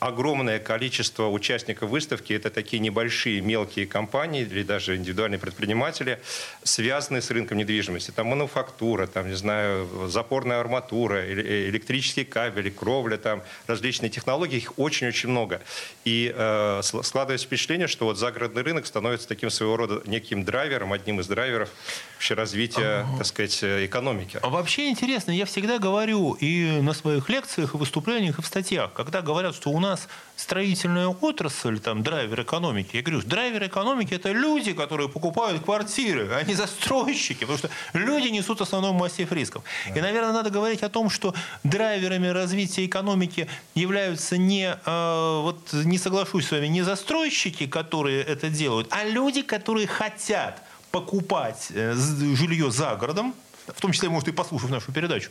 огромное 0.03 0.59
количество 0.59 1.29
участников 1.29 1.91
выставки, 1.91 2.33
это 2.33 2.51
такие 2.51 2.81
небольшие 2.81 3.41
мелкие 3.41 3.87
компании 3.87 4.43
или 4.43 4.65
даже 4.65 4.97
индивидуальные 4.97 5.39
предприниматели, 5.39 6.21
связанные 6.65 7.23
с 7.23 7.31
рынком 7.31 7.59
недвижимости. 7.59 8.11
Там 8.11 8.27
мануфактура, 8.27 9.07
там, 9.07 9.29
не 9.29 9.37
знаю, 9.37 10.09
запорная 10.09 10.59
арматура, 10.59 11.17
э, 11.17 11.69
электрические 11.69 12.25
кабели, 12.25 12.71
кровля, 12.71 13.17
там 13.17 13.43
различные 13.69 14.11
технологии, 14.11 14.57
их 14.57 14.77
очень-очень 14.77 15.29
много. 15.29 15.61
И 16.05 16.35
э, 16.35 16.81
складывается 16.83 17.47
впечатление, 17.47 17.87
что 17.87 18.07
вот 18.07 18.19
загородный 18.19 18.63
рынок 18.63 18.87
становится 18.87 19.29
таким 19.29 19.51
своего 19.51 19.77
рода 19.77 20.03
неким 20.07 20.45
драйвером, 20.45 20.93
одним 20.93 21.21
из 21.21 21.29
драйверов 21.29 21.69
вообще 22.15 22.35
развития, 22.35 23.07
так 23.19 23.27
сказать, 23.27 23.63
э, 23.63 23.87
экономики. 23.87 24.41
А 24.43 24.49
вообще 24.49 24.89
интересно, 24.89 25.31
я 25.31 25.45
всегда 25.45 25.79
говорю 25.79 26.33
и 26.33 26.81
на 26.81 26.93
своих 26.93 27.29
лекциях, 27.29 27.75
и 27.75 27.77
выступлениях, 27.77 28.41
и 28.41 28.43
в 28.43 28.47
статьях, 28.47 28.93
когда 28.95 29.23
говорят, 29.23 29.55
что 29.55 29.71
у 29.71 29.79
нас 29.79 29.92
нас 29.93 30.09
строительная 30.37 31.09
отрасль, 31.09 31.79
там, 31.79 32.03
драйвер 32.03 32.43
экономики. 32.43 32.97
Я 32.97 33.03
говорю, 33.03 33.23
драйвер 33.23 33.67
экономики– 33.67 34.15
это 34.17 34.33
люди, 34.33 34.73
которые 34.73 35.09
покупают 35.09 35.63
квартиры, 35.63 36.29
а 36.33 36.43
не 36.43 36.55
застройщики, 36.55 37.41
потому 37.41 37.59
что 37.59 37.71
люди 37.93 38.29
несут 38.29 38.61
основной 38.61 38.93
массив 38.93 39.33
рисков. 39.33 39.63
И, 39.95 40.01
наверное, 40.01 40.33
надо 40.33 40.51
говорить 40.51 40.83
о 40.83 40.89
том, 40.89 41.11
что 41.11 41.35
драйверами 41.65 42.29
развития 42.29 42.87
экономики 42.87 43.49
являются 43.75 44.37
не, 44.37 44.77
э, 44.85 45.41
вот 45.43 45.73
не 45.73 45.99
соглашусь 45.99 46.47
с 46.47 46.51
вами, 46.51 46.69
не 46.69 46.83
застройщики, 46.83 47.67
которые 47.67 48.23
это 48.23 48.49
делают, 48.49 48.89
а 48.91 49.05
люди, 49.05 49.43
которые 49.43 49.87
хотят 49.87 50.63
покупать 50.91 51.69
э, 51.71 51.95
жилье 51.95 52.71
за 52.71 52.97
городом, 52.97 53.35
в 53.67 53.81
том 53.81 53.93
числе, 53.93 54.09
может, 54.09 54.29
и 54.29 54.33
послушав 54.33 54.71
нашу 54.71 54.93
передачу, 54.93 55.31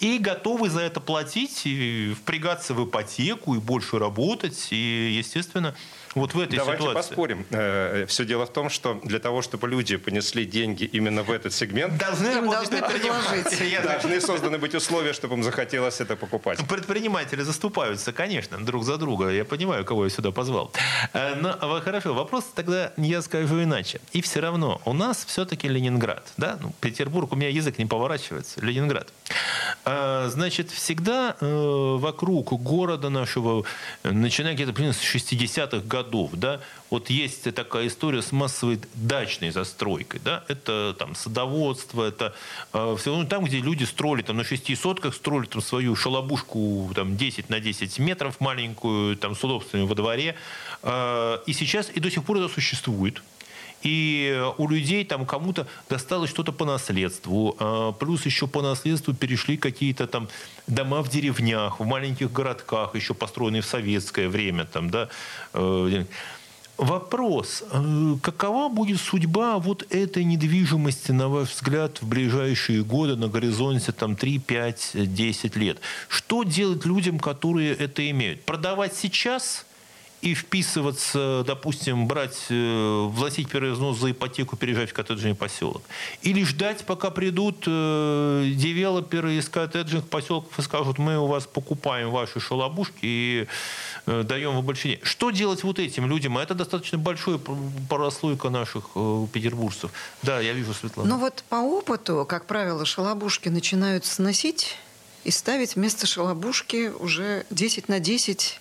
и 0.00 0.18
готовы 0.18 0.70
за 0.70 0.80
это 0.80 1.00
платить, 1.00 1.62
и 1.64 2.14
впрягаться 2.18 2.74
в 2.74 2.84
ипотеку, 2.84 3.54
и 3.54 3.58
больше 3.58 3.98
работать, 3.98 4.68
и, 4.70 5.14
естественно, 5.18 5.74
вот 6.16 6.34
в 6.34 6.40
этой 6.40 6.56
Давайте 6.56 6.82
ситуации. 6.82 6.94
поспорим. 7.08 7.46
Э, 7.50 8.06
Все 8.08 8.24
дело 8.24 8.46
в 8.46 8.52
том, 8.52 8.70
что 8.70 8.94
для 9.04 9.18
того, 9.18 9.42
чтобы 9.42 9.68
люди 9.68 9.96
понесли 9.96 10.46
деньги 10.46 10.84
именно 10.84 11.22
в 11.22 11.30
этот 11.30 11.52
сегмент, 11.52 11.98
должны, 11.98 12.28
им 12.28 12.50
должны 12.50 12.78
предложить. 12.82 13.82
Должны 13.84 14.20
созданы 14.20 14.58
быть 14.58 14.74
условия, 14.74 15.12
чтобы 15.12 15.34
им 15.34 15.42
захотелось 15.42 16.00
это 16.00 16.16
покупать. 16.16 16.58
Предприниматели 16.66 17.42
заступаются, 17.42 18.12
конечно, 18.12 18.58
друг 18.64 18.84
за 18.84 18.96
друга. 18.96 19.28
Я 19.28 19.44
понимаю, 19.44 19.84
кого 19.84 20.04
я 20.04 20.10
сюда 20.10 20.30
позвал. 20.32 20.72
Э, 21.12 21.34
но 21.34 21.80
хорошо, 21.84 22.14
вопрос 22.14 22.44
тогда 22.54 22.92
я 22.96 23.20
скажу 23.22 23.62
иначе. 23.62 24.00
И 24.12 24.22
все 24.22 24.40
равно 24.40 24.80
у 24.86 24.94
нас 24.94 25.24
все-таки 25.26 25.68
Ленинград. 25.68 26.26
Да? 26.38 26.58
Ну, 26.62 26.72
Петербург, 26.80 27.32
у 27.32 27.36
меня 27.36 27.50
язык 27.50 27.78
не 27.78 27.84
поворачивается. 27.86 28.60
Ленинград. 28.64 29.12
Э, 29.84 30.28
значит, 30.30 30.70
всегда 30.70 31.36
вокруг 31.40 32.52
города 32.62 33.10
нашего, 33.10 33.64
начиная 34.02 34.54
где-то 34.54 34.72
с 34.92 35.02
60-х 35.02 35.78
годов, 35.86 36.05
городов, 36.06 36.30
да, 36.34 36.60
вот 36.90 37.10
есть 37.10 37.54
такая 37.54 37.88
история 37.88 38.22
с 38.22 38.32
массовой 38.32 38.80
дачной 38.94 39.50
застройкой, 39.50 40.20
да, 40.24 40.44
это 40.48 40.94
там 40.98 41.14
садоводство, 41.14 42.04
это 42.04 42.34
э, 42.72 42.96
все, 42.98 43.16
ну, 43.16 43.26
там, 43.26 43.44
где 43.44 43.60
люди 43.60 43.84
строили 43.84 44.22
там 44.22 44.36
на 44.36 44.44
шести 44.44 44.76
сотках, 44.76 45.14
строили 45.14 45.46
там 45.46 45.62
свою 45.62 45.96
шалобушку 45.96 46.90
там 46.94 47.16
10 47.16 47.50
на 47.50 47.60
10 47.60 47.98
метров 47.98 48.40
маленькую, 48.40 49.16
там 49.16 49.34
с 49.34 49.44
удобствами 49.44 49.82
во 49.82 49.94
дворе, 49.94 50.36
э, 50.82 51.38
и 51.46 51.52
сейчас 51.52 51.90
и 51.94 52.00
до 52.00 52.10
сих 52.10 52.24
пор 52.24 52.38
это 52.38 52.48
существует, 52.48 53.22
и 53.82 54.50
у 54.58 54.68
людей 54.68 55.04
там 55.04 55.26
кому-то 55.26 55.66
досталось 55.88 56.30
что-то 56.30 56.52
по 56.52 56.64
наследству, 56.64 57.56
а, 57.58 57.92
плюс 57.92 58.26
еще 58.26 58.46
по 58.46 58.62
наследству 58.62 59.14
перешли 59.14 59.56
какие-то 59.56 60.06
там 60.06 60.28
дома 60.66 61.02
в 61.02 61.08
деревнях, 61.08 61.80
в 61.80 61.84
маленьких 61.84 62.32
городках, 62.32 62.94
еще 62.94 63.14
построенные 63.14 63.62
в 63.62 63.66
советское 63.66 64.28
время, 64.28 64.64
там, 64.64 64.90
да, 64.90 65.08
э, 65.54 66.04
Вопрос. 66.78 67.64
Э, 67.70 68.16
какова 68.20 68.68
будет 68.68 69.00
судьба 69.00 69.56
вот 69.56 69.86
этой 69.88 70.24
недвижимости, 70.24 71.10
на 71.10 71.28
ваш 71.28 71.54
взгляд, 71.54 72.02
в 72.02 72.06
ближайшие 72.06 72.84
годы 72.84 73.16
на 73.16 73.28
горизонте 73.28 73.92
там, 73.92 74.14
3, 74.14 74.38
5, 74.38 74.90
10 74.94 75.56
лет? 75.56 75.78
Что 76.08 76.42
делать 76.42 76.84
людям, 76.84 77.18
которые 77.18 77.74
это 77.74 78.08
имеют? 78.10 78.44
Продавать 78.44 78.94
сейчас– 78.94 79.64
и 80.22 80.34
вписываться, 80.34 81.44
допустим, 81.46 82.06
брать, 82.06 82.46
э, 82.48 83.08
вносить 83.10 83.48
первый 83.48 83.72
взнос 83.72 83.98
за 83.98 84.10
ипотеку, 84.10 84.56
переезжать 84.56 84.90
в 84.90 84.92
коттеджный 84.92 85.34
поселок. 85.34 85.82
Или 86.22 86.42
ждать, 86.44 86.84
пока 86.84 87.10
придут 87.10 87.64
э, 87.66 88.50
девелоперы 88.54 89.34
из 89.34 89.48
коттеджных 89.48 90.08
поселков 90.08 90.58
и 90.58 90.62
скажут, 90.62 90.98
мы 90.98 91.18
у 91.18 91.26
вас 91.26 91.46
покупаем 91.46 92.10
ваши 92.10 92.40
шалобушки 92.40 92.98
и 93.02 93.46
э, 94.06 94.22
даем 94.22 94.54
вам 94.54 94.64
больше 94.64 94.88
денег. 94.88 95.06
Что 95.06 95.30
делать 95.30 95.62
вот 95.62 95.78
этим 95.78 96.06
людям? 96.08 96.38
А 96.38 96.42
это 96.42 96.54
достаточно 96.54 96.98
большой 96.98 97.38
прослойка 97.88 98.48
наших 98.50 98.94
петербуржцев. 99.32 99.90
Да, 100.22 100.40
я 100.40 100.54
вижу 100.54 100.72
Светлана. 100.72 101.08
Ну 101.10 101.18
вот 101.18 101.44
по 101.48 101.56
опыту, 101.56 102.24
как 102.28 102.46
правило, 102.46 102.84
шалобушки 102.84 103.48
начинают 103.48 104.06
сносить 104.06 104.76
и 105.24 105.30
ставить 105.30 105.76
вместо 105.76 106.06
шалобушки 106.06 106.90
уже 106.98 107.44
10 107.50 107.88
на 107.88 108.00
10 108.00 108.60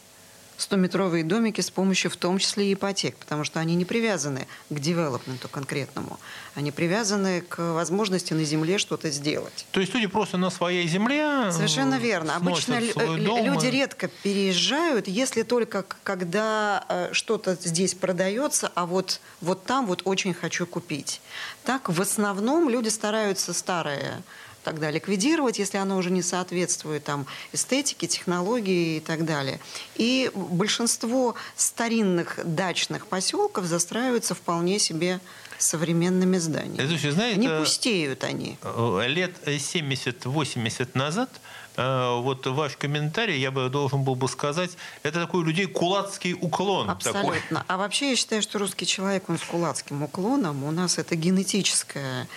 100-метровые 0.57 1.23
домики 1.23 1.61
с 1.61 1.69
помощью 1.69 2.11
в 2.11 2.15
том 2.15 2.37
числе 2.37 2.71
и 2.71 2.73
ипотек, 2.73 3.15
потому 3.17 3.43
что 3.43 3.59
они 3.59 3.75
не 3.75 3.85
привязаны 3.85 4.47
к 4.69 4.79
девелопменту 4.79 5.49
конкретному. 5.49 6.19
Они 6.55 6.71
привязаны 6.71 7.41
к 7.41 7.73
возможности 7.73 8.33
на 8.33 8.43
земле 8.43 8.77
что-то 8.77 9.09
сделать. 9.11 9.65
То 9.71 9.81
есть 9.81 9.93
люди 9.93 10.07
просто 10.07 10.37
на 10.37 10.49
своей 10.49 10.87
земле 10.87 11.51
Совершенно 11.51 11.95
верно. 11.95 12.35
Обычно 12.35 12.79
люди 12.79 13.67
редко 13.67 14.07
переезжают, 14.23 15.07
если 15.07 15.43
только 15.43 15.85
когда 16.03 16.85
э, 16.87 17.09
что-то 17.11 17.55
здесь 17.55 17.93
продается, 17.93 18.71
а 18.75 18.85
вот, 18.85 19.19
вот 19.41 19.65
там 19.65 19.85
вот 19.85 20.01
очень 20.05 20.33
хочу 20.33 20.65
купить. 20.65 21.21
Так 21.63 21.89
в 21.89 22.01
основном 22.01 22.69
люди 22.69 22.89
стараются 22.89 23.53
старые 23.53 24.21
тогда 24.65 24.91
ликвидировать, 24.91 25.59
если 25.59 25.77
оно 25.77 25.95
уже 25.95 26.11
не 26.11 26.23
соответствует 26.23 27.03
там, 27.03 27.27
эстетике, 27.53 28.07
технологии 28.07 28.97
и 28.97 28.99
так 28.99 29.23
далее. 29.23 29.59
И 29.95 30.31
большинство 30.33 31.35
старинных 31.55 32.39
дачных 32.43 33.05
поселков 33.07 33.65
застраиваются 33.65 34.33
вполне 34.33 34.79
себе 34.79 35.19
современными 35.57 36.37
зданиями. 36.37 36.87
Слушай, 36.87 37.11
знаете, 37.11 37.39
не 37.39 37.47
пустеют 37.47 38.23
они. 38.23 38.57
Э, 38.63 39.05
лет 39.07 39.31
70-80 39.45 40.89
назад 40.95 41.29
э, 41.77 42.19
вот 42.19 42.45
ваш 42.47 42.75
комментарий, 42.75 43.39
я 43.39 43.51
бы 43.51 43.69
должен 43.69 44.03
был 44.03 44.15
бы 44.15 44.27
сказать, 44.27 44.71
это 45.03 45.21
такой 45.21 45.41
у 45.41 45.43
людей 45.43 45.67
кулацкий 45.67 46.33
уклон. 46.33 46.89
Абсолютно. 46.89 47.59
Такой. 47.59 47.63
А 47.67 47.77
вообще 47.77 48.09
я 48.09 48.15
считаю, 48.15 48.41
что 48.41 48.59
русский 48.59 48.85
человек, 48.85 49.29
он 49.29 49.37
с 49.37 49.43
кулацким 49.43 50.03
уклоном. 50.03 50.63
У 50.63 50.71
нас 50.71 50.97
это 50.97 51.15
генетическое 51.15 52.23
а, 52.23 52.27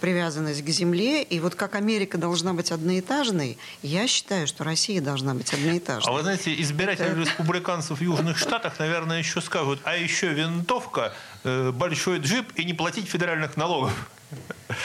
привязанность 0.00 0.64
к 0.64 0.68
земле. 0.68 1.22
И 1.22 1.40
вот 1.40 1.54
как 1.54 1.74
Америка 1.74 2.18
должна 2.18 2.52
быть 2.52 2.70
одноэтажной, 2.72 3.58
я 3.82 4.06
считаю, 4.06 4.46
что 4.46 4.64
Россия 4.64 5.00
должна 5.00 5.34
быть 5.34 5.52
одноэтажной. 5.52 6.12
А 6.12 6.16
вы 6.16 6.22
знаете, 6.22 6.60
избиратели 6.60 7.20
республиканцев 7.20 7.98
в 7.98 8.02
Южных 8.02 8.38
Штатах, 8.38 8.78
наверное, 8.78 9.18
еще 9.18 9.40
скажут, 9.40 9.80
а 9.84 9.96
еще 9.96 10.28
винтовка, 10.28 11.14
э, 11.44 11.70
большой 11.72 12.18
джип 12.18 12.52
и 12.54 12.64
не 12.64 12.74
платить 12.74 13.08
федеральных 13.08 13.56
налогов. 13.56 13.92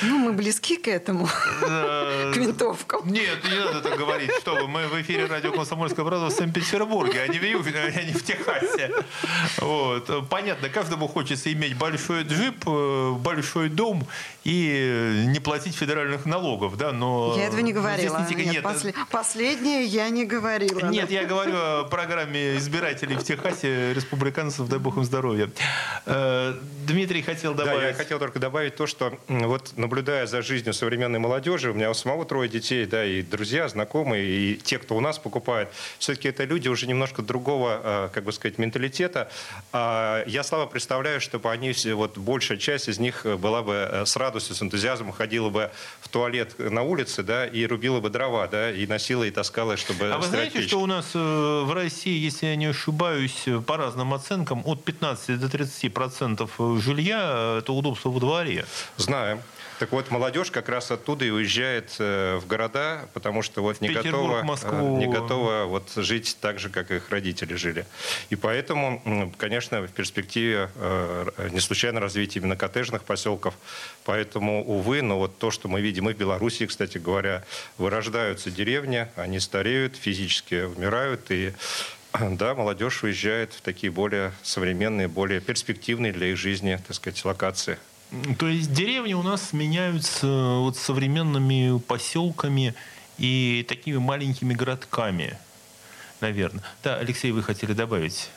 Ну, 0.02 0.18
мы 0.18 0.34
близки 0.34 0.78
к 0.78 0.88
этому, 0.88 1.28
к 1.28 2.34
винтовкам. 2.36 3.08
Нет, 3.08 3.44
не 3.44 3.60
надо 3.60 3.82
так 3.82 3.98
говорить. 3.98 4.32
Что 4.40 4.56
вы, 4.56 4.68
мы 4.68 4.88
в 4.88 5.00
эфире 5.02 5.28
радио 5.28 5.52
«Комсомольская 5.52 6.04
правда» 6.04 6.28
в 6.28 6.32
Санкт-Петербурге, 6.32 7.22
а 7.22 7.28
не 7.28 7.38
в 7.38 7.44
Южном, 7.44 7.76
а 7.76 8.02
не 8.02 8.14
в 8.14 8.24
Техасе. 8.24 8.92
Вот. 9.58 10.30
Понятно, 10.30 10.70
каждому 10.70 11.08
хочется 11.08 11.54
иметь 11.54 11.78
большой 11.78 12.24
джип, 12.24 12.64
э, 12.66 13.12
большой 13.20 13.70
дом 13.70 14.08
и 14.46 15.24
не 15.28 15.40
платить 15.40 15.76
федеральных 15.76 16.28
налогов, 16.28 16.78
да, 16.78 16.92
но... 16.92 17.34
Я 17.36 17.48
этого 17.48 17.62
не 17.62 17.74
говорила. 17.74 18.24
Нет, 18.30 18.46
нет, 18.46 18.64
после... 18.64 18.94
Последнее 19.10 19.86
я 19.86 20.08
не 20.10 20.24
говорила. 20.24 20.88
Нет, 20.88 21.10
я 21.10 21.26
говорю 21.26 21.56
о 21.56 21.84
программе 21.86 22.56
избирателей 22.58 23.16
в 23.16 23.24
Техасе, 23.24 23.92
республиканцев, 23.96 24.70
дай 24.70 24.78
бог 24.78 24.98
им 24.98 25.04
здоровья. 25.04 25.50
Э, 26.06 26.54
Дмитрий 26.86 27.24
хотел 27.24 27.56
добавить... 27.56 27.82
Да, 27.82 27.88
я 27.88 27.94
хотел 27.96 28.20
только 28.20 28.38
добавить 28.38 28.76
то, 28.76 28.86
что 28.86 29.18
вот 29.28 29.74
наблюдая 29.78 30.28
за 30.28 30.44
жизнью 30.44 30.76
современной 30.76 31.18
молодежи, 31.18 31.72
у 31.72 31.74
меня 31.74 31.90
у 31.90 31.96
самого 31.96 32.24
трое 32.24 32.48
детей, 32.48 32.86
да, 32.86 33.04
и 33.04 33.24
друзья, 33.24 33.68
знакомые, 33.68 34.26
и 34.28 34.56
те, 34.58 34.78
кто 34.78 34.96
у 34.96 35.00
нас 35.00 35.18
покупает, 35.18 35.70
все-таки 35.98 36.28
это 36.28 36.44
люди 36.44 36.68
уже 36.68 36.86
немножко 36.86 37.24
другого, 37.24 37.82
а, 37.84 38.10
как 38.10 38.24
бы 38.24 38.32
сказать, 38.32 38.60
менталитета. 38.60 39.32
А, 39.74 40.24
я 40.28 40.44
слабо 40.44 40.68
представляю, 40.68 41.20
чтобы 41.20 41.52
они, 41.52 41.74
вот 41.96 42.20
большая 42.20 42.60
часть 42.60 42.90
из 42.90 43.00
них 43.00 43.26
была 43.26 43.64
бы 43.64 43.74
э, 43.74 44.06
с 44.06 44.16
радостью, 44.16 44.35
с 44.40 44.62
энтузиазмом 44.62 45.12
ходила 45.12 45.50
бы 45.50 45.72
в 46.02 46.10
туалет 46.10 46.58
на 46.58 46.82
улице, 46.84 47.24
да, 47.24 47.46
и 47.46 47.66
рубила 47.66 48.00
бы 48.00 48.10
дрова, 48.10 48.48
да, 48.48 48.72
и 48.72 48.86
носила 48.88 49.24
и 49.24 49.32
таскала, 49.32 49.78
чтобы 49.78 50.12
А 50.12 50.18
вы 50.18 50.26
знаете, 50.28 50.60
печь. 50.60 50.68
что 50.68 50.82
у 50.82 50.86
нас 50.86 51.12
э, 51.14 51.62
в 51.66 51.74
России, 51.74 52.18
если 52.18 52.48
я 52.48 52.56
не 52.56 52.68
ошибаюсь, 52.68 53.46
по 53.66 53.78
разным 53.78 54.14
оценкам, 54.14 54.62
от 54.66 54.84
15 54.84 55.40
до 55.40 55.50
30 55.50 55.94
процентов 55.94 56.52
жилья– 56.80 57.58
это 57.60 57.74
удобство 57.74 58.10
во 58.10 58.20
дворе? 58.20 58.66
Знаем. 58.98 59.42
Так 59.80 59.92
вот, 59.92 60.10
молодежь 60.10 60.52
как 60.52 60.70
раз 60.70 60.92
оттуда 60.92 61.26
и 61.26 61.30
уезжает 61.30 61.96
э, 62.00 62.38
в 62.38 62.48
города, 62.48 63.10
потому 63.14 63.42
что 63.42 63.62
вот 63.62 63.82
не 63.82 63.90
готова, 63.90 64.42
Москву. 64.44 64.96
Э, 64.96 65.00
не 65.00 65.08
готова 65.08 65.66
вот 65.66 65.92
жить 65.96 66.38
так 66.40 66.60
же, 66.60 66.70
как 66.70 66.92
их 66.92 67.10
родители 67.10 67.56
жили. 67.56 67.86
И 68.30 68.36
поэтому, 68.36 69.34
конечно, 69.38 69.82
в 69.82 69.92
перспективе 69.92 70.70
э, 70.76 71.50
не 71.52 71.60
случайно 71.60 72.00
развитие 72.00 72.42
именно 72.42 72.56
коттеджных 72.56 73.04
поселков. 73.04 73.56
Поэтому, 74.06 74.64
увы, 74.64 75.02
но 75.02 75.20
вот 75.20 75.38
то, 75.38 75.52
что 75.52 75.68
мы 75.68 75.82
видим 75.82 76.10
и 76.10 76.14
в 76.14 76.18
Беларуси, 76.18 76.66
кстати 76.66 76.98
говоря, 76.98 77.44
вырождаются 77.78 78.52
деревни, 78.52 79.08
они 79.16 79.40
стареют, 79.40 79.98
физически 79.98 80.64
умирают, 80.64 81.32
и 81.32 81.54
да, 82.20 82.56
молодежь 82.56 83.04
уезжает 83.04 83.54
в 83.54 83.62
такие 83.62 83.92
более 83.92 84.32
современные, 84.44 85.08
более 85.08 85.42
перспективные 85.42 86.14
для 86.14 86.28
их 86.28 86.38
жизни, 86.38 86.80
так 86.88 86.96
сказать, 86.96 87.24
локации. 87.26 87.78
То 88.38 88.48
есть 88.48 88.72
деревни 88.74 89.14
у 89.14 89.24
нас 89.24 89.50
сменяются 89.50 90.28
вот 90.60 90.78
современными 90.78 91.80
поселками 91.80 92.74
и 93.18 93.66
такими 93.68 93.98
маленькими 93.98 94.54
городками, 94.54 95.38
наверное. 96.22 96.64
Да, 96.84 96.98
Алексей, 96.98 97.32
вы 97.32 97.44
хотели 97.44 97.74
добавить? 97.74 98.30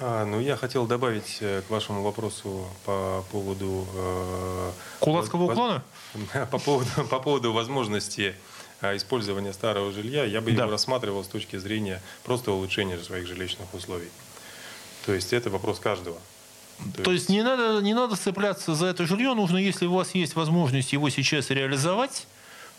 А, 0.00 0.24
ну, 0.24 0.40
я 0.40 0.56
хотел 0.56 0.86
добавить 0.86 1.38
э, 1.40 1.62
к 1.66 1.70
вашему 1.70 2.02
вопросу 2.02 2.66
по 2.84 3.24
поводу... 3.30 3.86
Э, 3.94 4.72
Кулацкого 4.98 5.44
уклона? 5.44 5.84
По 6.50 6.58
поводу, 6.58 6.90
по 7.10 7.20
поводу 7.20 7.52
возможности 7.52 8.34
э, 8.80 8.96
использования 8.96 9.52
старого 9.52 9.92
жилья, 9.92 10.24
я 10.24 10.40
бы 10.40 10.52
да. 10.52 10.62
его 10.62 10.72
рассматривал 10.72 11.22
с 11.22 11.28
точки 11.28 11.56
зрения 11.56 12.02
просто 12.24 12.50
улучшения 12.50 12.98
своих 12.98 13.26
жилищных 13.26 13.72
условий. 13.72 14.10
То 15.06 15.12
есть 15.12 15.32
это 15.32 15.50
вопрос 15.50 15.78
каждого. 15.78 16.18
То, 16.96 17.02
То 17.02 17.12
есть, 17.12 17.24
есть 17.24 17.28
не 17.30 17.42
надо, 17.42 17.80
не 17.82 17.94
надо 17.94 18.16
цепляться 18.16 18.74
за 18.74 18.86
это 18.86 19.06
жилье, 19.06 19.34
нужно, 19.34 19.58
если 19.58 19.86
у 19.86 19.94
вас 19.94 20.14
есть 20.14 20.34
возможность 20.34 20.92
его 20.92 21.08
сейчас 21.10 21.50
реализовать, 21.50 22.26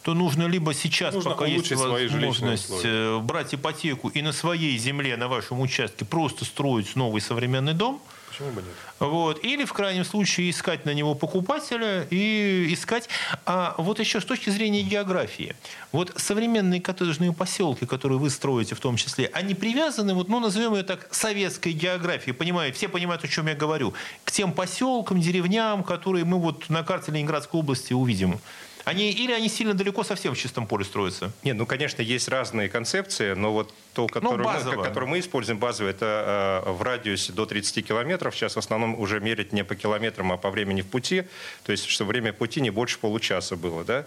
то 0.04 0.14
нужно 0.14 0.48
либо 0.48 0.74
сейчас, 0.74 1.16
нужно 1.16 1.32
пока 1.32 1.46
есть 1.46 1.72
возможность, 1.72 2.82
э, 2.84 3.20
брать 3.20 3.56
ипотеку 3.56 4.10
и 4.10 4.22
на 4.22 4.32
своей 4.32 4.78
земле, 4.78 5.18
на 5.18 5.28
вашем 5.28 5.60
участке 5.62 6.06
просто 6.06 6.46
строить 6.46 6.96
новый 6.96 7.22
современный 7.22 7.74
дом– 7.74 8.02
Почему 8.36 8.52
бы 8.52 8.62
нет? 8.62 8.72
Вот. 9.00 9.44
Или, 9.46 9.64
в 9.64 9.72
крайнем 9.72 10.04
случае, 10.04 10.50
искать 10.50 10.86
на 10.86 10.94
него 10.94 11.16
покупателя 11.16 12.06
и 12.10 12.68
искать... 12.70 13.08
А 13.46 13.76
вот 13.78 14.00
еще 14.00 14.20
с 14.20 14.26
точки 14.26 14.50
зрения 14.50 14.82
географии. 14.82 15.56
Вот 15.94 16.12
современные 16.18 16.82
коттеджные 16.82 17.32
поселки, 17.32 17.86
которые 17.86 18.20
вы 18.20 18.30
строите 18.30 18.76
в 18.76 18.82
том 18.82 18.98
числе, 18.98 19.30
они 19.34 19.56
привязаны, 19.56 20.14
вот, 20.14 20.28
ну, 20.28 20.42
назовем 20.42 20.74
ее 20.74 20.84
так, 20.84 21.08
советской 21.12 21.72
географии. 21.72 22.32
Понимаете, 22.32 22.76
все 22.76 22.90
понимают, 22.90 23.24
о 23.24 23.28
чем 23.30 23.48
я 23.48 23.56
говорю. 23.56 23.94
К 24.26 24.32
тем 24.32 24.52
поселкам, 24.52 25.22
деревням, 25.22 25.84
которые 25.84 26.26
мы 26.26 26.38
вот 26.38 26.70
на 26.70 26.84
карте 26.84 27.14
Ленинградской 27.14 27.58
области 27.58 27.94
увидим. 27.94 28.40
Они, 28.86 29.12
или 29.12 29.32
они 29.32 29.50
сильно 29.50 29.74
далеко 29.74 30.04
совсем 30.04 30.36
в 30.36 30.38
чистом 30.38 30.68
поле 30.68 30.86
строятся? 30.86 31.32
Нет, 31.44 31.58
ну, 31.58 31.66
конечно, 31.66 32.04
есть 32.04 32.28
разные 32.28 32.70
концепции, 32.70 33.34
но 33.34 33.52
вот 33.52 33.74
то, 33.94 34.08
которое, 34.08 34.44
ну, 34.44 34.78
мы, 34.78 34.84
которое 34.84 35.08
мы 35.08 35.20
используем, 35.20 35.58
базовое, 35.58 35.92
это 35.92 36.64
э, 36.66 36.72
в 36.72 36.82
радиусе 36.84 37.34
до 37.34 37.48
30 37.48 37.86
километров. 37.86 38.36
Сейчас 38.36 38.56
в 38.56 38.60
основном 38.60 39.00
уже 39.00 39.20
мерить 39.20 39.54
не 39.54 39.64
по 39.64 39.76
километрам, 39.76 40.32
а 40.32 40.38
по 40.38 40.52
времени 40.52 40.82
в 40.82 40.88
пути. 40.88 41.24
То 41.64 41.72
есть, 41.72 41.86
чтобы 41.86 42.10
время 42.10 42.32
пути 42.32 42.62
не 42.62 42.70
больше 42.70 43.00
получаса 43.00 43.56
было. 43.56 43.84
Да? 43.84 44.06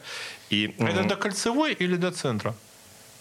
И, 0.49 0.75
это 0.79 1.03
до 1.03 1.17
кольцевой 1.17 1.73
или 1.73 1.97
до 1.97 2.13
центра? 2.13 2.55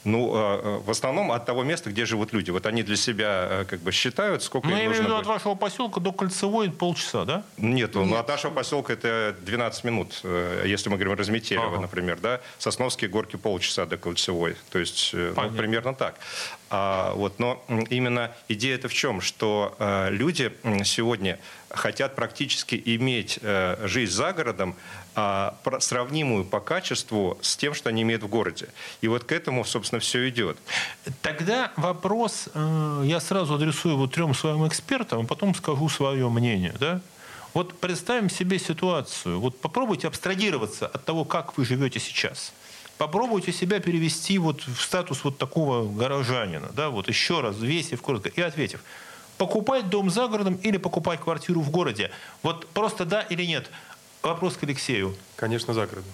Ну, 0.07 0.31
э, 0.33 0.79
в 0.85 0.89
основном 0.89 1.33
от 1.33 1.45
того 1.45 1.63
места, 1.63 1.89
где 1.89 2.05
живут 2.05 2.31
люди. 2.31 2.49
Вот 2.49 2.65
они 2.65 2.81
для 2.81 2.95
себя 2.95 3.65
как 3.69 3.81
бы 3.81 3.91
считают, 3.91 4.41
сколько 4.41 4.69
ну, 4.69 4.77
им 4.77 4.91
нужно 4.91 5.03
быть. 5.03 5.13
от 5.19 5.25
вашего 5.25 5.55
поселка 5.55 5.99
до 5.99 6.13
Кольцевой 6.13 6.71
полчаса, 6.71 7.25
да? 7.25 7.43
Нет, 7.57 7.93
ну, 7.93 8.15
от 8.15 8.27
нашего 8.29 8.53
поселка 8.53 8.93
это 8.93 9.35
12 9.41 9.83
минут, 9.83 10.21
э, 10.23 10.63
если 10.65 10.89
мы 10.89 10.95
говорим 10.95 11.17
Разметелево, 11.17 11.67
Ага. 11.67 11.81
например, 11.81 12.19
да. 12.21 12.39
Сосновские 12.57 13.09
горки 13.09 13.35
полчаса 13.35 13.85
до 13.85 13.97
Кольцевой. 13.97 14.55
То 14.69 14.79
есть, 14.79 15.11
э, 15.13 15.33
ну, 15.35 15.49
примерно 15.51 15.93
так. 15.93 16.15
А, 16.69 17.13
вот, 17.13 17.39
но 17.39 17.61
именно 17.89 18.31
идея 18.47 18.75
это 18.75 18.87
в 18.87 18.93
чем? 18.93 19.19
Что 19.19 19.75
э, 19.77 20.09
люди 20.11 20.53
сегодня 20.85 21.37
хотят 21.69 22.15
практически 22.15 22.81
иметь 22.85 23.39
э, 23.41 23.77
жизнь 23.87 24.11
за 24.11 24.33
городом, 24.33 24.75
а, 25.15 25.55
сравнимую 25.79 26.45
по 26.45 26.59
качеству 26.59 27.39
с 27.41 27.57
тем, 27.57 27.73
что 27.73 27.89
они 27.89 28.03
имеют 28.03 28.21
в 28.21 28.27
городе. 28.27 28.69
И 29.01 29.07
вот 29.07 29.23
к 29.23 29.31
этому, 29.31 29.65
собственно, 29.65 29.99
все 29.99 30.29
идет. 30.29 30.57
Тогда 31.23 31.71
вопрос 31.75 32.49
э, 32.53 33.01
я 33.05 33.19
сразу 33.19 33.55
адресую 33.55 33.97
вот 33.97 34.13
трем 34.13 34.35
своим 34.35 34.67
экспертам, 34.67 35.21
а 35.21 35.23
потом 35.23 35.55
скажу 35.55 35.89
свое 35.89 36.29
мнение. 36.29 36.75
Да? 36.79 37.01
Вот 37.53 37.79
представим 37.79 38.29
себе 38.29 38.59
ситуацию. 38.59 39.39
Вот 39.39 39.59
попробуйте 39.59 40.07
абстрагироваться 40.07 40.85
от 40.85 41.03
того, 41.03 41.25
как 41.25 41.57
вы 41.57 41.65
живете 41.65 41.99
сейчас. 41.99 42.53
Попробуйте 42.99 43.51
себя 43.51 43.79
перевести 43.79 44.37
вот 44.37 44.61
в 44.61 44.79
статус 44.79 45.23
вот 45.23 45.39
такого 45.39 45.91
горожанина. 45.91 46.69
Да? 46.73 46.89
Вот 46.89 47.07
еще 47.07 47.41
раз, 47.41 47.55
взвесив 47.55 48.01
коротко 48.03 48.29
и 48.29 48.41
ответив. 48.41 48.81
Покупать 49.37 49.89
дом 49.89 50.09
за 50.09 50.27
городом 50.27 50.55
или 50.55 50.77
покупать 50.77 51.19
квартиру 51.19 51.61
в 51.61 51.69
городе? 51.69 52.11
Вот 52.43 52.67
просто 52.69 53.05
да 53.05 53.21
или 53.21 53.45
нет? 53.45 53.69
Вопрос 54.23 54.57
к 54.57 54.63
Алексею. 54.63 55.15
Конечно, 55.35 55.73
за 55.73 55.85
городом. 55.85 56.11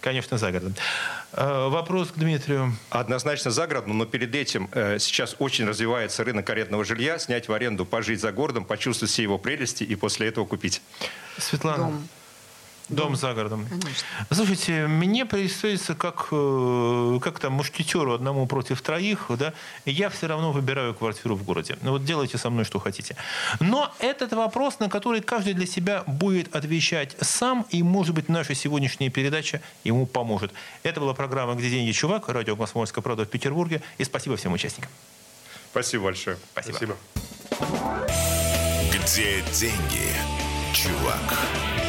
Конечно, 0.00 0.36
за 0.36 0.50
городом. 0.50 0.74
Э, 1.32 1.68
Вопрос 1.68 2.08
к 2.10 2.14
Дмитрию. 2.16 2.76
Однозначно 2.90 3.50
за 3.52 3.66
городом, 3.68 3.98
но 3.98 4.04
перед 4.04 4.34
этим 4.34 4.68
э, 4.72 4.98
сейчас 4.98 5.36
очень 5.38 5.64
развивается 5.64 6.24
рынок 6.24 6.50
арендного 6.50 6.84
жилья, 6.84 7.18
снять 7.18 7.48
в 7.48 7.52
аренду, 7.52 7.86
пожить 7.86 8.20
за 8.20 8.32
городом, 8.32 8.64
почувствовать 8.64 9.12
все 9.12 9.22
его 9.22 9.38
прелести 9.38 9.84
и 9.84 9.94
после 9.94 10.26
этого 10.28 10.44
купить. 10.44 10.82
Светлана. 11.38 11.84
Дом. 11.84 12.08
Дом 12.88 13.16
за 13.16 13.32
городом. 13.32 13.66
Конечно. 13.68 14.06
Слушайте, 14.30 14.86
мне 14.86 15.24
представится 15.24 15.94
как, 15.94 16.28
э, 16.30 17.18
как 17.22 17.38
там 17.38 17.54
мушкетеру 17.54 18.12
одному 18.12 18.46
против 18.46 18.82
троих, 18.82 19.26
да, 19.38 19.52
я 19.86 20.10
все 20.10 20.26
равно 20.26 20.52
выбираю 20.52 20.94
квартиру 20.94 21.34
в 21.34 21.44
городе. 21.44 21.78
Ну 21.82 21.92
вот 21.92 22.04
делайте 22.04 22.38
со 22.38 22.50
мной 22.50 22.64
что 22.64 22.78
хотите. 22.78 23.16
Но 23.60 23.92
этот 23.98 24.32
вопрос, 24.32 24.78
на 24.78 24.88
который 24.88 25.20
каждый 25.20 25.54
для 25.54 25.66
себя 25.66 26.04
будет 26.06 26.54
отвечать 26.54 27.16
сам, 27.20 27.66
и, 27.70 27.82
может 27.82 28.14
быть, 28.14 28.28
наша 28.28 28.54
сегодняшняя 28.54 29.10
передача 29.10 29.62
ему 29.84 30.06
поможет. 30.06 30.52
Это 30.82 31.00
была 31.00 31.14
программа 31.14 31.54
«Где 31.54 31.70
деньги, 31.70 31.92
чувак?» 31.92 32.28
Радио 32.28 32.56
«Комсомольская 32.56 33.02
правда» 33.02 33.24
в 33.24 33.28
Петербурге. 33.28 33.82
И 33.98 34.04
спасибо 34.04 34.36
всем 34.36 34.52
участникам. 34.52 34.90
Спасибо 35.70 36.04
большое. 36.04 36.36
Спасибо. 36.52 36.76
Спасибо. 36.76 36.96
Где 38.92 39.42
деньги, 39.52 40.12
чувак? 40.74 41.81